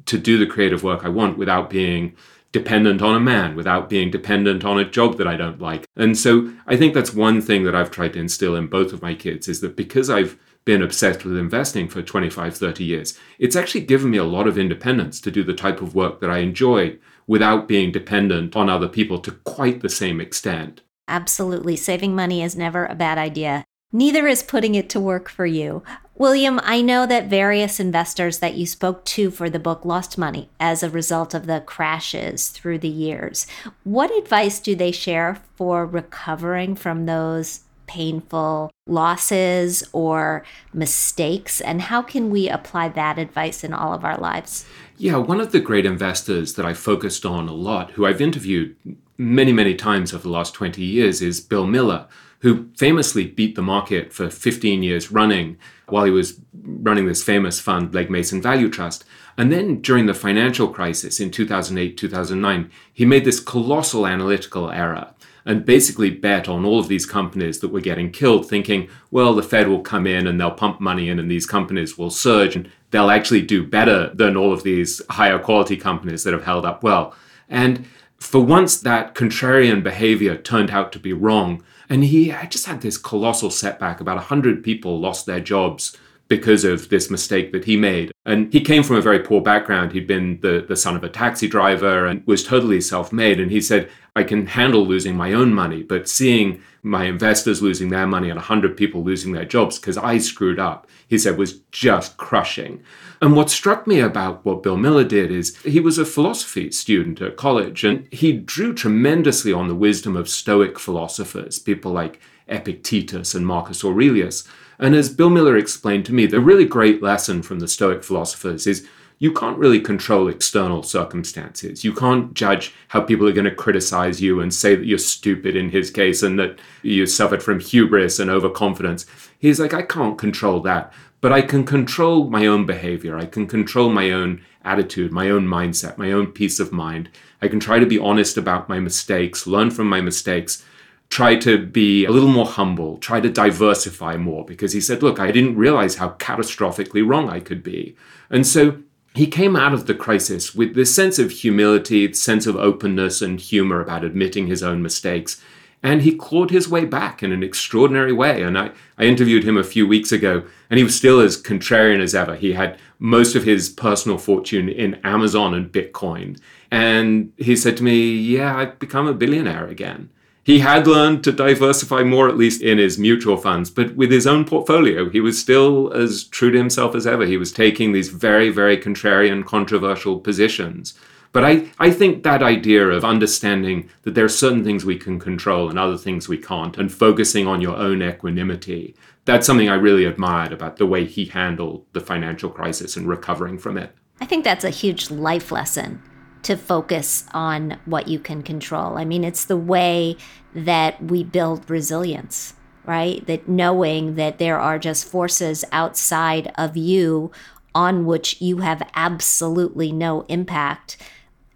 to 0.07 0.19
do 0.19 0.37
the 0.37 0.47
creative 0.47 0.83
work 0.83 1.05
I 1.05 1.09
want 1.09 1.39
without 1.39 1.71
being 1.71 2.17
dependent 2.51 3.01
on 3.01 3.15
a 3.15 3.21
man, 3.21 3.55
without 3.55 3.89
being 3.89 4.11
dependent 4.11 4.65
on 4.65 4.81
a 4.81 4.85
job 4.85 5.19
that 5.19 5.29
I 5.29 5.37
don't 5.37 5.61
like. 5.61 5.87
And 5.97 6.19
so 6.19 6.53
I 6.67 6.77
think 6.77 6.95
that's 6.95 7.15
one 7.15 7.41
thing 7.41 7.63
that 7.63 7.77
I've 7.77 7.93
tried 7.93 8.15
to 8.15 8.19
instill 8.19 8.57
in 8.57 8.67
both 8.67 8.93
of 8.93 9.03
my 9.03 9.15
kids 9.15 9.49
is 9.49 9.61
that 9.61 9.77
because 9.77 10.11
I've 10.11 10.37
been 10.65 10.83
obsessed 10.83 11.25
with 11.25 11.39
investing 11.39 11.89
for 11.89 12.03
25, 12.03 12.57
30 12.57 12.85
years, 12.85 13.19
it's 13.39 13.57
actually 13.57 13.83
given 13.83 14.11
me 14.11 14.19
a 14.19 14.25
lot 14.25 14.49
of 14.49 14.59
independence 14.59 15.21
to 15.21 15.31
do 15.31 15.45
the 15.45 15.55
type 15.55 15.81
of 15.81 15.95
work 15.95 16.21
that 16.21 16.31
I 16.31 16.39
enjoy 16.39 16.99
without 17.29 17.69
being 17.69 17.93
dependent 17.93 18.57
on 18.57 18.69
other 18.69 18.89
people 18.89 19.21
to 19.21 19.31
quite 19.31 19.81
the 19.81 19.89
same 19.89 20.21
extent. 20.21 20.83
Absolutely. 21.13 21.77
Saving 21.77 22.15
money 22.15 22.43
is 22.43 22.57
never 22.57 22.87
a 22.87 22.95
bad 22.95 23.19
idea. 23.19 23.67
Neither 23.93 24.27
is 24.27 24.43
putting 24.43 24.75
it 24.75 24.89
to 24.89 24.99
work 24.99 25.29
for 25.29 25.45
you. 25.45 25.83
William, 26.17 26.59
I 26.63 26.81
know 26.81 27.05
that 27.05 27.29
various 27.29 27.79
investors 27.79 28.39
that 28.39 28.55
you 28.55 28.65
spoke 28.65 29.05
to 29.05 29.31
for 29.31 29.51
the 29.51 29.59
book 29.59 29.85
lost 29.85 30.17
money 30.17 30.49
as 30.59 30.83
a 30.83 30.89
result 30.89 31.35
of 31.35 31.45
the 31.45 31.61
crashes 31.67 32.49
through 32.49 32.79
the 32.79 32.89
years. 32.89 33.47
What 33.85 34.11
advice 34.17 34.59
do 34.59 34.75
they 34.75 34.91
share 34.91 35.43
for 35.57 35.85
recovering 35.85 36.77
from 36.77 37.05
those 37.05 37.61
painful 37.87 38.71
losses 38.87 39.85
or 39.93 40.45
mistakes? 40.73 41.61
And 41.61 41.83
how 41.83 42.01
can 42.01 42.31
we 42.31 42.49
apply 42.49 42.89
that 42.89 43.19
advice 43.19 43.63
in 43.63 43.75
all 43.75 43.93
of 43.93 44.03
our 44.03 44.17
lives? 44.17 44.65
Yeah, 44.97 45.19
one 45.19 45.41
of 45.41 45.53
the 45.53 45.61
great 45.61 45.85
investors 45.85 46.55
that 46.55 46.65
I 46.65 46.73
focused 46.73 47.27
on 47.27 47.49
a 47.49 47.53
lot, 47.53 47.91
who 47.91 48.07
I've 48.07 48.23
interviewed 48.23 48.77
many, 49.23 49.53
many 49.53 49.75
times 49.75 50.13
over 50.13 50.23
the 50.23 50.29
last 50.29 50.55
20 50.55 50.83
years 50.83 51.23
is 51.23 51.41
Bill 51.41 51.67
Miller, 51.67 52.07
who 52.41 52.69
famously 52.77 53.27
beat 53.27 53.55
the 53.55 53.63
market 53.63 54.13
for 54.13 54.29
15 54.29 54.83
years 54.83 55.13
running 55.13 55.57
while 55.87 56.05
he 56.05 56.11
was 56.11 56.41
running 56.55 57.07
this 57.07 57.23
famous 57.23 57.61
fund, 57.61 57.95
Legg 57.95 58.11
Mason 58.11 58.43
Value 58.43 58.69
Trust. 58.69 59.05
And 59.39 59.53
then 59.53 59.81
during 59.81 60.07
the 60.07 60.15
financial 60.15 60.69
crisis 60.69 61.21
in 61.21 61.31
2008, 61.31 61.97
2009, 61.97 62.71
he 62.93 63.05
made 63.05 63.25
this 63.25 63.41
colossal 63.41 64.07
analytical 64.07 64.71
error 64.71 65.15
and 65.45 65.65
basically 65.65 66.11
bet 66.11 66.49
on 66.49 66.65
all 66.65 66.79
of 66.79 66.89
these 66.89 67.07
companies 67.07 67.61
that 67.61 67.73
were 67.73 67.81
getting 67.81 68.11
killed, 68.11 68.49
thinking, 68.49 68.89
well, 69.11 69.35
the 69.35 69.43
Fed 69.43 69.69
will 69.69 69.81
come 69.81 70.07
in 70.07 70.27
and 70.27 70.41
they'll 70.41 70.51
pump 70.51 70.81
money 70.81 71.09
in 71.09 71.19
and 71.19 71.31
these 71.31 71.47
companies 71.47 71.99
will 71.99 72.11
surge 72.11 72.55
and 72.55 72.71
they'll 72.91 73.11
actually 73.11 73.43
do 73.43 73.67
better 73.67 74.11
than 74.15 74.37
all 74.37 74.53
of 74.53 74.63
these 74.63 75.03
higher 75.11 75.39
quality 75.39 75.77
companies 75.77 76.25
that 76.25 76.33
have 76.33 76.45
held 76.45 76.65
up 76.65 76.83
well. 76.83 77.15
And 77.49 77.87
for 78.23 78.41
once 78.41 78.81
that 78.81 79.15
contrarian 79.15 79.83
behavior 79.83 80.37
turned 80.37 80.71
out 80.71 80.93
to 80.93 80.99
be 80.99 81.13
wrong, 81.13 81.63
and 81.89 82.05
he 82.05 82.35
just 82.49 82.67
had 82.67 82.81
this 82.81 82.97
colossal 82.97 83.51
setback. 83.51 84.01
About 84.01 84.17
100 84.17 84.63
people 84.63 85.01
lost 85.01 85.27
their 85.27 85.41
jobs 85.41 85.97
because 86.29 86.65
of 86.65 86.89
this 86.89 87.11
mistake 87.11 87.53
that 87.53 87.65
he 87.65 87.77
made. 87.77 88.13
And 88.25 88.51
he 88.53 88.61
came 88.61 88.83
from 88.83 88.97
a 88.97 89.03
very 89.03 89.19
poor 89.19 89.43
background. 89.43 89.93
He'd 89.93 90.07
been 90.07 90.41
the, 90.41 90.65
the 90.67 90.77
son 90.77 90.97
of 90.97 91.05
a 91.05 91.09
taxi 91.09 91.49
driver 91.49 92.07
and 92.07 92.27
was 92.27 92.45
totally 92.45 92.81
self 92.81 93.13
made. 93.13 93.41
And 93.41 93.51
he 93.51 93.61
said, 93.61 93.91
I 94.15 94.23
can 94.23 94.47
handle 94.47 94.87
losing 94.87 95.17
my 95.17 95.33
own 95.33 95.53
money, 95.53 95.83
but 95.83 96.09
seeing 96.09 96.63
my 96.83 97.05
investors 97.05 97.63
losing 97.63 97.91
their 97.91 98.07
money 98.07 98.29
and 98.29 98.39
100 98.39 98.77
people 98.77 99.05
losing 99.05 99.33
their 99.33 99.45
jobs 99.45 99.79
because 99.79 99.97
I 99.97 100.19
screwed 100.19 100.59
up, 100.59 100.89
he 101.07 101.17
said, 101.17 101.39
was 101.39 101.61
just 101.71 102.17
crushing. 102.17 102.83
And 103.21 103.37
what 103.37 103.51
struck 103.51 103.87
me 103.87 104.01
about 104.01 104.45
what 104.45 104.65
Bill 104.65 104.77
Miller 104.77 105.05
did 105.05 105.31
is 105.31 105.57
he 105.59 105.79
was 105.79 105.97
a 105.97 106.05
philosophy 106.05 106.73
student 106.73 107.21
at 107.23 107.37
college 107.37 107.85
and 107.85 108.09
he 108.13 108.33
drew 108.33 108.75
tremendously 108.75 109.53
on 109.53 109.69
the 109.69 109.77
wisdom 109.77 110.17
of 110.17 110.29
Stoic 110.29 110.77
philosophers, 110.79 111.61
people 111.61 111.93
like 111.93 112.21
Epictetus 112.49 113.33
and 113.35 113.47
Marcus 113.47 113.85
Aurelius. 113.85 114.43
And 114.81 114.97
as 114.97 115.15
Bill 115.15 115.31
Miller 115.31 115.57
explained 115.57 116.05
to 116.07 116.13
me, 116.13 116.27
the 116.27 116.41
really 116.41 116.65
great 116.65 117.01
lesson 117.01 117.43
from 117.43 117.61
the 117.61 117.69
Stoic 117.69 118.03
philosophers 118.03 118.67
is 118.67 118.89
you 119.23 119.33
can't 119.33 119.59
really 119.59 119.81
control 119.81 120.29
external 120.29 120.83
circumstances. 120.83 121.85
You 121.85 121.95
can't 121.95 122.35
judge 122.35 122.75
how 122.89 123.01
people 123.01 123.29
are 123.29 123.33
going 123.33 123.45
to 123.45 123.55
criticize 123.55 124.21
you 124.21 124.41
and 124.41 124.53
say 124.53 124.75
that 124.75 124.87
you're 124.87 124.99
stupid 124.99 125.55
in 125.55 125.71
his 125.71 125.91
case 125.91 126.23
and 126.23 126.39
that 126.39 126.59
you 126.83 127.07
suffered 127.07 127.43
from 127.43 127.61
hubris 127.61 128.19
and 128.19 128.31
overconfidence. 128.31 129.07
He's 129.39 129.61
like, 129.61 129.75
I 129.75 129.83
can't 129.83 130.19
control 130.19 130.61
that 130.63 130.93
but 131.23 131.33
I 131.33 131.41
can 131.41 131.65
control 131.65 132.29
my 132.29 132.47
own 132.47 132.67
behavior. 132.67 133.17
I 133.17 133.27
can 133.27 133.47
control 133.47 133.91
my 133.91 134.11
own 134.11 134.43
attitude, 134.65 135.13
my 135.13 135.31
own 135.31 135.47
mindset, 135.47 135.97
my 135.97 136.11
own 136.11 136.27
peace 136.27 136.59
of 136.59 136.73
mind. 136.73 137.09
I 137.41 137.47
can 137.47 137.61
try 137.61 137.79
to 137.79 137.87
be 137.87 137.99
honest 137.99 138.37
about 138.37 138.69
my 138.69 138.81
mistakes, 138.81 139.47
learn 139.47 139.71
from 139.71 139.87
my 139.87 140.01
mistakes, 140.01 140.65
try 141.11 141.37
to 141.37 141.65
be 141.65 142.05
a 142.05 142.11
little 142.11 142.29
more 142.29 142.47
humble, 142.47 142.99
try 142.99 143.21
to 143.21 143.31
diversify 143.31 144.17
more. 144.17 144.45
Because 144.45 144.73
he 144.73 144.81
said, 144.81 145.01
Look, 145.01 145.21
I 145.21 145.31
didn't 145.31 145.57
realize 145.57 145.95
how 145.95 146.11
catastrophically 146.11 147.09
wrong 147.09 147.31
I 147.31 147.39
could 147.39 147.63
be. 147.63 147.97
And 148.29 148.45
so 148.45 148.79
he 149.15 149.27
came 149.27 149.57
out 149.57 149.75
of 149.75 149.87
the 149.87 149.95
crisis 149.95 150.55
with 150.55 150.75
this 150.75 150.95
sense 150.95 151.19
of 151.19 151.31
humility, 151.31 152.13
sense 152.13 152.47
of 152.47 152.57
openness 152.57 153.21
and 153.21 153.39
humor 153.39 153.81
about 153.81 154.05
admitting 154.05 154.47
his 154.47 154.63
own 154.63 154.83
mistakes 154.83 155.43
and 155.83 156.03
he 156.03 156.15
clawed 156.15 156.51
his 156.51 156.69
way 156.69 156.85
back 156.85 157.23
in 157.23 157.33
an 157.33 157.43
extraordinary 157.43 158.13
way. 158.13 158.43
And 158.43 158.57
I, 158.57 158.71
I 158.99 159.05
interviewed 159.05 159.43
him 159.43 159.57
a 159.57 159.65
few 159.65 159.87
weeks 159.87 160.13
ago, 160.13 160.45
and 160.71 160.79
he 160.79 160.85
was 160.85 160.97
still 160.97 161.21
as 161.21 161.41
contrarian 161.41 162.01
as 162.01 162.15
ever. 162.15 162.37
He 162.37 162.53
had 162.53 162.79
most 163.01 163.35
of 163.35 163.45
his 163.45 163.69
personal 163.69 164.17
fortune 164.17 164.69
in 164.69 164.95
Amazon 165.03 165.55
and 165.55 165.73
Bitcoin. 165.73 166.39
And 166.71 167.33
he 167.37 167.57
said 167.57 167.77
to 167.79 167.83
me, 167.83 168.13
Yeah, 168.13 168.57
I've 168.57 168.79
become 168.79 169.09
a 169.09 169.15
billionaire 169.15 169.67
again. 169.67 170.11
He 170.45 170.59
had 170.59 170.89
learned 170.89 171.23
to 171.25 171.33
diversify 171.33 172.03
more, 172.03 172.29
at 172.29 172.37
least 172.37 172.63
in 172.63 172.79
his 172.79 172.99
mutual 172.99 173.37
funds, 173.37 173.71
but 173.71 173.95
with 173.95 174.11
his 174.11 174.27
own 174.27 174.45
portfolio, 174.45 175.09
he 175.09 175.21
was 175.21 175.41
still 175.41 175.93
as 175.93 176.25
true 176.25 176.51
to 176.51 176.59
himself 176.59 176.97
as 176.97 177.07
ever. 177.07 177.25
He 177.25 177.37
was 177.37 177.53
taking 177.53 177.93
these 177.93 178.09
very, 178.09 178.51
very 178.51 178.77
contrarian, 178.77 179.47
controversial 179.47 180.19
positions. 180.19 180.95
But 181.31 181.45
I, 181.45 181.71
I 181.79 181.93
think 181.93 182.25
that 182.25 182.43
idea 182.43 182.89
of 182.89 183.05
understanding 183.05 183.89
that 184.03 184.15
there 184.15 184.25
are 184.25 184.29
certain 184.29 184.65
things 184.65 184.85
we 184.85 184.99
can 184.99 185.21
control 185.21 185.71
and 185.71 185.79
other 185.79 185.97
things 185.97 186.29
we 186.29 186.39
can't, 186.39 186.77
and 186.77 186.93
focusing 186.93 187.47
on 187.47 187.61
your 187.61 187.77
own 187.77 188.03
equanimity, 188.03 188.97
that's 189.25 189.47
something 189.47 189.69
I 189.69 189.75
really 189.75 190.05
admired 190.05 190.53
about 190.53 190.77
the 190.77 190.87
way 190.87 191.05
he 191.05 191.27
handled 191.27 191.87
the 191.93 192.01
financial 192.01 192.51
crisis 192.51 192.97
and 192.97 193.09
recovering 193.09 193.59
from 193.59 193.79
it. 193.79 193.95
I 194.21 194.27
think 194.27 194.43
that's 194.43 194.65
a 194.65 194.71
huge 194.71 195.09
life 195.09 195.53
lesson 195.53 196.03
to 196.43 196.57
focus 196.57 197.25
on 197.33 197.79
what 197.85 198.09
you 198.09 198.19
can 198.19 198.43
control. 198.43 198.99
I 198.99 199.05
mean, 199.05 199.25
it's 199.25 199.45
the 199.45 199.57
way 199.57 200.17
that 200.55 201.03
we 201.03 201.25
build 201.25 201.69
resilience, 201.71 202.55
right? 202.85 203.25
That 203.27 203.49
knowing 203.49 204.17
that 204.17 204.39
there 204.39 204.59
are 204.59 204.79
just 204.79 205.07
forces 205.07 205.65
outside 205.73 206.53
of 206.57 206.77
you 206.77 207.31
on 207.75 208.05
which 208.05 208.41
you 208.41 208.59
have 208.59 208.89
absolutely 208.95 209.93
no 209.93 210.23
impact 210.23 210.97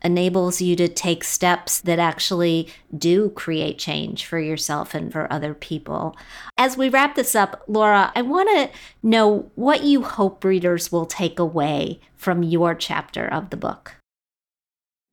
enables 0.03 0.61
you 0.61 0.77
to 0.77 0.87
take 0.87 1.25
steps 1.25 1.81
that 1.81 1.99
actually 1.99 2.68
do 2.96 3.31
create 3.31 3.79
change 3.79 4.25
for 4.25 4.38
yourself 4.38 4.94
and 4.94 5.12
for 5.12 5.31
other 5.33 5.53
people. 5.53 6.16
As 6.57 6.77
we 6.77 6.88
wrap 6.88 7.16
this 7.16 7.35
up, 7.35 7.62
Laura, 7.66 8.12
I 8.14 8.22
want 8.22 8.49
to 8.51 8.79
know 9.03 9.51
what 9.57 9.83
you 9.83 10.03
hope 10.03 10.44
readers 10.44 10.92
will 10.92 11.07
take 11.07 11.38
away 11.38 11.99
from 12.14 12.42
your 12.42 12.75
chapter 12.75 13.27
of 13.27 13.51
the 13.51 13.57
book. 13.57 13.95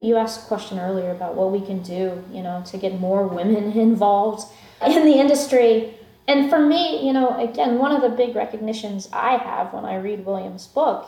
You 0.03 0.17
asked 0.17 0.43
a 0.43 0.47
question 0.47 0.79
earlier 0.79 1.11
about 1.11 1.35
what 1.35 1.53
we 1.53 1.61
can 1.65 1.81
do, 1.81 2.21
you 2.29 2.43
know, 2.43 2.61
to 2.65 2.77
get 2.77 2.99
more 2.99 3.25
women 3.25 3.71
involved 3.79 4.45
in 4.85 5.05
the 5.05 5.13
industry. 5.13 5.95
And 6.27 6.49
for 6.49 6.59
me, 6.59 7.07
you 7.07 7.13
know, 7.13 7.39
again, 7.39 7.79
one 7.79 7.93
of 7.93 8.01
the 8.01 8.09
big 8.09 8.35
recognitions 8.35 9.07
I 9.13 9.37
have 9.37 9.73
when 9.73 9.85
I 9.85 9.95
read 9.95 10.25
William's 10.25 10.67
book 10.67 11.07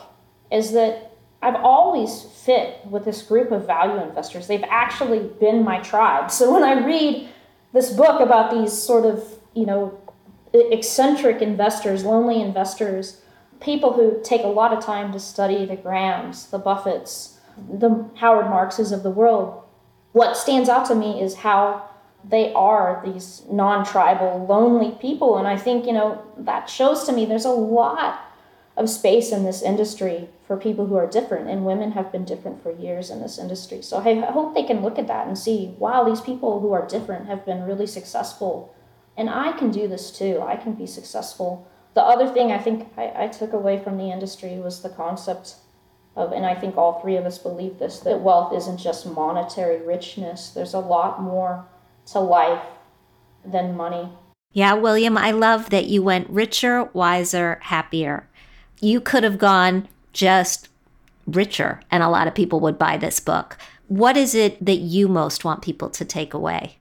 is 0.50 0.72
that 0.72 1.12
I've 1.42 1.56
always 1.56 2.22
fit 2.22 2.86
with 2.88 3.04
this 3.04 3.20
group 3.20 3.50
of 3.50 3.66
value 3.66 4.02
investors. 4.02 4.46
They've 4.46 4.64
actually 4.66 5.28
been 5.40 5.62
my 5.62 5.80
tribe. 5.80 6.30
So 6.30 6.50
when 6.50 6.64
I 6.64 6.82
read 6.82 7.28
this 7.74 7.92
book 7.92 8.22
about 8.22 8.50
these 8.50 8.72
sort 8.72 9.04
of, 9.04 9.22
you 9.52 9.66
know, 9.66 10.00
eccentric 10.54 11.42
investors, 11.42 12.02
lonely 12.02 12.40
investors, 12.40 13.20
people 13.60 13.92
who 13.92 14.20
take 14.24 14.42
a 14.42 14.48
lot 14.48 14.72
of 14.72 14.82
time 14.82 15.12
to 15.12 15.20
study 15.20 15.66
the 15.66 15.76
Grahams, 15.76 16.46
the 16.46 16.58
Buffetts, 16.58 17.35
the 17.56 18.08
Howard 18.16 18.46
Markses 18.46 18.92
of 18.92 19.02
the 19.02 19.10
world, 19.10 19.62
what 20.12 20.36
stands 20.36 20.68
out 20.68 20.86
to 20.86 20.94
me 20.94 21.20
is 21.20 21.36
how 21.36 21.88
they 22.28 22.52
are 22.54 23.02
these 23.04 23.42
non-tribal 23.50 24.46
lonely 24.48 24.90
people 25.00 25.38
and 25.38 25.46
i 25.46 25.56
think 25.56 25.86
you 25.86 25.92
know 25.92 26.20
that 26.36 26.68
shows 26.68 27.04
to 27.04 27.12
me 27.12 27.24
there's 27.24 27.44
a 27.44 27.50
lot 27.50 28.26
of 28.76 28.90
space 28.90 29.32
in 29.32 29.44
this 29.44 29.62
industry 29.62 30.28
for 30.46 30.56
people 30.56 30.86
who 30.86 30.96
are 30.96 31.06
different, 31.06 31.48
and 31.48 31.64
women 31.64 31.92
have 31.92 32.12
been 32.12 32.24
different 32.24 32.62
for 32.62 32.70
years 32.70 33.10
in 33.10 33.20
this 33.20 33.38
industry. 33.38 33.82
So 33.82 33.98
I 33.98 34.14
hope 34.30 34.54
they 34.54 34.62
can 34.62 34.82
look 34.82 34.98
at 34.98 35.08
that 35.08 35.26
and 35.26 35.36
see, 35.36 35.74
wow, 35.78 36.04
these 36.04 36.20
people 36.20 36.60
who 36.60 36.72
are 36.72 36.86
different 36.86 37.26
have 37.26 37.44
been 37.46 37.64
really 37.64 37.86
successful, 37.86 38.74
and 39.16 39.30
I 39.30 39.52
can 39.52 39.70
do 39.70 39.88
this 39.88 40.10
too. 40.10 40.42
I 40.46 40.56
can 40.56 40.74
be 40.74 40.86
successful. 40.86 41.66
The 41.94 42.02
other 42.02 42.28
thing 42.28 42.52
I 42.52 42.58
think 42.58 42.88
I, 42.96 43.24
I 43.24 43.28
took 43.28 43.54
away 43.54 43.82
from 43.82 43.96
the 43.96 44.10
industry 44.10 44.58
was 44.58 44.82
the 44.82 44.90
concept 44.90 45.54
of, 46.16 46.32
and 46.32 46.46
I 46.46 46.54
think 46.54 46.76
all 46.76 47.00
three 47.00 47.16
of 47.16 47.26
us 47.26 47.38
believe 47.38 47.78
this, 47.78 48.00
that 48.00 48.20
wealth 48.20 48.54
isn't 48.54 48.78
just 48.78 49.06
monetary 49.06 49.84
richness. 49.84 50.50
There's 50.50 50.74
a 50.74 50.78
lot 50.78 51.22
more 51.22 51.66
to 52.06 52.20
life 52.20 52.64
than 53.44 53.76
money. 53.76 54.08
Yeah, 54.52 54.74
William, 54.74 55.18
I 55.18 55.32
love 55.32 55.70
that 55.70 55.86
you 55.86 56.02
went 56.02 56.30
richer, 56.30 56.84
wiser, 56.94 57.58
happier. 57.62 58.28
You 58.80 59.00
could 59.00 59.22
have 59.22 59.38
gone 59.38 59.88
just 60.12 60.68
richer, 61.26 61.80
and 61.90 62.02
a 62.02 62.08
lot 62.08 62.26
of 62.26 62.34
people 62.34 62.60
would 62.60 62.78
buy 62.78 62.96
this 62.96 63.20
book. 63.20 63.58
What 63.88 64.16
is 64.16 64.34
it 64.34 64.64
that 64.64 64.78
you 64.78 65.08
most 65.08 65.44
want 65.44 65.62
people 65.62 65.90
to 65.90 66.04
take 66.04 66.32
away? 66.32 66.78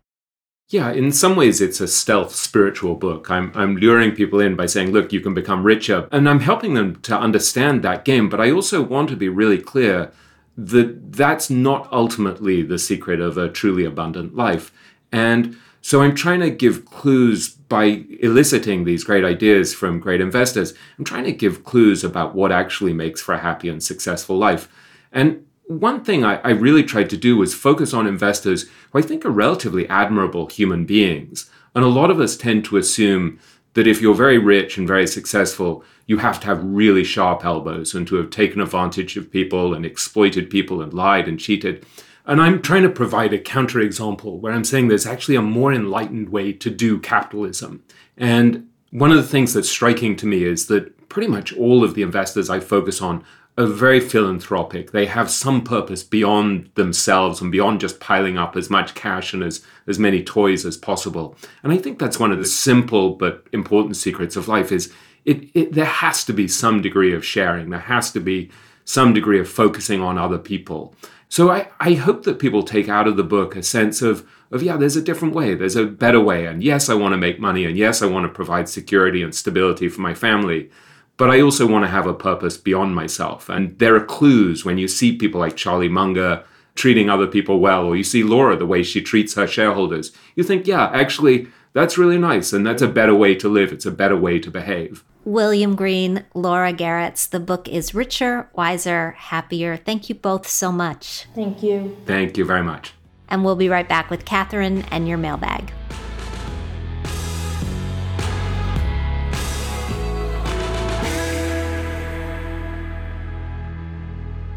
Yeah, 0.70 0.92
in 0.92 1.12
some 1.12 1.36
ways, 1.36 1.62
it's 1.62 1.80
a 1.80 1.88
stealth 1.88 2.34
spiritual 2.34 2.96
book. 2.96 3.30
I'm, 3.30 3.52
I'm 3.54 3.78
luring 3.78 4.16
people 4.16 4.40
in 4.40 4.56
by 4.56 4.66
saying, 4.66 4.92
look, 4.92 5.14
you 5.14 5.22
can 5.22 5.36
become 5.36 5.64
richer. 5.64 6.08
And 6.12 6.28
I'm 6.28 6.40
helping 6.40 6.74
them 6.74 7.00
to 7.02 7.16
understand 7.16 7.84
that 7.84 8.04
game. 8.04 8.30
But 8.30 8.42
I 8.42 8.50
also 8.50 8.82
want 8.82 9.10
to 9.10 9.16
be 9.16 9.30
really 9.30 9.60
clear 9.60 10.12
that 10.58 11.14
that's 11.14 11.52
not 11.52 11.88
ultimately 11.92 12.64
the 12.64 12.80
secret 12.80 13.20
of 13.20 13.38
a 13.38 13.50
truly 13.50 13.86
abundant 13.86 14.36
life. 14.36 14.72
And 15.12 15.56
so 15.82 16.02
I'm 16.02 16.16
trying 16.16 16.40
to 16.40 16.50
give 16.50 16.86
clues 16.86 17.50
by 17.50 18.04
eliciting 18.20 18.86
these 18.86 19.04
great 19.04 19.24
ideas 19.24 19.72
from 19.72 20.00
great 20.00 20.22
investors. 20.22 20.74
I'm 20.98 21.06
trying 21.06 21.26
to 21.26 21.32
give 21.32 21.64
clues 21.64 22.04
about 22.04 22.34
what 22.34 22.52
actually 22.52 22.94
makes 22.94 23.22
for 23.22 23.36
a 23.36 23.40
happy 23.40 23.70
and 23.70 23.84
successful 23.84 24.36
life. 24.36 24.68
And 25.12 25.45
one 25.68 26.04
thing 26.04 26.24
I, 26.24 26.36
I, 26.38 26.52
really 26.52 26.84
tried 26.84 27.10
to 27.10 27.18
do 27.18 27.38
was 27.38 27.56
focus 27.56 27.94
on 27.94 28.06
investors 28.06 28.70
who 28.92 29.00
I 29.00 29.02
think 29.02 29.26
are 29.26 29.32
relatively 29.32 29.88
admirable 29.90 30.48
human 30.48 30.86
beings. 30.86 31.50
And 31.74 31.84
a 31.84 31.90
lot 31.90 32.12
of 32.12 32.20
us 32.20 32.38
tend 32.38 32.66
to 32.66 32.78
assume 32.78 33.40
that 33.74 33.88
if 33.88 34.02
you're 34.02 34.16
very 34.16 34.38
rich 34.38 34.78
and 34.78 34.88
very 34.88 35.08
successful, 35.08 35.84
you 36.08 36.18
have 36.20 36.40
to 36.40 36.48
have 36.48 36.64
really 36.64 37.04
sharp 37.04 37.44
elbows 37.44 37.94
and 37.94 38.08
to 38.08 38.16
have 38.16 38.30
taken 38.30 38.62
advantage 38.62 39.18
of 39.18 39.32
people 39.32 39.74
and 39.74 39.86
exploited 39.86 40.50
people 40.50 40.82
and 40.82 40.94
lied 40.94 41.28
and 41.28 41.40
cheated. 41.40 41.86
And 42.26 42.42
I'm 42.42 42.62
trying 42.62 42.84
to 42.84 42.90
provide 42.90 43.34
a 43.34 43.40
counterexample 43.40 44.40
where 44.40 44.54
I'm 44.54 44.64
saying 44.64 44.88
there's 44.88 45.06
actually 45.06 45.36
a 45.36 45.42
more 45.42 45.74
enlightened 45.74 46.30
way 46.30 46.54
to 46.54 46.70
do 46.70 47.00
capitalism. 47.00 47.84
And 48.18 48.70
one 48.92 49.12
of 49.12 49.18
the 49.18 49.24
things 49.24 49.54
that's 49.54 49.70
striking 49.70 50.16
to 50.18 50.26
me 50.26 50.44
is 50.44 50.68
that 50.68 51.10
pretty 51.10 51.28
much 51.28 51.54
all 51.54 51.84
of 51.84 51.96
the 51.96 52.02
investors 52.02 52.50
I 52.50 52.60
focus 52.60 53.02
on 53.02 53.24
are 53.58 53.66
very 53.66 54.02
philanthropic. 54.02 54.92
They 54.92 55.06
have 55.06 55.32
some 55.32 55.64
purpose 55.64 56.04
beyond 56.04 56.70
themselves 56.76 57.40
and 57.42 57.52
beyond 57.52 57.80
just 57.80 58.00
piling 58.00 58.38
up 58.38 58.58
as 58.58 58.70
much 58.70 58.96
cash 58.96 59.34
and 59.34 59.44
as, 59.44 59.64
as 59.88 59.98
many 59.98 60.24
toys 60.24 60.66
as 60.66 60.76
possible. 60.76 61.38
And 61.64 61.72
I 61.72 61.78
think 61.78 61.98
that's 61.98 62.20
one 62.20 62.32
of 62.32 62.40
the 62.40 62.46
simple 62.46 63.16
but 63.16 63.48
important 63.54 63.96
secrets 63.96 64.36
of 64.36 64.50
life 64.50 64.72
is 64.72 64.92
it, 65.24 65.50
it 65.54 65.74
there 65.74 65.86
has 65.86 66.26
to 66.26 66.34
be 66.34 66.48
some 66.48 66.82
degree 66.82 67.14
of 67.14 67.26
sharing. 67.26 67.70
There 67.70 67.80
has 67.80 68.12
to 68.12 68.20
be 68.20 68.52
some 68.84 69.14
degree 69.14 69.40
of 69.40 69.50
focusing 69.50 70.02
on 70.02 70.18
other 70.18 70.38
people. 70.38 70.94
So 71.30 71.50
I, 71.50 71.70
I 71.80 71.94
hope 71.94 72.24
that 72.24 72.40
people 72.40 72.62
take 72.62 72.88
out 72.88 73.08
of 73.08 73.18
the 73.18 73.24
book 73.24 73.56
a 73.56 73.64
sense 73.64 74.02
of, 74.02 74.28
of, 74.52 74.62
yeah, 74.62 74.78
there's 74.78 74.96
a 74.96 75.02
different 75.02 75.34
way, 75.34 75.56
there's 75.56 75.76
a 75.76 75.86
better 75.86 76.20
way. 76.20 76.46
And 76.46 76.64
yes, 76.64 76.88
I 76.88 76.94
want 76.94 77.14
to 77.14 77.18
make 77.18 77.40
money. 77.40 77.66
And 77.66 77.76
yes, 77.76 78.02
I 78.02 78.06
want 78.06 78.26
to 78.26 78.34
provide 78.34 78.70
security 78.70 79.24
and 79.24 79.34
stability 79.34 79.90
for 79.90 80.02
my 80.02 80.14
family 80.14 80.70
but 81.18 81.30
I 81.30 81.42
also 81.42 81.66
want 81.68 81.86
to 81.86 81.90
have 81.90 82.08
a 82.08 82.14
purpose 82.14 82.58
beyond 82.58 82.96
myself. 82.96 83.50
And 83.50 83.78
there 83.80 83.96
are 83.96 84.04
clues 84.04 84.66
when 84.66 84.78
you 84.78 84.88
see 84.88 85.16
people 85.16 85.40
like 85.40 85.56
Charlie 85.56 85.90
Munger 85.90 86.44
treating 86.76 87.10
other 87.10 87.28
people 87.28 87.60
well, 87.60 87.86
or 87.86 87.96
you 87.96 88.04
see 88.04 88.24
Laura, 88.24 88.58
the 88.58 88.66
way 88.66 88.84
she 88.84 89.02
treats 89.02 89.36
her 89.36 89.48
shareholders. 89.48 90.12
You 90.36 90.44
think, 90.44 90.68
yeah, 90.68 90.90
actually, 90.94 91.48
that's 91.74 91.98
really 91.98 92.18
nice. 92.18 92.52
And 92.52 92.66
that's 92.66 92.82
a 92.82 92.88
better 92.88 93.16
way 93.16 93.34
to 93.36 93.48
live. 93.48 93.72
It's 93.72 93.86
a 93.86 93.92
better 93.92 94.18
way 94.18 94.40
to 94.40 94.52
behave. 94.52 95.04
William 95.24 95.76
Green, 95.76 96.24
Laura 96.34 96.72
Geritz. 96.72 97.30
The 97.30 97.40
book 97.40 97.68
is 97.68 97.96
Richer, 97.96 98.50
Wiser, 98.54 99.12
Happier. 99.18 99.76
Thank 99.78 100.10
you 100.10 100.16
both 100.16 100.48
so 100.48 100.72
much. 100.72 101.26
Thank 101.34 101.64
you. 101.64 101.98
Thank 102.06 102.38
you 102.38 102.46
very 102.46 102.64
much. 102.64 102.94
And 103.30 103.44
we'll 103.44 103.56
be 103.56 103.70
right 103.70 103.90
back 103.90 104.12
with 104.12 104.26
Kathryn 104.26 104.86
and 104.92 105.08
your 105.08 105.18
mailbag. 105.18 105.72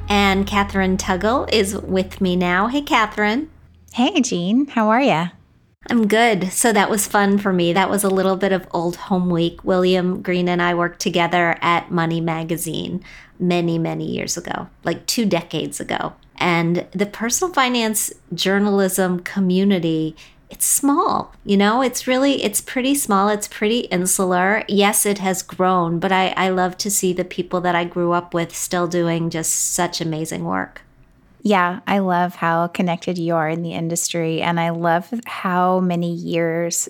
And 0.08 0.46
Kathryn 0.46 0.96
Tuggle 0.96 1.52
is 1.52 1.76
with 1.76 2.20
me 2.20 2.34
now. 2.34 2.68
Hey, 2.68 2.82
Kathryn. 2.82 3.48
Hey, 3.92 4.20
Jean. 4.20 4.66
How 4.68 4.88
are 4.88 5.02
you? 5.02 5.26
I'm 5.90 6.08
good. 6.08 6.52
So 6.52 6.72
that 6.72 6.90
was 6.90 7.06
fun 7.06 7.38
for 7.38 7.52
me. 7.52 7.72
That 7.72 7.90
was 7.90 8.04
a 8.04 8.10
little 8.10 8.36
bit 8.36 8.52
of 8.52 8.66
old 8.72 8.96
home 8.96 9.30
week. 9.30 9.62
William 9.64 10.22
Green 10.22 10.48
and 10.48 10.60
I 10.60 10.74
worked 10.74 11.00
together 11.00 11.56
at 11.60 11.90
Money 11.90 12.20
Magazine 12.20 13.02
many, 13.38 13.78
many 13.78 14.04
years 14.04 14.36
ago, 14.36 14.68
like 14.84 15.06
two 15.06 15.24
decades 15.24 15.80
ago. 15.80 16.14
And 16.36 16.86
the 16.92 17.06
personal 17.06 17.52
finance 17.52 18.12
journalism 18.34 19.20
community 19.20 20.16
it's 20.50 20.66
small 20.66 21.34
you 21.44 21.56
know 21.56 21.82
it's 21.82 22.06
really 22.06 22.42
it's 22.42 22.60
pretty 22.60 22.94
small 22.94 23.28
it's 23.28 23.48
pretty 23.48 23.80
insular 23.80 24.64
yes 24.68 25.04
it 25.04 25.18
has 25.18 25.42
grown 25.42 25.98
but 25.98 26.12
i 26.12 26.28
i 26.36 26.48
love 26.48 26.76
to 26.76 26.90
see 26.90 27.12
the 27.12 27.24
people 27.24 27.60
that 27.60 27.74
i 27.74 27.84
grew 27.84 28.12
up 28.12 28.32
with 28.32 28.54
still 28.54 28.86
doing 28.86 29.30
just 29.30 29.74
such 29.74 30.00
amazing 30.00 30.44
work 30.44 30.82
yeah 31.42 31.80
i 31.86 31.98
love 31.98 32.36
how 32.36 32.66
connected 32.68 33.18
you 33.18 33.34
are 33.34 33.48
in 33.48 33.62
the 33.62 33.72
industry 33.72 34.40
and 34.40 34.58
i 34.58 34.70
love 34.70 35.12
how 35.26 35.80
many 35.80 36.12
years 36.12 36.88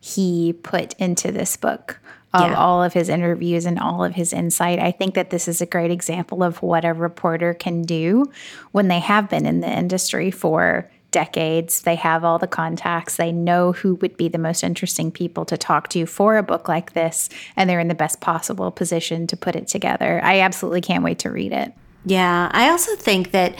he 0.00 0.52
put 0.52 0.94
into 0.94 1.30
this 1.30 1.56
book 1.56 1.98
of 2.34 2.50
yeah. 2.50 2.54
all 2.54 2.82
of 2.82 2.92
his 2.92 3.08
interviews 3.08 3.66
and 3.66 3.78
all 3.78 4.02
of 4.02 4.14
his 4.14 4.32
insight. 4.32 4.78
I 4.78 4.90
think 4.90 5.14
that 5.14 5.30
this 5.30 5.46
is 5.46 5.60
a 5.60 5.66
great 5.66 5.90
example 5.90 6.42
of 6.42 6.62
what 6.62 6.84
a 6.84 6.94
reporter 6.94 7.52
can 7.52 7.82
do 7.82 8.32
when 8.70 8.88
they 8.88 9.00
have 9.00 9.28
been 9.28 9.44
in 9.44 9.60
the 9.60 9.70
industry 9.70 10.30
for 10.30 10.90
decades. 11.12 11.82
They 11.82 11.94
have 11.94 12.24
all 12.24 12.38
the 12.38 12.48
contacts. 12.48 13.16
They 13.16 13.30
know 13.30 13.72
who 13.72 13.94
would 13.96 14.16
be 14.16 14.28
the 14.28 14.38
most 14.38 14.64
interesting 14.64 15.12
people 15.12 15.44
to 15.44 15.56
talk 15.56 15.88
to 15.90 16.06
for 16.06 16.36
a 16.36 16.42
book 16.42 16.68
like 16.68 16.94
this, 16.94 17.28
and 17.54 17.70
they're 17.70 17.78
in 17.78 17.88
the 17.88 17.94
best 17.94 18.20
possible 18.20 18.72
position 18.72 19.26
to 19.28 19.36
put 19.36 19.54
it 19.54 19.68
together. 19.68 20.20
I 20.24 20.40
absolutely 20.40 20.80
can't 20.80 21.04
wait 21.04 21.20
to 21.20 21.30
read 21.30 21.52
it. 21.52 21.72
Yeah, 22.04 22.50
I 22.52 22.68
also 22.68 22.96
think 22.96 23.30
that 23.30 23.54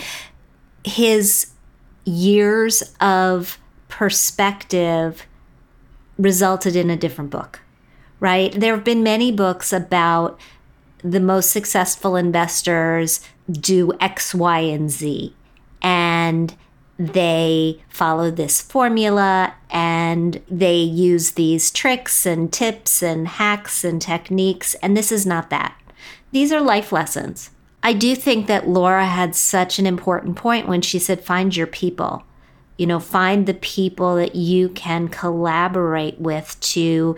his 0.84 1.52
years 2.04 2.82
of 3.00 3.58
perspective 3.88 5.26
resulted 6.18 6.74
in 6.74 6.90
a 6.90 6.96
different 6.96 7.30
book, 7.30 7.60
right? 8.18 8.52
There 8.52 8.74
have 8.74 8.84
been 8.84 9.02
many 9.02 9.30
books 9.30 9.72
about 9.72 10.40
the 11.04 11.20
most 11.20 11.50
successful 11.50 12.16
investors 12.16 13.20
do 13.50 13.92
X, 14.00 14.34
Y, 14.34 14.58
and 14.58 14.90
Z. 14.90 15.34
And 15.82 16.54
they 16.98 17.82
follow 17.88 18.30
this 18.30 18.60
formula 18.60 19.54
and 19.70 20.40
they 20.48 20.76
use 20.76 21.32
these 21.32 21.70
tricks 21.70 22.26
and 22.26 22.52
tips 22.52 23.02
and 23.02 23.26
hacks 23.26 23.84
and 23.84 24.00
techniques. 24.00 24.74
And 24.76 24.96
this 24.96 25.10
is 25.10 25.26
not 25.26 25.50
that. 25.50 25.76
These 26.30 26.52
are 26.52 26.60
life 26.60 26.92
lessons. 26.92 27.50
I 27.82 27.92
do 27.92 28.14
think 28.14 28.46
that 28.46 28.68
Laura 28.68 29.06
had 29.06 29.34
such 29.34 29.78
an 29.78 29.86
important 29.86 30.36
point 30.36 30.68
when 30.68 30.82
she 30.82 30.98
said, 30.98 31.24
find 31.24 31.56
your 31.56 31.66
people. 31.66 32.22
You 32.76 32.86
know, 32.86 33.00
find 33.00 33.46
the 33.46 33.54
people 33.54 34.16
that 34.16 34.34
you 34.34 34.68
can 34.70 35.08
collaborate 35.08 36.20
with 36.20 36.58
to 36.60 37.16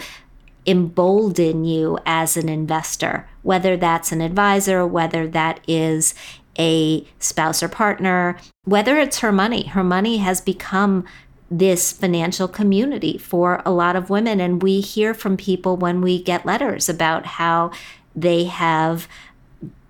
embolden 0.66 1.64
you 1.64 1.99
as 2.07 2.37
an 2.37 2.49
investor, 2.49 3.29
whether 3.43 3.77
that's 3.77 4.12
an 4.12 4.20
advisor, 4.20 4.87
whether 4.87 5.27
that 5.29 5.61
is 5.68 6.14
a 6.59 7.07
spouse 7.18 7.62
or 7.62 7.68
partner, 7.68 8.36
whether 8.64 8.98
it's 8.98 9.18
her 9.18 9.32
money. 9.32 9.66
Her 9.66 9.84
money 9.84 10.18
has 10.18 10.40
become 10.40 11.05
this 11.50 11.92
financial 11.92 12.48
community 12.48 13.18
for 13.18 13.62
a 13.64 13.70
lot 13.70 13.96
of 13.96 14.11
women. 14.11 14.40
And 14.40 14.62
we 14.62 14.80
hear 14.80 15.14
from 15.14 15.36
people 15.36 15.76
when 15.76 16.00
we 16.00 16.22
get 16.22 16.46
letters 16.46 16.88
about 16.88 17.26
how 17.26 17.70
they 18.16 18.44
have 18.44 19.09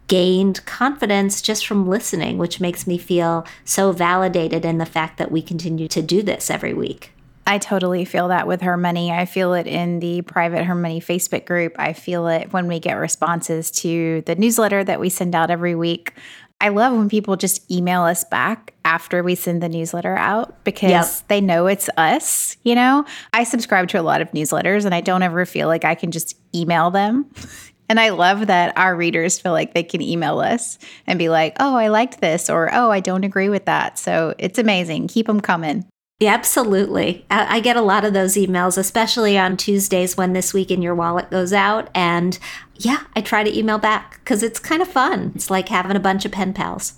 gained 0.07 0.65
confidence 0.67 1.41
just 1.41 1.67
from 1.67 1.89
listening, 1.89 2.37
which 2.39 2.61
makes 2.61 2.87
me 2.87 2.99
feel 2.99 3.47
so 3.65 3.93
validated 3.93 4.65
in 4.65 4.79
the 4.79 4.87
fact 4.87 5.17
that 5.19 5.31
we 5.31 5.41
continue 5.41 5.89
to 5.89 6.03
do 6.03 6.23
this 6.23 6.51
every 6.51 6.75
week. 6.75 7.11
I 7.47 7.59
totally 7.59 8.07
feel 8.07 8.29
that 8.29 8.47
with 8.47 8.63
her 8.63 8.77
money. 8.77 9.13
I 9.13 9.27
feel 9.27 9.53
it 9.53 9.67
in 9.67 10.01
the 10.01 10.23
private 10.23 10.65
her 10.65 10.75
money 10.75 11.01
Facebook 11.01 11.45
group. 11.45 11.75
I 11.79 11.93
feel 11.93 12.27
it 12.27 12.53
when 12.53 12.69
we 12.69 12.79
get 12.79 12.95
responses 12.95 13.71
to 13.73 14.23
the 14.23 14.35
newsletter 14.35 14.83
that 14.85 14.99
we 14.99 15.11
send 15.11 15.35
out 15.35 15.51
every 15.51 15.75
week. 15.75 16.15
I 16.65 16.69
love 16.69 16.97
when 16.97 17.11
people 17.11 17.37
just 17.37 17.71
email 17.71 18.05
us 18.05 18.25
back 18.25 18.73
after 18.87 19.23
we 19.23 19.35
send 19.35 19.63
the 19.63 19.69
newsletter 19.69 20.17
out 20.17 20.65
because 20.65 20.91
yep. 20.91 21.29
they 21.29 21.43
know 21.43 21.67
it's 21.67 21.91
us, 21.99 22.57
you 22.63 22.75
know? 22.75 23.05
I 23.35 23.45
subscribe 23.45 23.89
to 23.89 24.01
a 24.01 24.03
lot 24.03 24.23
of 24.23 24.31
newsletters 24.31 24.87
and 24.87 24.95
I 24.95 25.03
don't 25.03 25.23
ever 25.23 25.45
feel 25.45 25.69
like 25.69 25.85
I 25.85 25.95
can 25.95 26.11
just 26.11 26.39
email 26.55 26.91
them 26.91 27.31
And 27.89 28.01
I 28.01 28.11
love 28.11 28.47
that 28.47 28.77
our 28.79 28.97
readers 28.97 29.39
feel 29.39 29.53
like 29.53 29.75
they 29.75 29.83
can 29.83 30.01
email 30.01 30.41
us 30.41 30.79
and 31.07 31.19
be 31.19 31.29
like, 31.29 31.57
oh, 31.61 31.77
I 31.77 31.89
liked 31.89 32.21
this, 32.21 32.49
or 32.49 32.73
oh, 32.73 32.91
I 32.91 33.01
don't 33.01 33.25
agree 33.25 33.49
with 33.49 33.67
that. 33.67 33.99
So 33.99 34.35
it's 34.39 34.59
amazing. 34.59 35.09
Keep 35.09 35.27
them 35.27 35.41
coming. 35.41 35.85
Yeah, 36.21 36.33
absolutely. 36.33 37.27
I, 37.31 37.57
I 37.57 37.61
get 37.61 37.77
a 37.77 37.83
lot 37.83 38.05
of 38.05 38.13
those 38.13 38.35
emails, 38.35 38.79
especially 38.79 39.37
on 39.37 39.57
Tuesdays 39.57 40.17
when 40.17 40.33
This 40.33 40.55
Week 40.55 40.71
in 40.71 40.81
Your 40.81 40.95
Wallet 40.95 41.31
goes 41.31 41.53
out. 41.53 41.91
And 41.95 42.39
yeah, 42.77 43.05
I 43.17 43.21
try 43.21 43.43
to 43.43 43.59
email 43.59 43.79
back 43.79 44.21
because 44.21 44.43
it's 44.43 44.61
kind 44.61 44.81
of 44.81 44.89
fun. 44.89 45.33
It's 45.35 45.51
like 45.51 45.69
having 45.69 45.97
a 45.97 46.01
bunch 46.01 46.25
of 46.25 46.33
pen 46.33 46.55
pals. 46.55 46.95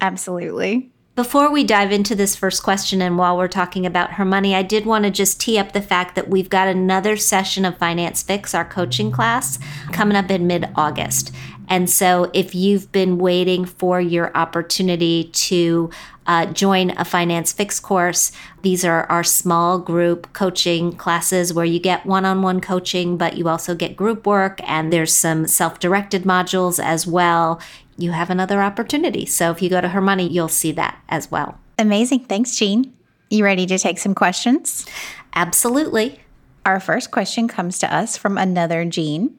Absolutely. 0.00 0.90
Before 1.16 1.50
we 1.50 1.64
dive 1.64 1.92
into 1.92 2.14
this 2.14 2.36
first 2.36 2.62
question, 2.62 3.02
and 3.02 3.18
while 3.18 3.36
we're 3.36 3.48
talking 3.48 3.84
about 3.84 4.12
her 4.12 4.24
money, 4.24 4.54
I 4.54 4.62
did 4.62 4.86
want 4.86 5.04
to 5.04 5.10
just 5.10 5.40
tee 5.40 5.58
up 5.58 5.72
the 5.72 5.82
fact 5.82 6.14
that 6.14 6.28
we've 6.28 6.48
got 6.48 6.68
another 6.68 7.16
session 7.16 7.64
of 7.64 7.76
Finance 7.76 8.22
Fix, 8.22 8.54
our 8.54 8.64
coaching 8.64 9.10
class, 9.10 9.58
coming 9.92 10.16
up 10.16 10.30
in 10.30 10.46
mid 10.46 10.70
August. 10.76 11.34
And 11.70 11.88
so, 11.88 12.30
if 12.34 12.54
you've 12.54 12.92
been 12.92 13.16
waiting 13.16 13.64
for 13.64 14.00
your 14.00 14.36
opportunity 14.36 15.24
to 15.24 15.90
uh, 16.30 16.46
join 16.46 16.90
a 16.96 17.04
Finance 17.04 17.52
Fix 17.52 17.80
course. 17.80 18.30
These 18.62 18.84
are 18.84 19.04
our 19.06 19.24
small 19.24 19.80
group 19.80 20.32
coaching 20.32 20.92
classes 20.92 21.52
where 21.52 21.64
you 21.64 21.80
get 21.80 22.06
one 22.06 22.24
on 22.24 22.40
one 22.40 22.60
coaching, 22.60 23.16
but 23.16 23.36
you 23.36 23.48
also 23.48 23.74
get 23.74 23.96
group 23.96 24.24
work, 24.28 24.60
and 24.62 24.92
there's 24.92 25.12
some 25.12 25.48
self 25.48 25.80
directed 25.80 26.22
modules 26.22 26.80
as 26.80 27.04
well. 27.04 27.60
You 27.98 28.12
have 28.12 28.30
another 28.30 28.62
opportunity. 28.62 29.26
So 29.26 29.50
if 29.50 29.60
you 29.60 29.68
go 29.68 29.80
to 29.80 29.88
Her 29.88 30.00
Money, 30.00 30.28
you'll 30.28 30.46
see 30.46 30.70
that 30.72 31.02
as 31.08 31.32
well. 31.32 31.58
Amazing. 31.80 32.26
Thanks, 32.26 32.54
Jean. 32.54 32.94
You 33.28 33.44
ready 33.44 33.66
to 33.66 33.76
take 33.76 33.98
some 33.98 34.14
questions? 34.14 34.86
Absolutely. 35.34 36.20
Our 36.64 36.78
first 36.78 37.10
question 37.10 37.48
comes 37.48 37.80
to 37.80 37.92
us 37.92 38.16
from 38.16 38.38
another 38.38 38.84
Jean. 38.84 39.36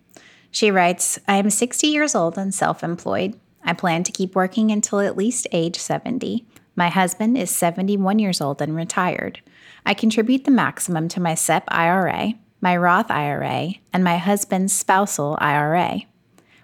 She 0.51 0.69
writes 0.69 1.17
I 1.27 1.37
am 1.37 1.49
60 1.49 1.87
years 1.87 2.13
old 2.13 2.37
and 2.37 2.53
self 2.53 2.83
employed. 2.83 3.39
I 3.63 3.73
plan 3.73 4.03
to 4.03 4.11
keep 4.11 4.35
working 4.35 4.71
until 4.71 4.99
at 4.99 5.17
least 5.17 5.47
age 5.51 5.77
70. 5.77 6.45
My 6.75 6.89
husband 6.89 7.37
is 7.37 7.49
71 7.49 8.19
years 8.19 8.41
old 8.41 8.61
and 8.61 8.75
retired. 8.75 9.41
I 9.85 9.93
contribute 9.93 10.45
the 10.45 10.51
maximum 10.51 11.07
to 11.09 11.19
my 11.19 11.35
SEP 11.35 11.63
IRA, 11.67 12.33
my 12.59 12.77
Roth 12.77 13.09
IRA, 13.09 13.73
and 13.93 14.03
my 14.03 14.17
husband's 14.17 14.73
spousal 14.73 15.37
IRA. 15.39 16.01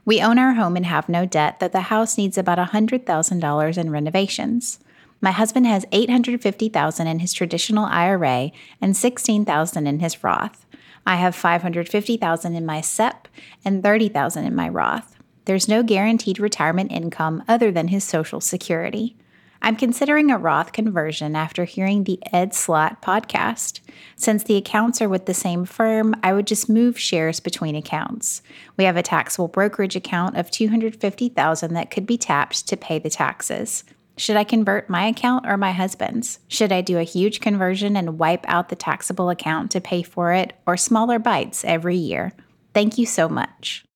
We 0.05 0.21
own 0.21 0.39
our 0.39 0.53
home 0.53 0.75
and 0.77 0.85
have 0.85 1.09
no 1.09 1.25
debt, 1.25 1.59
though 1.59 1.67
the 1.67 1.81
house 1.81 2.17
needs 2.17 2.37
about 2.37 2.57
$100,000 2.57 3.77
in 3.77 3.89
renovations. 3.89 4.79
My 5.19 5.31
husband 5.31 5.65
has 5.65 5.85
850,000 5.91 7.07
in 7.07 7.19
his 7.19 7.33
traditional 7.33 7.85
IRA 7.85 8.51
and 8.79 8.95
16,000 8.95 9.87
in 9.87 9.99
his 9.99 10.23
Roth. 10.23 10.65
I 11.07 11.15
have 11.15 11.35
550,000 11.35 12.53
in 12.53 12.65
my 12.65 12.81
SEP 12.81 13.29
and 13.63 13.81
30,000 13.81 14.43
in 14.43 14.53
my 14.53 14.67
Roth. 14.67 15.15
There's 15.45 15.69
no 15.69 15.81
guaranteed 15.81 16.37
retirement 16.37 16.91
income 16.91 17.45
other 17.47 17.71
than 17.71 17.87
his 17.87 18.03
social 18.03 18.41
security. 18.41 19.15
I'm 19.61 19.77
considering 19.77 20.29
a 20.29 20.37
Roth 20.37 20.73
conversion 20.73 21.33
after 21.33 21.63
hearing 21.63 22.03
the 22.03 22.19
Ed 22.33 22.53
Slott 22.53 23.01
podcast. 23.01 23.79
Since 24.17 24.43
the 24.43 24.57
accounts 24.57 25.01
are 25.01 25.07
with 25.07 25.27
the 25.27 25.33
same 25.33 25.63
firm, 25.63 26.13
I 26.23 26.33
would 26.33 26.45
just 26.45 26.69
move 26.69 26.99
shares 26.99 27.39
between 27.39 27.77
accounts. 27.77 28.41
We 28.75 28.83
have 28.83 28.97
a 28.97 29.01
taxable 29.01 29.47
brokerage 29.47 29.95
account 29.95 30.35
of 30.35 30.51
250,000 30.51 31.73
that 31.73 31.89
could 31.89 32.05
be 32.05 32.17
tapped 32.17 32.67
to 32.67 32.75
pay 32.75 32.99
the 32.99 33.09
taxes. 33.09 33.85
Should 34.17 34.35
I 34.35 34.43
convert 34.43 34.89
my 34.89 35.05
account 35.05 35.45
or 35.45 35.57
my 35.57 35.71
husband's? 35.71 36.39
Should 36.47 36.71
I 36.71 36.81
do 36.81 36.97
a 36.97 37.03
huge 37.03 37.39
conversion 37.39 37.95
and 37.95 38.17
wipe 38.17 38.45
out 38.47 38.69
the 38.69 38.75
taxable 38.75 39.29
account 39.29 39.69
to 39.71 39.81
pay 39.81 40.01
for 40.01 40.33
it 40.33 40.53
or 40.65 40.75
smaller 40.75 41.19
bites 41.19 41.63
every 41.63 41.97
year? 41.97 42.33
Thank 42.73 42.97
you 42.97 43.05
so 43.05 43.29
much. 43.29 43.86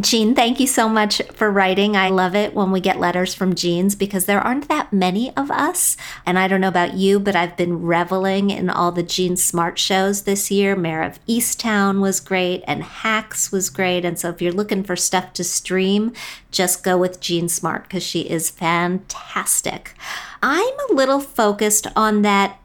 Jean, 0.00 0.32
thank 0.34 0.60
you 0.60 0.66
so 0.68 0.88
much 0.88 1.20
for 1.32 1.50
writing. 1.50 1.96
I 1.96 2.08
love 2.10 2.36
it 2.36 2.54
when 2.54 2.70
we 2.70 2.80
get 2.80 3.00
letters 3.00 3.34
from 3.34 3.56
Jeans 3.56 3.96
because 3.96 4.26
there 4.26 4.40
aren't 4.40 4.68
that 4.68 4.92
many 4.92 5.34
of 5.34 5.50
us. 5.50 5.96
And 6.24 6.38
I 6.38 6.46
don't 6.46 6.60
know 6.60 6.68
about 6.68 6.94
you, 6.94 7.18
but 7.18 7.34
I've 7.34 7.56
been 7.56 7.82
reveling 7.82 8.50
in 8.50 8.70
all 8.70 8.92
the 8.92 9.02
Jean 9.02 9.36
Smart 9.36 9.76
shows 9.76 10.22
this 10.22 10.52
year. 10.52 10.76
Mare 10.76 11.02
of 11.02 11.18
Easttown 11.26 12.00
was 12.00 12.20
great 12.20 12.62
and 12.68 12.84
Hacks 12.84 13.50
was 13.50 13.70
great. 13.70 14.04
And 14.04 14.16
so 14.18 14.28
if 14.28 14.40
you're 14.40 14.52
looking 14.52 14.84
for 14.84 14.94
stuff 14.94 15.32
to 15.32 15.42
stream, 15.42 16.12
just 16.52 16.84
go 16.84 16.96
with 16.96 17.18
Jean 17.18 17.48
Smart 17.48 17.84
because 17.84 18.04
she 18.04 18.20
is 18.20 18.50
fantastic. 18.50 19.96
I'm 20.42 20.78
a 20.90 20.94
little 20.94 21.18
focused 21.18 21.88
on 21.96 22.22
that 22.22 22.60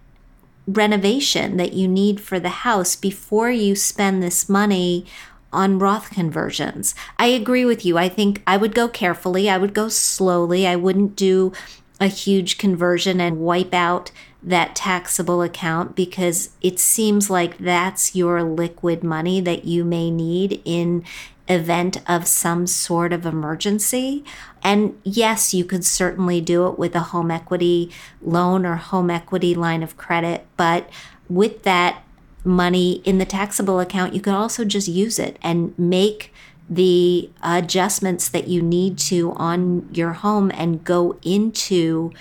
renovation 0.67 1.57
that 1.57 1.73
you 1.73 1.87
need 1.87 2.21
for 2.21 2.39
the 2.39 2.49
house 2.49 2.95
before 2.95 3.49
you 3.49 3.75
spend 3.75 4.21
this 4.21 4.47
money 4.47 5.05
on 5.53 5.79
Roth 5.79 6.09
conversions. 6.09 6.95
I 7.17 7.27
agree 7.27 7.65
with 7.65 7.85
you. 7.85 7.97
I 7.97 8.09
think 8.09 8.41
I 8.45 8.57
would 8.57 8.75
go 8.75 8.87
carefully, 8.87 9.49
I 9.49 9.57
would 9.57 9.73
go 9.73 9.87
slowly. 9.87 10.67
I 10.67 10.75
wouldn't 10.75 11.15
do 11.15 11.53
a 11.99 12.07
huge 12.07 12.57
conversion 12.57 13.21
and 13.21 13.39
wipe 13.39 13.73
out 13.73 14.11
that 14.41 14.75
taxable 14.75 15.41
account 15.41 15.95
because 15.95 16.49
it 16.61 16.79
seems 16.79 17.29
like 17.29 17.57
that's 17.57 18.15
your 18.15 18.43
liquid 18.43 19.03
money 19.03 19.39
that 19.39 19.63
you 19.63 19.85
may 19.85 20.11
need 20.11 20.61
in 20.65 21.03
event 21.47 21.97
of 22.07 22.27
some 22.27 22.67
sort 22.67 23.13
of 23.13 23.25
emergency. 23.25 24.23
And 24.61 24.99
yes, 25.03 25.53
you 25.53 25.65
could 25.65 25.85
certainly 25.85 26.41
do 26.41 26.67
it 26.67 26.79
with 26.79 26.95
a 26.95 27.01
home 27.01 27.31
equity 27.31 27.91
loan 28.21 28.65
or 28.65 28.75
home 28.75 29.09
equity 29.09 29.53
line 29.53 29.83
of 29.83 29.97
credit, 29.97 30.45
but 30.57 30.89
with 31.29 31.63
that 31.63 32.02
money 32.43 33.01
in 33.03 33.17
the 33.17 33.25
taxable 33.25 33.79
account, 33.79 34.13
you 34.13 34.21
can 34.21 34.33
also 34.33 34.65
just 34.65 34.87
use 34.87 35.19
it 35.19 35.37
and 35.41 35.77
make 35.77 36.33
the 36.69 37.29
adjustments 37.41 38.29
that 38.29 38.47
you 38.47 38.61
need 38.61 38.97
to 38.97 39.33
on 39.33 39.87
your 39.93 40.13
home 40.13 40.51
and 40.53 40.83
go 40.83 41.17
into 41.23 42.11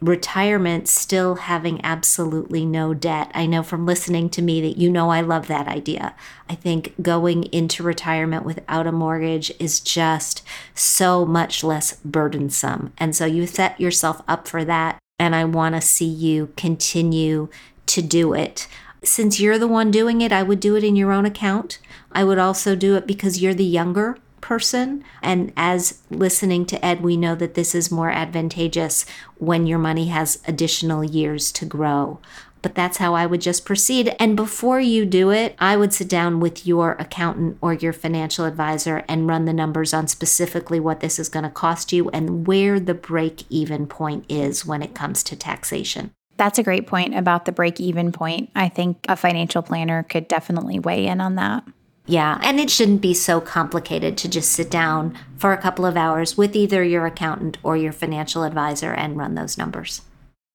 retirement 0.00 0.86
still 0.88 1.36
having 1.36 1.82
absolutely 1.84 2.66
no 2.66 2.92
debt. 2.92 3.30
I 3.34 3.46
know 3.46 3.62
from 3.62 3.86
listening 3.86 4.28
to 4.30 4.42
me 4.42 4.60
that 4.60 4.76
you 4.76 4.90
know 4.90 5.10
I 5.10 5.22
love 5.22 5.46
that 5.46 5.66
idea. 5.66 6.14
I 6.48 6.54
think 6.54 6.94
going 7.00 7.44
into 7.44 7.82
retirement 7.82 8.44
without 8.44 8.86
a 8.86 8.92
mortgage 8.92 9.50
is 9.58 9.80
just 9.80 10.42
so 10.74 11.24
much 11.24 11.64
less 11.64 11.94
burdensome. 12.04 12.92
And 12.98 13.16
so 13.16 13.24
you 13.24 13.46
set 13.46 13.80
yourself 13.80 14.20
up 14.28 14.46
for 14.46 14.64
that. 14.64 14.98
And 15.18 15.34
I 15.34 15.44
want 15.44 15.74
to 15.74 15.80
see 15.80 16.04
you 16.08 16.52
continue 16.56 17.48
to 17.86 18.02
do 18.02 18.34
it 18.34 18.66
since 19.06 19.40
you're 19.40 19.58
the 19.58 19.68
one 19.68 19.90
doing 19.90 20.20
it, 20.20 20.32
I 20.32 20.42
would 20.42 20.60
do 20.60 20.76
it 20.76 20.84
in 20.84 20.96
your 20.96 21.12
own 21.12 21.24
account. 21.24 21.78
I 22.12 22.24
would 22.24 22.38
also 22.38 22.74
do 22.74 22.96
it 22.96 23.06
because 23.06 23.42
you're 23.42 23.54
the 23.54 23.64
younger 23.64 24.18
person. 24.40 25.02
And 25.22 25.52
as 25.56 26.02
listening 26.10 26.66
to 26.66 26.84
Ed, 26.84 27.00
we 27.00 27.16
know 27.16 27.34
that 27.34 27.54
this 27.54 27.74
is 27.74 27.90
more 27.90 28.10
advantageous 28.10 29.06
when 29.38 29.66
your 29.66 29.78
money 29.78 30.08
has 30.08 30.42
additional 30.46 31.02
years 31.02 31.50
to 31.52 31.64
grow. 31.64 32.20
But 32.60 32.74
that's 32.74 32.98
how 32.98 33.14
I 33.14 33.26
would 33.26 33.40
just 33.40 33.64
proceed. 33.64 34.14
And 34.18 34.36
before 34.36 34.80
you 34.80 35.06
do 35.06 35.30
it, 35.30 35.54
I 35.58 35.76
would 35.76 35.92
sit 35.92 36.08
down 36.08 36.40
with 36.40 36.66
your 36.66 36.92
accountant 36.92 37.58
or 37.60 37.74
your 37.74 37.92
financial 37.92 38.44
advisor 38.44 39.04
and 39.08 39.26
run 39.26 39.44
the 39.44 39.52
numbers 39.52 39.92
on 39.92 40.08
specifically 40.08 40.80
what 40.80 41.00
this 41.00 41.18
is 41.18 41.28
going 41.28 41.42
to 41.42 41.50
cost 41.50 41.92
you 41.92 42.08
and 42.10 42.46
where 42.46 42.78
the 42.78 42.94
break 42.94 43.44
even 43.50 43.86
point 43.86 44.24
is 44.28 44.64
when 44.64 44.82
it 44.82 44.94
comes 44.94 45.22
to 45.24 45.36
taxation. 45.36 46.12
That's 46.36 46.58
a 46.58 46.62
great 46.62 46.86
point 46.86 47.14
about 47.14 47.44
the 47.44 47.52
break 47.52 47.80
even 47.80 48.12
point. 48.12 48.50
I 48.54 48.68
think 48.68 49.04
a 49.08 49.16
financial 49.16 49.62
planner 49.62 50.02
could 50.02 50.28
definitely 50.28 50.78
weigh 50.78 51.06
in 51.06 51.20
on 51.20 51.36
that. 51.36 51.64
Yeah, 52.06 52.38
and 52.42 52.60
it 52.60 52.70
shouldn't 52.70 53.00
be 53.00 53.14
so 53.14 53.40
complicated 53.40 54.18
to 54.18 54.28
just 54.28 54.52
sit 54.52 54.70
down 54.70 55.16
for 55.36 55.52
a 55.52 55.60
couple 55.60 55.86
of 55.86 55.96
hours 55.96 56.36
with 56.36 56.54
either 56.54 56.84
your 56.84 57.06
accountant 57.06 57.56
or 57.62 57.76
your 57.76 57.92
financial 57.92 58.42
advisor 58.42 58.92
and 58.92 59.16
run 59.16 59.34
those 59.34 59.56
numbers. 59.56 60.02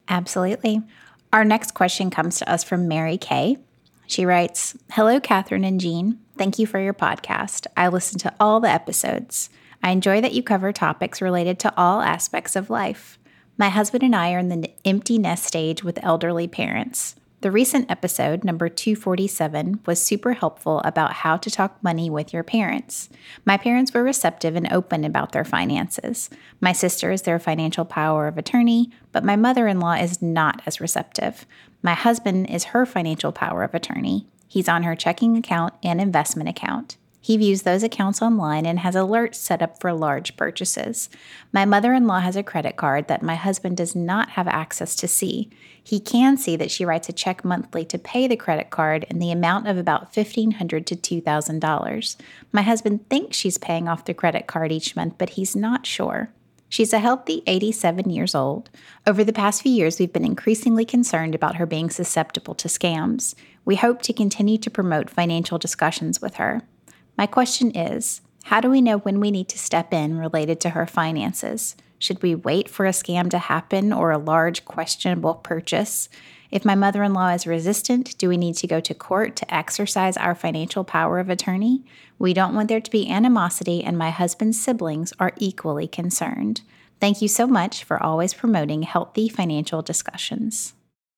Absolutely. 0.07 0.81
Our 1.33 1.45
next 1.45 1.73
question 1.73 2.09
comes 2.09 2.37
to 2.39 2.51
us 2.51 2.63
from 2.63 2.87
Mary 2.87 3.17
Kay. 3.17 3.57
She 4.07 4.25
writes 4.25 4.75
Hello, 4.91 5.19
Kathryn 5.19 5.65
and 5.65 5.79
Jean. 5.79 6.19
Thank 6.37 6.57
you 6.57 6.65
for 6.65 6.79
your 6.79 6.93
podcast. 6.93 7.67
I 7.77 7.87
listen 7.87 8.17
to 8.19 8.33
all 8.39 8.59
the 8.59 8.69
episodes. 8.69 9.49
I 9.83 9.91
enjoy 9.91 10.21
that 10.21 10.33
you 10.33 10.41
cover 10.43 10.73
topics 10.73 11.21
related 11.21 11.59
to 11.59 11.73
all 11.77 12.01
aspects 12.01 12.55
of 12.55 12.69
life. 12.69 13.18
My 13.59 13.67
husband 13.67 14.03
and 14.03 14.15
I 14.15 14.31
are 14.31 14.39
in 14.39 14.47
the 14.47 14.71
empty 14.85 15.17
nest 15.17 15.43
stage 15.43 15.83
with 15.83 16.01
elderly 16.01 16.47
parents. 16.47 17.17
The 17.41 17.51
recent 17.51 17.91
episode, 17.91 18.45
number 18.45 18.69
247, 18.69 19.81
was 19.85 20.01
super 20.01 20.31
helpful 20.31 20.79
about 20.85 21.11
how 21.11 21.35
to 21.35 21.51
talk 21.51 21.83
money 21.83 22.09
with 22.09 22.31
your 22.31 22.43
parents. 22.43 23.09
My 23.43 23.57
parents 23.57 23.93
were 23.93 24.01
receptive 24.01 24.55
and 24.55 24.71
open 24.71 25.03
about 25.03 25.33
their 25.33 25.43
finances. 25.43 26.29
My 26.61 26.71
sister 26.71 27.11
is 27.11 27.23
their 27.23 27.37
financial 27.37 27.83
power 27.83 28.27
of 28.27 28.37
attorney, 28.37 28.91
but 29.11 29.25
my 29.25 29.35
mother 29.35 29.67
in 29.67 29.81
law 29.81 29.95
is 29.95 30.21
not 30.21 30.61
as 30.65 30.79
receptive. 30.79 31.45
My 31.83 31.95
husband 31.95 32.49
is 32.49 32.65
her 32.65 32.85
financial 32.85 33.33
power 33.33 33.63
of 33.63 33.73
attorney. 33.73 34.25
He's 34.47 34.69
on 34.69 34.83
her 34.83 34.95
checking 34.95 35.35
account 35.35 35.73
and 35.83 35.99
investment 35.99 36.47
account. 36.47 36.95
He 37.29 37.37
views 37.37 37.61
those 37.61 37.83
accounts 37.83 38.23
online 38.23 38.65
and 38.65 38.79
has 38.79 38.95
alerts 38.95 39.35
set 39.35 39.61
up 39.61 39.79
for 39.79 39.93
large 39.93 40.35
purchases. 40.35 41.11
My 41.53 41.63
mother 41.63 41.93
in 41.93 42.07
law 42.07 42.21
has 42.21 42.35
a 42.35 42.41
credit 42.41 42.75
card 42.75 43.07
that 43.07 43.21
my 43.21 43.35
husband 43.35 43.77
does 43.77 43.95
not 43.95 44.29
have 44.29 44.47
access 44.47 44.95
to 44.95 45.07
see. 45.07 45.51
He 45.83 45.99
can 45.99 46.37
see 46.37 46.55
that 46.55 46.71
she 46.71 46.85
writes 46.85 47.07
a 47.07 47.13
check 47.13 47.45
monthly 47.45 47.85
to 47.85 47.99
pay 47.99 48.25
the 48.25 48.35
credit 48.35 48.71
card 48.71 49.05
in 49.11 49.19
the 49.19 49.29
amount 49.29 49.67
of 49.67 49.77
about 49.77 50.11
$1,500 50.11 50.83
to 50.87 51.21
$2,000. 51.21 52.15
My 52.51 52.63
husband 52.63 53.07
thinks 53.11 53.37
she's 53.37 53.59
paying 53.59 53.87
off 53.87 54.05
the 54.05 54.15
credit 54.15 54.47
card 54.47 54.71
each 54.71 54.95
month, 54.95 55.19
but 55.19 55.29
he's 55.29 55.55
not 55.55 55.85
sure. 55.85 56.31
She's 56.67 56.93
a 56.93 56.99
healthy 56.99 57.43
87 57.45 58.09
years 58.09 58.33
old. 58.33 58.71
Over 59.05 59.23
the 59.23 59.33
past 59.33 59.61
few 59.61 59.71
years, 59.71 59.99
we've 59.99 60.11
been 60.11 60.25
increasingly 60.25 60.83
concerned 60.83 61.35
about 61.35 61.57
her 61.57 61.67
being 61.67 61.91
susceptible 61.91 62.55
to 62.55 62.67
scams. 62.67 63.35
We 63.65 63.75
hope 63.75 64.01
to 64.01 64.13
continue 64.13 64.57
to 64.57 64.71
promote 64.71 65.11
financial 65.11 65.59
discussions 65.59 66.19
with 66.23 66.37
her. 66.37 66.63
My 67.19 67.27
question 67.27 67.71
is 67.71 68.21
how 68.43 68.61
do 68.61 68.69
we 68.69 68.79
know 68.79 68.99
when 68.99 69.19
we 69.19 69.29
need 69.29 69.49
to 69.49 69.57
step 69.57 69.93
in 69.93 70.17
related 70.17 70.61
to 70.61 70.69
her 70.69 70.87
finances? 70.87 71.75
Should 71.97 72.23
we 72.23 72.33
wait 72.33 72.69
for 72.69 72.85
a 72.85 72.91
scam 72.91 73.29
to 73.31 73.39
happen 73.39 73.91
or 73.91 74.11
a 74.11 74.17
large 74.17 74.63
questionable 74.63 75.33
purchase? 75.33 76.07
If 76.49 76.63
my 76.63 76.75
mother 76.75 77.03
in 77.03 77.13
law 77.13 77.31
is 77.31 77.45
resistant, 77.45 78.17
do 78.17 78.29
we 78.29 78.37
need 78.37 78.55
to 78.55 78.67
go 78.67 78.79
to 78.79 78.93
court 78.93 79.35
to 79.35 79.53
exercise 79.53 80.15
our 80.15 80.33
financial 80.33 80.85
power 80.85 81.19
of 81.19 81.29
attorney? 81.29 81.83
We 82.17 82.33
don't 82.33 82.55
want 82.55 82.69
there 82.69 82.79
to 82.79 82.89
be 82.89 83.09
animosity, 83.09 83.83
and 83.83 83.97
my 83.97 84.11
husband's 84.11 84.57
siblings 84.57 85.11
are 85.19 85.33
equally 85.35 85.89
concerned. 85.89 86.61
Thank 87.01 87.21
you 87.21 87.27
so 87.27 87.45
much 87.45 87.83
for 87.83 88.01
always 88.01 88.33
promoting 88.33 88.83
healthy 88.83 89.27
financial 89.27 89.81
discussions. 89.81 90.73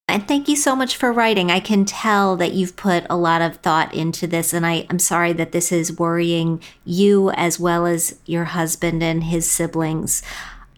And 0.08 0.28
thank 0.28 0.49
you 0.49 0.58
so 0.58 0.76
much 0.76 0.97
for 0.97 1.14
writing. 1.14 1.49
I 1.49 1.62
can 1.62 1.86
tell 1.86 2.36
that 2.36 2.54
you've 2.54 2.76
put 2.76 3.06
a 3.10 3.16
lot 3.16 3.41
of 3.41 3.58
thought 3.58 3.93
into 3.93 4.28
this, 4.28 4.52
and 4.52 4.66
I, 4.66 4.86
am 4.89 4.99
sorry 4.99 5.32
that 5.34 5.54
this 5.54 5.72
is 5.72 5.97
worrying 5.97 6.62
you 6.84 7.32
as 7.32 7.60
well 7.60 7.86
as 7.86 8.20
your 8.26 8.43
husband 8.45 9.02
and 9.02 9.24
his 9.24 9.49
siblings. 9.49 10.22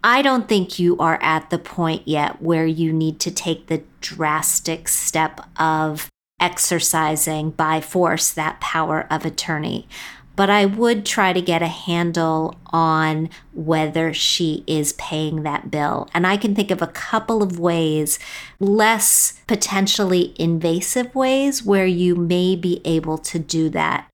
I 0.04 0.22
don't 0.22 0.48
think 0.48 0.78
you 0.78 0.98
are 0.98 1.18
at 1.22 1.50
the 1.50 1.58
point 1.58 2.08
yet 2.08 2.42
where 2.42 2.66
you 2.66 2.94
need 2.94 3.20
to 3.22 3.32
take 3.32 3.68
the 3.68 3.84
drastic 4.02 4.88
step 4.88 5.42
of 5.58 6.10
exercising 6.40 7.52
by 7.52 7.80
force 7.80 8.30
that 8.32 8.60
power 8.60 9.08
of 9.10 9.26
attorney 9.26 9.88
but 10.36 10.50
I 10.50 10.66
would 10.66 11.06
try 11.06 11.34
to 11.34 11.42
get 11.42 11.62
a 11.62 11.68
handle 11.68 12.56
on 12.68 13.30
whether 13.54 14.14
she 14.14 14.64
is 14.66 14.94
paying 14.94 15.44
that 15.44 15.70
bill. 15.70 16.10
And 16.14 16.26
I 16.26 16.38
can 16.38 16.56
think 16.56 16.72
of 16.72 16.82
a 16.82 16.88
couple 16.88 17.44
of 17.44 17.60
ways, 17.60 18.20
less 18.60 19.40
potentially 19.48 20.34
invasive 20.40 21.14
ways, 21.14 21.64
where 21.64 21.86
you 21.86 22.16
may 22.16 22.56
be 22.56 22.82
able 22.84 23.18
to 23.20 23.40
do 23.40 23.70
that. 23.70 24.08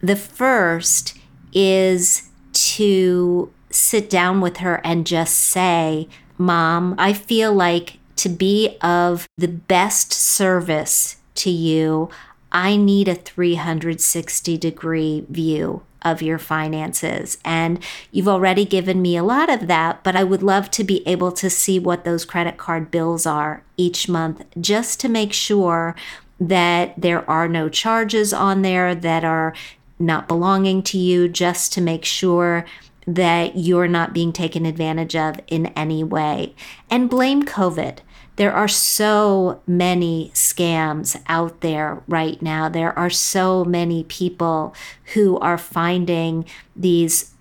The 0.00 0.16
first 0.16 1.18
is 1.52 2.30
to 2.52 3.52
sit 3.70 4.08
down 4.08 4.40
with 4.40 4.58
her 4.58 4.80
and 4.84 5.06
just 5.06 5.36
say, 5.36 6.08
Mom, 6.38 6.94
I 6.98 7.12
feel 7.12 7.52
like 7.52 7.98
to 8.16 8.28
be 8.28 8.76
of 8.80 9.26
the 9.36 9.48
best 9.48 10.12
service 10.12 11.16
to 11.36 11.50
you, 11.50 12.08
I 12.56 12.76
need 12.76 13.06
a 13.06 13.14
360 13.14 14.56
degree 14.56 15.26
view 15.28 15.82
of 16.00 16.22
your 16.22 16.38
finances. 16.38 17.36
And 17.44 17.84
you've 18.10 18.28
already 18.28 18.64
given 18.64 19.02
me 19.02 19.14
a 19.14 19.22
lot 19.22 19.50
of 19.50 19.66
that, 19.66 20.02
but 20.02 20.16
I 20.16 20.24
would 20.24 20.42
love 20.42 20.70
to 20.70 20.82
be 20.82 21.06
able 21.06 21.32
to 21.32 21.50
see 21.50 21.78
what 21.78 22.04
those 22.04 22.24
credit 22.24 22.56
card 22.56 22.90
bills 22.90 23.26
are 23.26 23.62
each 23.76 24.08
month 24.08 24.42
just 24.58 25.00
to 25.00 25.08
make 25.10 25.34
sure 25.34 25.94
that 26.40 26.94
there 26.96 27.28
are 27.28 27.46
no 27.46 27.68
charges 27.68 28.32
on 28.32 28.62
there 28.62 28.94
that 28.94 29.22
are 29.22 29.52
not 29.98 30.26
belonging 30.26 30.82
to 30.84 30.96
you, 30.96 31.28
just 31.28 31.74
to 31.74 31.82
make 31.82 32.06
sure 32.06 32.64
that 33.06 33.58
you're 33.58 33.86
not 33.86 34.14
being 34.14 34.32
taken 34.32 34.64
advantage 34.64 35.14
of 35.14 35.38
in 35.46 35.66
any 35.76 36.02
way. 36.02 36.54
And 36.90 37.10
blame 37.10 37.42
COVID. 37.42 37.98
There 38.36 38.52
are 38.52 38.68
so 38.68 39.62
many 39.66 40.30
scams 40.34 41.20
out 41.26 41.62
there 41.62 42.02
right 42.06 42.40
now. 42.40 42.68
There 42.68 42.96
are 42.98 43.10
so 43.10 43.64
many 43.64 44.04
people 44.04 44.74
who 45.14 45.38
are 45.38 45.58
finding 45.58 46.44
these 46.74 47.32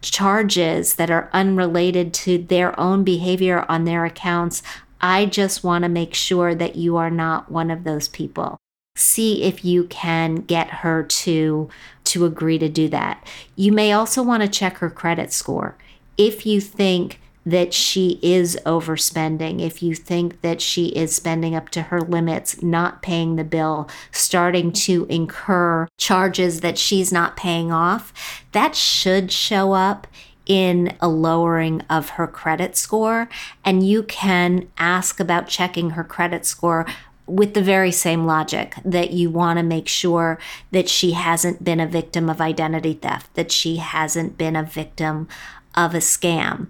charges 0.00 0.94
that 0.94 1.10
are 1.10 1.30
unrelated 1.32 2.12
to 2.12 2.38
their 2.38 2.78
own 2.78 3.04
behavior 3.04 3.64
on 3.68 3.84
their 3.84 4.04
accounts. 4.04 4.62
I 5.00 5.26
just 5.26 5.62
want 5.62 5.82
to 5.84 5.88
make 5.88 6.14
sure 6.14 6.54
that 6.54 6.76
you 6.76 6.96
are 6.96 7.10
not 7.10 7.50
one 7.50 7.70
of 7.70 7.84
those 7.84 8.08
people. 8.08 8.56
See 8.96 9.44
if 9.44 9.64
you 9.64 9.84
can 9.84 10.36
get 10.36 10.68
her 10.68 11.02
to 11.02 11.68
to 12.04 12.24
agree 12.26 12.58
to 12.58 12.68
do 12.68 12.88
that. 12.88 13.26
You 13.56 13.72
may 13.72 13.92
also 13.92 14.22
want 14.22 14.42
to 14.42 14.48
check 14.48 14.78
her 14.78 14.90
credit 14.90 15.32
score. 15.32 15.76
If 16.18 16.44
you 16.44 16.60
think 16.60 17.20
that 17.44 17.74
she 17.74 18.20
is 18.22 18.58
overspending, 18.64 19.60
if 19.60 19.82
you 19.82 19.94
think 19.94 20.40
that 20.42 20.60
she 20.60 20.86
is 20.88 21.14
spending 21.14 21.54
up 21.54 21.68
to 21.70 21.82
her 21.82 22.00
limits, 22.00 22.62
not 22.62 23.02
paying 23.02 23.36
the 23.36 23.44
bill, 23.44 23.88
starting 24.10 24.72
to 24.72 25.06
incur 25.08 25.88
charges 25.98 26.60
that 26.60 26.78
she's 26.78 27.12
not 27.12 27.36
paying 27.36 27.72
off, 27.72 28.12
that 28.52 28.76
should 28.76 29.32
show 29.32 29.72
up 29.72 30.06
in 30.46 30.96
a 31.00 31.08
lowering 31.08 31.80
of 31.82 32.10
her 32.10 32.26
credit 32.26 32.76
score. 32.76 33.28
And 33.64 33.86
you 33.86 34.02
can 34.02 34.68
ask 34.78 35.20
about 35.20 35.48
checking 35.48 35.90
her 35.90 36.04
credit 36.04 36.44
score 36.44 36.86
with 37.26 37.54
the 37.54 37.62
very 37.62 37.92
same 37.92 38.26
logic 38.26 38.74
that 38.84 39.12
you 39.12 39.30
want 39.30 39.56
to 39.58 39.62
make 39.62 39.86
sure 39.88 40.38
that 40.72 40.88
she 40.88 41.12
hasn't 41.12 41.62
been 41.62 41.80
a 41.80 41.86
victim 41.86 42.28
of 42.28 42.40
identity 42.40 42.94
theft, 42.94 43.32
that 43.34 43.52
she 43.52 43.76
hasn't 43.76 44.36
been 44.36 44.56
a 44.56 44.64
victim 44.64 45.28
of 45.74 45.94
a 45.94 45.98
scam 45.98 46.66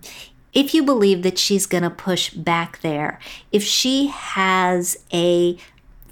if 0.53 0.75
you 0.75 0.83
believe 0.83 1.23
that 1.23 1.39
she's 1.39 1.67
going 1.67 1.83
to 1.83 1.91
push 1.91 2.31
back 2.31 2.81
there, 2.81 3.19
if 3.51 3.63
she 3.63 4.09
has 4.09 4.99
a 5.13 5.57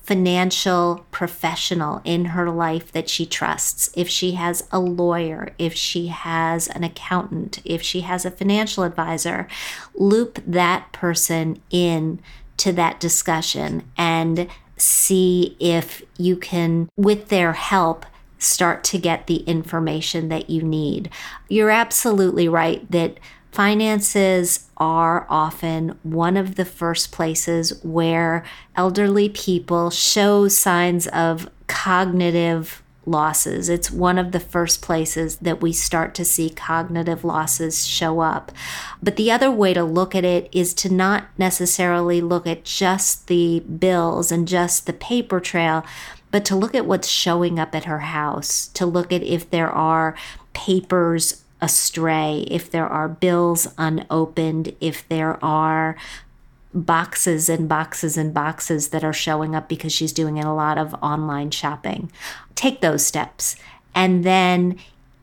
financial 0.02 1.06
professional 1.12 2.00
in 2.04 2.26
her 2.26 2.50
life 2.50 2.90
that 2.90 3.08
she 3.08 3.24
trusts, 3.24 3.90
if 3.94 4.08
she 4.08 4.32
has 4.32 4.66
a 4.72 4.80
lawyer, 4.80 5.54
if 5.56 5.72
she 5.74 6.08
has 6.08 6.66
an 6.68 6.82
accountant, 6.82 7.60
if 7.64 7.80
she 7.80 8.00
has 8.00 8.24
a 8.24 8.30
financial 8.30 8.82
advisor, 8.82 9.46
loop 9.94 10.42
that 10.44 10.90
person 10.90 11.62
in 11.70 12.20
to 12.56 12.72
that 12.72 12.98
discussion 12.98 13.88
and 13.96 14.48
see 14.76 15.56
if 15.60 16.02
you 16.18 16.36
can, 16.36 16.88
with 16.96 17.28
their 17.28 17.52
help, 17.52 18.04
start 18.38 18.82
to 18.82 18.98
get 18.98 19.26
the 19.26 19.42
information 19.44 20.28
that 20.28 20.50
you 20.50 20.62
need. 20.62 21.10
You're 21.48 21.70
absolutely 21.70 22.48
right 22.48 22.90
that 22.90 23.20
Finances 23.52 24.68
are 24.76 25.26
often 25.28 25.98
one 26.02 26.36
of 26.36 26.54
the 26.54 26.64
first 26.64 27.10
places 27.10 27.82
where 27.82 28.44
elderly 28.76 29.28
people 29.28 29.90
show 29.90 30.46
signs 30.46 31.08
of 31.08 31.50
cognitive 31.66 32.82
losses. 33.06 33.68
It's 33.68 33.90
one 33.90 34.18
of 34.18 34.30
the 34.30 34.40
first 34.40 34.82
places 34.82 35.36
that 35.36 35.60
we 35.60 35.72
start 35.72 36.14
to 36.14 36.24
see 36.24 36.50
cognitive 36.50 37.24
losses 37.24 37.86
show 37.86 38.20
up. 38.20 38.52
But 39.02 39.16
the 39.16 39.32
other 39.32 39.50
way 39.50 39.74
to 39.74 39.84
look 39.84 40.14
at 40.14 40.24
it 40.24 40.48
is 40.52 40.72
to 40.74 40.92
not 40.92 41.26
necessarily 41.36 42.20
look 42.20 42.46
at 42.46 42.64
just 42.64 43.26
the 43.26 43.60
bills 43.60 44.30
and 44.30 44.46
just 44.46 44.86
the 44.86 44.92
paper 44.92 45.40
trail, 45.40 45.84
but 46.30 46.44
to 46.44 46.56
look 46.56 46.74
at 46.74 46.86
what's 46.86 47.08
showing 47.08 47.58
up 47.58 47.74
at 47.74 47.84
her 47.84 48.00
house, 48.00 48.68
to 48.68 48.86
look 48.86 49.12
at 49.12 49.22
if 49.22 49.50
there 49.50 49.70
are 49.70 50.14
papers 50.52 51.42
astray, 51.60 52.46
if 52.50 52.70
there 52.70 52.86
are 52.86 53.08
bills 53.08 53.68
unopened, 53.78 54.74
if 54.80 55.08
there 55.08 55.42
are 55.44 55.96
boxes 56.72 57.48
and 57.48 57.68
boxes 57.68 58.16
and 58.16 58.32
boxes 58.32 58.88
that 58.88 59.02
are 59.02 59.12
showing 59.12 59.54
up 59.54 59.68
because 59.68 59.92
she's 59.92 60.12
doing 60.12 60.38
a 60.38 60.54
lot 60.54 60.78
of 60.78 60.94
online 61.02 61.50
shopping. 61.50 62.10
Take 62.54 62.80
those 62.80 63.04
steps. 63.04 63.56
And 63.94 64.24
then 64.24 64.78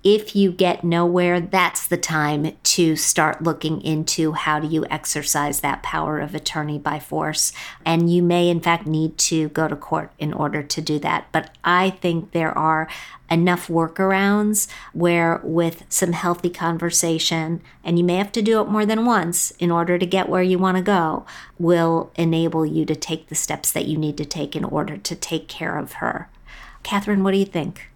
if 0.08 0.38
you 0.38 0.54
get 0.54 0.86
nowhere, 0.86 1.42
that's 1.42 1.86
the 1.86 1.98
time 1.98 2.56
to 2.64 2.96
start 2.96 3.44
looking 3.44 3.82
into 3.82 4.32
how 4.32 4.58
do 4.58 4.66
you 4.66 4.86
exercise 4.90 5.60
that 5.60 5.84
power 5.84 6.22
of 6.22 6.34
attorney 6.34 6.80
by 6.80 6.98
force. 6.98 7.52
And 7.86 8.10
you 8.10 8.24
may, 8.24 8.48
in 8.48 8.62
fact, 8.62 8.88
need 8.88 9.18
to 9.18 9.50
go 9.50 9.68
to 9.68 9.76
court 9.76 10.14
in 10.18 10.32
order 10.32 10.64
to 10.64 10.82
do 10.82 10.98
that. 11.00 11.28
But 11.34 11.54
I 11.66 11.90
think 11.90 12.32
there 12.32 12.58
are 12.58 12.88
enough 13.30 13.68
workarounds 13.68 14.70
where, 14.94 15.42
with 15.44 15.84
some 15.90 16.14
healthy 16.14 16.52
conversation, 16.52 17.62
and 17.84 18.00
you 18.00 18.06
may 18.06 18.16
have 18.16 18.32
to 18.32 18.42
do 18.42 18.62
it 18.62 18.70
more 18.70 18.86
than 18.86 19.06
once 19.06 19.52
in 19.60 19.72
order 19.72 19.98
to 19.98 20.06
get 20.06 20.30
where 20.30 20.42
you 20.42 20.58
want 20.58 20.78
to 20.78 20.84
go, 20.84 21.26
will 21.60 22.14
enable 22.16 22.66
you 22.66 22.86
to 22.86 22.96
take 22.96 23.28
the 23.28 23.36
steps 23.36 23.74
that 23.74 23.88
you 23.88 23.98
need 23.98 24.16
to 24.16 24.26
take 24.26 24.56
in 24.56 24.64
order 24.64 24.96
to 24.96 25.16
take 25.18 25.50
care 25.50 25.78
of 25.78 25.94
her. 25.94 26.30
Kathryn, 26.82 27.24
what 27.24 27.32
do 27.32 27.38
you 27.40 27.46
think? 27.46 27.90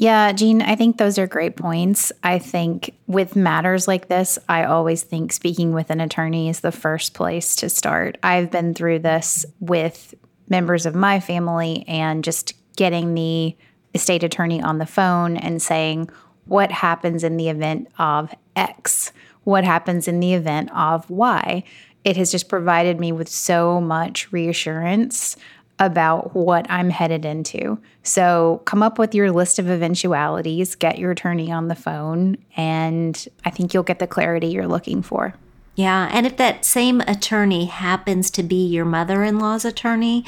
Yeah, 0.00 0.32
Jean, 0.32 0.62
I 0.62 0.76
think 0.76 0.96
those 0.96 1.18
are 1.18 1.26
great 1.26 1.56
points. 1.56 2.10
I 2.22 2.38
think 2.38 2.94
with 3.06 3.36
matters 3.36 3.86
like 3.86 4.08
this, 4.08 4.38
I 4.48 4.64
always 4.64 5.02
think 5.02 5.30
speaking 5.30 5.74
with 5.74 5.90
an 5.90 6.00
attorney 6.00 6.48
is 6.48 6.60
the 6.60 6.72
first 6.72 7.12
place 7.12 7.54
to 7.56 7.68
start. 7.68 8.16
I've 8.22 8.50
been 8.50 8.72
through 8.72 9.00
this 9.00 9.44
with 9.60 10.14
members 10.48 10.86
of 10.86 10.94
my 10.94 11.20
family 11.20 11.84
and 11.86 12.24
just 12.24 12.54
getting 12.76 13.12
the 13.12 13.54
estate 13.94 14.22
attorney 14.22 14.62
on 14.62 14.78
the 14.78 14.86
phone 14.86 15.36
and 15.36 15.60
saying, 15.60 16.08
What 16.46 16.72
happens 16.72 17.22
in 17.22 17.36
the 17.36 17.50
event 17.50 17.88
of 17.98 18.34
X? 18.56 19.12
What 19.44 19.64
happens 19.64 20.08
in 20.08 20.20
the 20.20 20.32
event 20.32 20.70
of 20.74 21.10
Y? 21.10 21.62
It 22.04 22.16
has 22.16 22.30
just 22.30 22.48
provided 22.48 22.98
me 22.98 23.12
with 23.12 23.28
so 23.28 23.82
much 23.82 24.32
reassurance 24.32 25.36
about 25.80 26.36
what 26.36 26.66
I'm 26.70 26.90
headed 26.90 27.24
into. 27.24 27.80
So 28.02 28.62
come 28.66 28.82
up 28.82 28.98
with 28.98 29.14
your 29.14 29.32
list 29.32 29.58
of 29.58 29.68
eventualities, 29.68 30.74
get 30.76 30.98
your 30.98 31.10
attorney 31.10 31.50
on 31.50 31.68
the 31.68 31.74
phone, 31.74 32.36
and 32.56 33.26
I 33.44 33.50
think 33.50 33.74
you'll 33.74 33.82
get 33.82 33.98
the 33.98 34.06
clarity 34.06 34.48
you're 34.48 34.68
looking 34.68 35.02
for. 35.02 35.34
Yeah. 35.74 36.10
And 36.12 36.26
if 36.26 36.36
that 36.36 36.66
same 36.66 37.00
attorney 37.02 37.64
happens 37.64 38.30
to 38.32 38.42
be 38.42 38.66
your 38.66 38.84
mother 38.84 39.24
in 39.24 39.38
law's 39.38 39.64
attorney, 39.64 40.26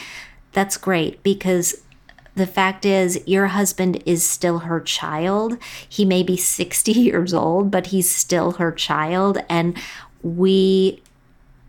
that's 0.53 0.79
great 0.79 1.23
because 1.23 1.83
the 2.35 2.47
fact 2.47 2.87
is, 2.87 3.23
your 3.27 3.49
husband 3.49 4.03
is 4.07 4.25
still 4.25 4.61
her 4.61 4.81
child. 4.81 5.59
He 5.87 6.07
may 6.07 6.23
be 6.23 6.39
60 6.39 6.93
years 6.93 7.35
old, 7.35 7.71
but 7.71 7.89
he's 7.89 8.11
still 8.11 8.53
her 8.53 8.73
child. 8.73 9.39
And 9.51 9.77
we 10.23 11.03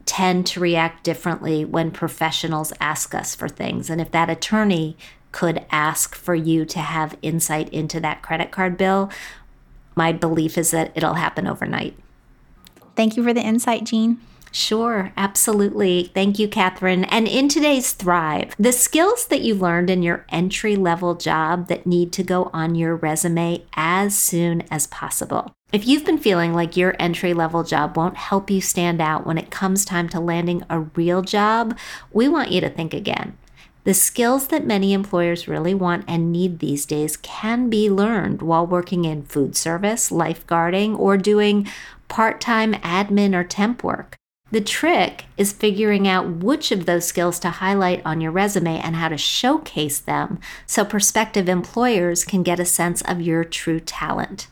tend 0.05 0.45
to 0.47 0.59
react 0.59 1.03
differently 1.03 1.63
when 1.65 1.91
professionals 1.91 2.73
ask 2.79 3.15
us 3.15 3.35
for 3.35 3.47
things. 3.47 3.89
And 3.89 4.01
if 4.01 4.11
that 4.11 4.29
attorney 4.29 4.97
could 5.31 5.65
ask 5.71 6.15
for 6.15 6.35
you 6.35 6.65
to 6.65 6.79
have 6.79 7.17
insight 7.21 7.69
into 7.69 7.99
that 7.99 8.21
credit 8.21 8.51
card 8.51 8.77
bill, 8.77 9.09
my 9.95 10.11
belief 10.11 10.57
is 10.57 10.71
that 10.71 10.91
it'll 10.95 11.15
happen 11.15 11.47
overnight. 11.47 11.95
Thank 12.95 13.17
you 13.17 13.23
for 13.23 13.33
the 13.33 13.41
insight, 13.41 13.85
Jean. 13.85 14.19
Sure, 14.51 15.11
absolutely. 15.17 16.11
Thank 16.13 16.37
you, 16.37 16.47
Kathryn. 16.47 17.07
And 17.09 17.27
in 17.27 17.49
today's 17.49 17.91
Thrive, 17.91 18.53
the 18.59 18.71
skills 18.71 19.25
that 19.27 19.41
you 19.41 19.55
learned 19.55 19.89
in 19.89 20.03
your 20.03 20.27
entry 20.29 20.75
level 20.75 21.15
job 21.15 21.67
that 21.69 21.87
need 21.87 22.13
to 22.13 22.23
go 22.23 22.51
on 22.53 22.75
your 22.75 22.95
resume 22.95 23.63
as 23.75 24.15
soon 24.15 24.61
as 24.69 24.85
possible. 24.85 25.55
If 25.73 25.87
you've 25.87 26.05
been 26.05 26.19
feeling 26.19 26.53
like 26.53 26.77
your 26.77 26.95
entry 26.99 27.33
level 27.33 27.63
job 27.63 27.97
won't 27.97 28.15
help 28.15 28.51
you 28.51 28.61
stand 28.61 29.01
out 29.01 29.25
when 29.25 29.39
it 29.39 29.49
comes 29.49 29.83
time 29.83 30.07
to 30.09 30.19
landing 30.19 30.63
a 30.69 30.81
real 30.81 31.23
job, 31.23 31.75
we 32.11 32.29
want 32.29 32.51
you 32.51 32.61
to 32.61 32.69
think 32.69 32.93
again. 32.93 33.35
The 33.83 33.95
skills 33.95 34.49
that 34.49 34.67
many 34.67 34.93
employers 34.93 35.47
really 35.47 35.73
want 35.73 36.05
and 36.07 36.31
need 36.31 36.59
these 36.59 36.85
days 36.85 37.17
can 37.17 37.71
be 37.71 37.89
learned 37.89 38.43
while 38.43 38.67
working 38.67 39.03
in 39.03 39.23
food 39.23 39.57
service, 39.57 40.11
lifeguarding, 40.11 40.95
or 40.95 41.17
doing 41.17 41.67
part 42.07 42.39
time 42.39 42.75
admin 42.75 43.33
or 43.33 43.43
temp 43.43 43.83
work. 43.83 44.15
The 44.51 44.61
trick 44.61 45.25
is 45.37 45.51
figuring 45.51 46.07
out 46.07 46.29
which 46.29 46.71
of 46.71 46.85
those 46.85 47.07
skills 47.07 47.39
to 47.39 47.49
highlight 47.49 48.03
on 48.05 48.21
your 48.21 48.31
resume 48.31 48.79
and 48.79 48.97
how 48.97 49.09
to 49.09 49.17
showcase 49.17 49.97
them 49.97 50.39
so 50.67 50.85
prospective 50.85 51.49
employers 51.49 52.23
can 52.23 52.43
get 52.43 52.59
a 52.59 52.65
sense 52.65 53.01
of 53.01 53.23
your 53.23 53.43
true 53.43 53.79
talent. 53.79 54.45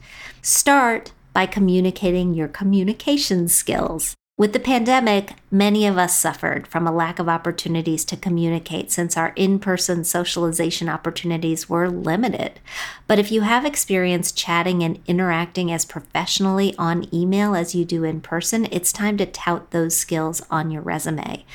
Start 0.44 1.12
by 1.34 1.46
communicating 1.46 2.34
your 2.34 2.48
communication 2.48 3.48
skills. 3.48 4.16
With 4.38 4.54
the 4.54 4.60
pandemic, 4.60 5.34
many 5.52 5.86
of 5.86 6.00
us 6.00 6.18
suffered 6.18 6.66
from 6.66 6.88
a 6.88 6.92
lack 6.92 7.20
of 7.20 7.30
opportunities 7.30 8.04
to 8.06 8.18
communicate 8.18 8.92
since 8.92 9.16
our 9.16 9.34
in 9.36 9.60
person 9.60 10.04
socialization 10.04 10.90
opportunities 10.90 11.70
were 11.70 11.92
limited. 11.92 12.60
But 13.06 13.20
if 13.20 13.32
you 13.32 13.42
have 13.42 13.66
experience 13.66 14.32
chatting 14.32 14.82
and 14.82 15.00
interacting 15.06 15.72
as 15.72 15.86
professionally 15.86 16.74
on 16.80 17.14
email 17.14 17.54
as 17.54 17.76
you 17.76 17.86
do 17.86 18.04
in 18.04 18.20
person, 18.20 18.68
it's 18.72 18.92
time 18.92 19.18
to 19.18 19.28
tout 19.28 19.70
those 19.70 19.96
skills 19.96 20.42
on 20.50 20.72
your 20.72 20.82
resume. 20.82 21.46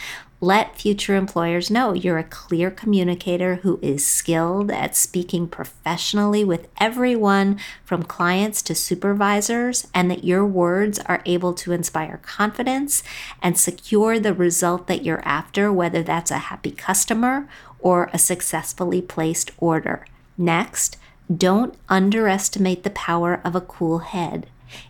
Let 0.40 0.76
future 0.76 1.16
employers 1.16 1.70
know 1.70 1.94
you're 1.94 2.18
a 2.18 2.24
clear 2.24 2.70
communicator 2.70 3.56
who 3.56 3.78
is 3.80 4.06
skilled 4.06 4.70
at 4.70 4.94
speaking 4.94 5.48
professionally 5.48 6.44
with 6.44 6.68
everyone 6.78 7.58
from 7.82 8.02
clients 8.02 8.60
to 8.62 8.74
supervisors, 8.74 9.88
and 9.94 10.10
that 10.10 10.24
your 10.24 10.44
words 10.44 10.98
are 10.98 11.22
able 11.24 11.54
to 11.54 11.72
inspire 11.72 12.20
confidence 12.22 13.02
and 13.40 13.56
secure 13.56 14.20
the 14.20 14.34
result 14.34 14.88
that 14.88 15.04
you're 15.04 15.26
after, 15.26 15.72
whether 15.72 16.02
that's 16.02 16.30
a 16.30 16.38
happy 16.38 16.70
customer 16.70 17.48
or 17.78 18.10
a 18.12 18.18
successfully 18.18 19.00
placed 19.00 19.52
order. 19.56 20.04
Next, 20.36 20.98
don't 21.34 21.74
underestimate 21.88 22.82
the 22.82 22.90
power 22.90 23.40
of 23.42 23.54
a 23.56 23.62
cool 23.62 24.00
head. 24.00 24.46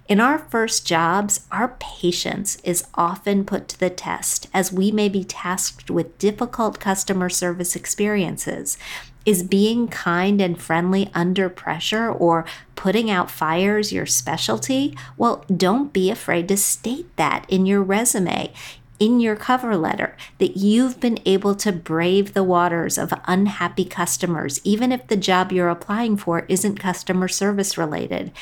In 0.09 0.21
our 0.21 0.39
first 0.39 0.87
jobs, 0.87 1.47
our 1.51 1.77
patience 1.79 2.59
is 2.65 2.87
often 2.95 3.45
put 3.45 3.69
to 3.69 3.79
the 3.79 3.91
test 3.91 4.49
as 4.55 4.73
we 4.73 4.91
may 4.91 5.09
be 5.09 5.25
tasked 5.25 5.91
with 5.91 6.19
difficult 6.19 6.81
customer 6.81 7.29
service 7.29 7.77
experiences. 7.77 8.79
Is 9.25 9.43
being 9.43 9.89
kind 9.89 10.41
and 10.41 10.61
friendly 10.61 11.11
under 11.13 11.49
pressure 11.49 12.09
or 12.09 12.45
putting 12.77 13.11
out 13.11 13.31
fires 13.31 13.93
your 13.93 14.07
specialty? 14.07 14.97
Well, 15.17 15.45
don't 15.55 15.93
be 15.93 16.11
afraid 16.11 16.47
to 16.49 16.57
state 16.57 17.15
that 17.17 17.45
in 17.49 17.67
your 17.67 17.83
resume 17.83 18.53
in 18.99 19.21
your 19.21 19.37
cover 19.37 19.77
letter 19.77 20.17
that 20.39 20.57
you've 20.57 21.01
been 21.01 21.19
able 21.27 21.55
to 21.55 21.73
brave 21.73 22.33
the 22.33 22.45
waters 22.45 22.97
of 22.97 23.13
unhappy 23.27 23.85
customers, 23.85 24.61
even 24.65 24.93
if 24.93 25.07
the 25.07 25.17
job 25.17 25.53
you're 25.53 25.69
applying 25.69 26.17
for 26.17 26.47
isn't 26.49 26.81
customer 26.81 27.29
service 27.29 27.77
related. 27.77 28.33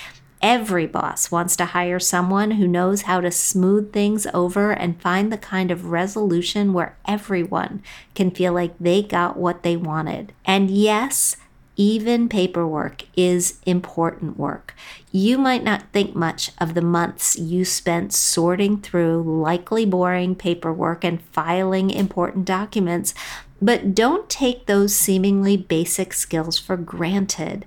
Every 0.44 0.86
boss 0.86 1.30
wants 1.30 1.56
to 1.56 1.64
hire 1.64 1.98
someone 1.98 2.50
who 2.50 2.68
knows 2.68 3.02
how 3.02 3.22
to 3.22 3.30
smooth 3.30 3.94
things 3.94 4.26
over 4.34 4.72
and 4.72 5.00
find 5.00 5.32
the 5.32 5.38
kind 5.38 5.70
of 5.70 5.86
resolution 5.86 6.74
where 6.74 6.98
everyone 7.08 7.82
can 8.14 8.30
feel 8.30 8.52
like 8.52 8.74
they 8.78 9.02
got 9.02 9.38
what 9.38 9.62
they 9.62 9.74
wanted. 9.74 10.34
And 10.44 10.70
yes, 10.70 11.38
even 11.76 12.28
paperwork 12.28 13.04
is 13.16 13.58
important 13.64 14.38
work. 14.38 14.74
You 15.10 15.38
might 15.38 15.64
not 15.64 15.90
think 15.94 16.14
much 16.14 16.50
of 16.58 16.74
the 16.74 16.82
months 16.82 17.38
you 17.38 17.64
spent 17.64 18.12
sorting 18.12 18.82
through 18.82 19.22
likely 19.22 19.86
boring 19.86 20.34
paperwork 20.34 21.04
and 21.04 21.22
filing 21.22 21.88
important 21.88 22.44
documents, 22.44 23.14
but 23.62 23.94
don't 23.94 24.28
take 24.28 24.66
those 24.66 24.94
seemingly 24.94 25.56
basic 25.56 26.12
skills 26.12 26.58
for 26.58 26.76
granted. 26.76 27.64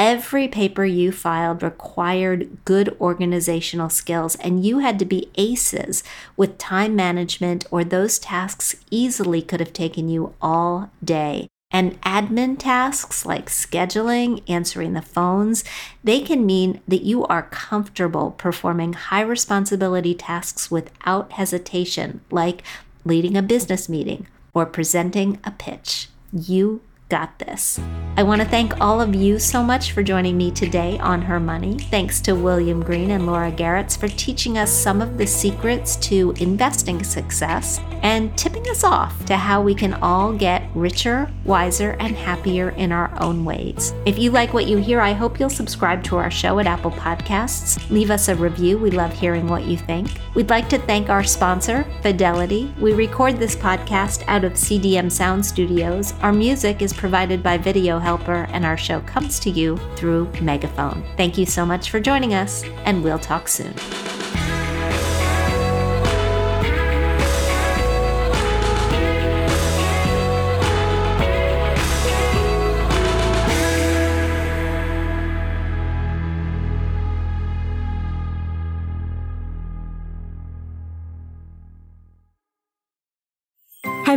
Every 0.00 0.48
paper 0.48 0.86
you 0.86 1.12
filed 1.12 1.62
required 1.62 2.64
good 2.64 2.96
organizational 3.02 3.90
skills, 3.90 4.34
and 4.36 4.64
you 4.64 4.78
had 4.78 4.98
to 5.00 5.04
be 5.04 5.30
aces 5.34 6.02
with 6.38 6.56
time 6.56 6.96
management, 6.96 7.66
or 7.70 7.84
those 7.84 8.18
tasks 8.18 8.76
easily 8.90 9.42
could 9.42 9.60
have 9.60 9.74
taken 9.74 10.08
you 10.08 10.32
all 10.40 10.90
day. 11.04 11.48
And 11.70 12.00
admin 12.00 12.58
tasks 12.58 13.26
like 13.26 13.50
scheduling, 13.50 14.42
answering 14.48 14.94
the 14.94 15.02
phones, 15.02 15.64
they 16.02 16.22
can 16.22 16.46
mean 16.46 16.80
that 16.88 17.02
you 17.02 17.26
are 17.26 17.42
comfortable 17.42 18.30
performing 18.30 18.94
high 18.94 19.20
responsibility 19.20 20.14
tasks 20.14 20.70
without 20.70 21.32
hesitation, 21.32 22.22
like 22.30 22.62
leading 23.04 23.36
a 23.36 23.42
business 23.42 23.86
meeting 23.86 24.28
or 24.54 24.64
presenting 24.64 25.38
a 25.44 25.50
pitch. 25.50 26.08
You 26.32 26.80
got 27.10 27.38
this. 27.40 27.78
I 28.16 28.22
want 28.22 28.40
to 28.40 28.48
thank 28.48 28.80
all 28.80 29.00
of 29.00 29.14
you 29.14 29.38
so 29.38 29.62
much 29.62 29.92
for 29.92 30.02
joining 30.02 30.36
me 30.36 30.50
today 30.50 30.98
on 30.98 31.22
Her 31.22 31.40
Money. 31.40 31.78
Thanks 31.78 32.20
to 32.22 32.34
William 32.34 32.82
Green 32.82 33.10
and 33.10 33.26
Laura 33.26 33.50
Geritz 33.50 33.98
for 33.98 34.08
teaching 34.08 34.58
us 34.58 34.70
some 34.70 35.02
of 35.02 35.18
the 35.18 35.26
secrets 35.26 35.96
to 35.96 36.32
investing 36.38 37.02
success 37.02 37.80
and 38.02 38.36
tipping 38.36 38.68
us 38.68 38.84
off 38.84 39.24
to 39.26 39.36
how 39.36 39.62
we 39.62 39.74
can 39.74 39.94
all 39.94 40.32
get 40.32 40.68
richer, 40.74 41.30
wiser, 41.44 41.96
and 42.00 42.16
happier 42.16 42.70
in 42.70 42.92
our 42.92 43.12
own 43.20 43.44
ways. 43.44 43.92
If 44.06 44.18
you 44.18 44.30
like 44.30 44.52
what 44.52 44.66
you 44.66 44.78
hear, 44.78 45.00
I 45.00 45.12
hope 45.12 45.38
you'll 45.38 45.50
subscribe 45.50 46.02
to 46.04 46.16
our 46.16 46.30
show 46.30 46.58
at 46.58 46.66
Apple 46.66 46.92
Podcasts. 46.92 47.90
Leave 47.90 48.10
us 48.10 48.28
a 48.28 48.36
review. 48.36 48.78
We 48.78 48.90
love 48.90 49.12
hearing 49.12 49.48
what 49.48 49.64
you 49.64 49.76
think. 49.76 50.08
We'd 50.34 50.50
like 50.50 50.68
to 50.70 50.78
thank 50.78 51.08
our 51.08 51.24
sponsor, 51.24 51.86
Fidelity. 52.02 52.72
We 52.80 52.92
record 52.92 53.38
this 53.38 53.56
podcast 53.56 54.24
out 54.26 54.44
of 54.44 54.52
CDM 54.52 55.10
Sound 55.10 55.44
Studios. 55.44 56.14
Our 56.22 56.32
music 56.32 56.82
is 56.82 56.92
provided 57.00 57.42
by 57.42 57.56
Video 57.56 57.98
Helper, 57.98 58.46
and 58.50 58.64
our 58.66 58.76
show 58.76 59.00
comes 59.00 59.40
to 59.40 59.48
you 59.48 59.78
through 59.96 60.30
Megaphone. 60.42 61.02
Thank 61.16 61.38
you 61.38 61.46
so 61.46 61.64
much 61.64 61.90
for 61.90 61.98
joining 61.98 62.34
us, 62.34 62.62
and 62.84 63.02
we'll 63.02 63.18
talk 63.18 63.48
soon. 63.48 63.74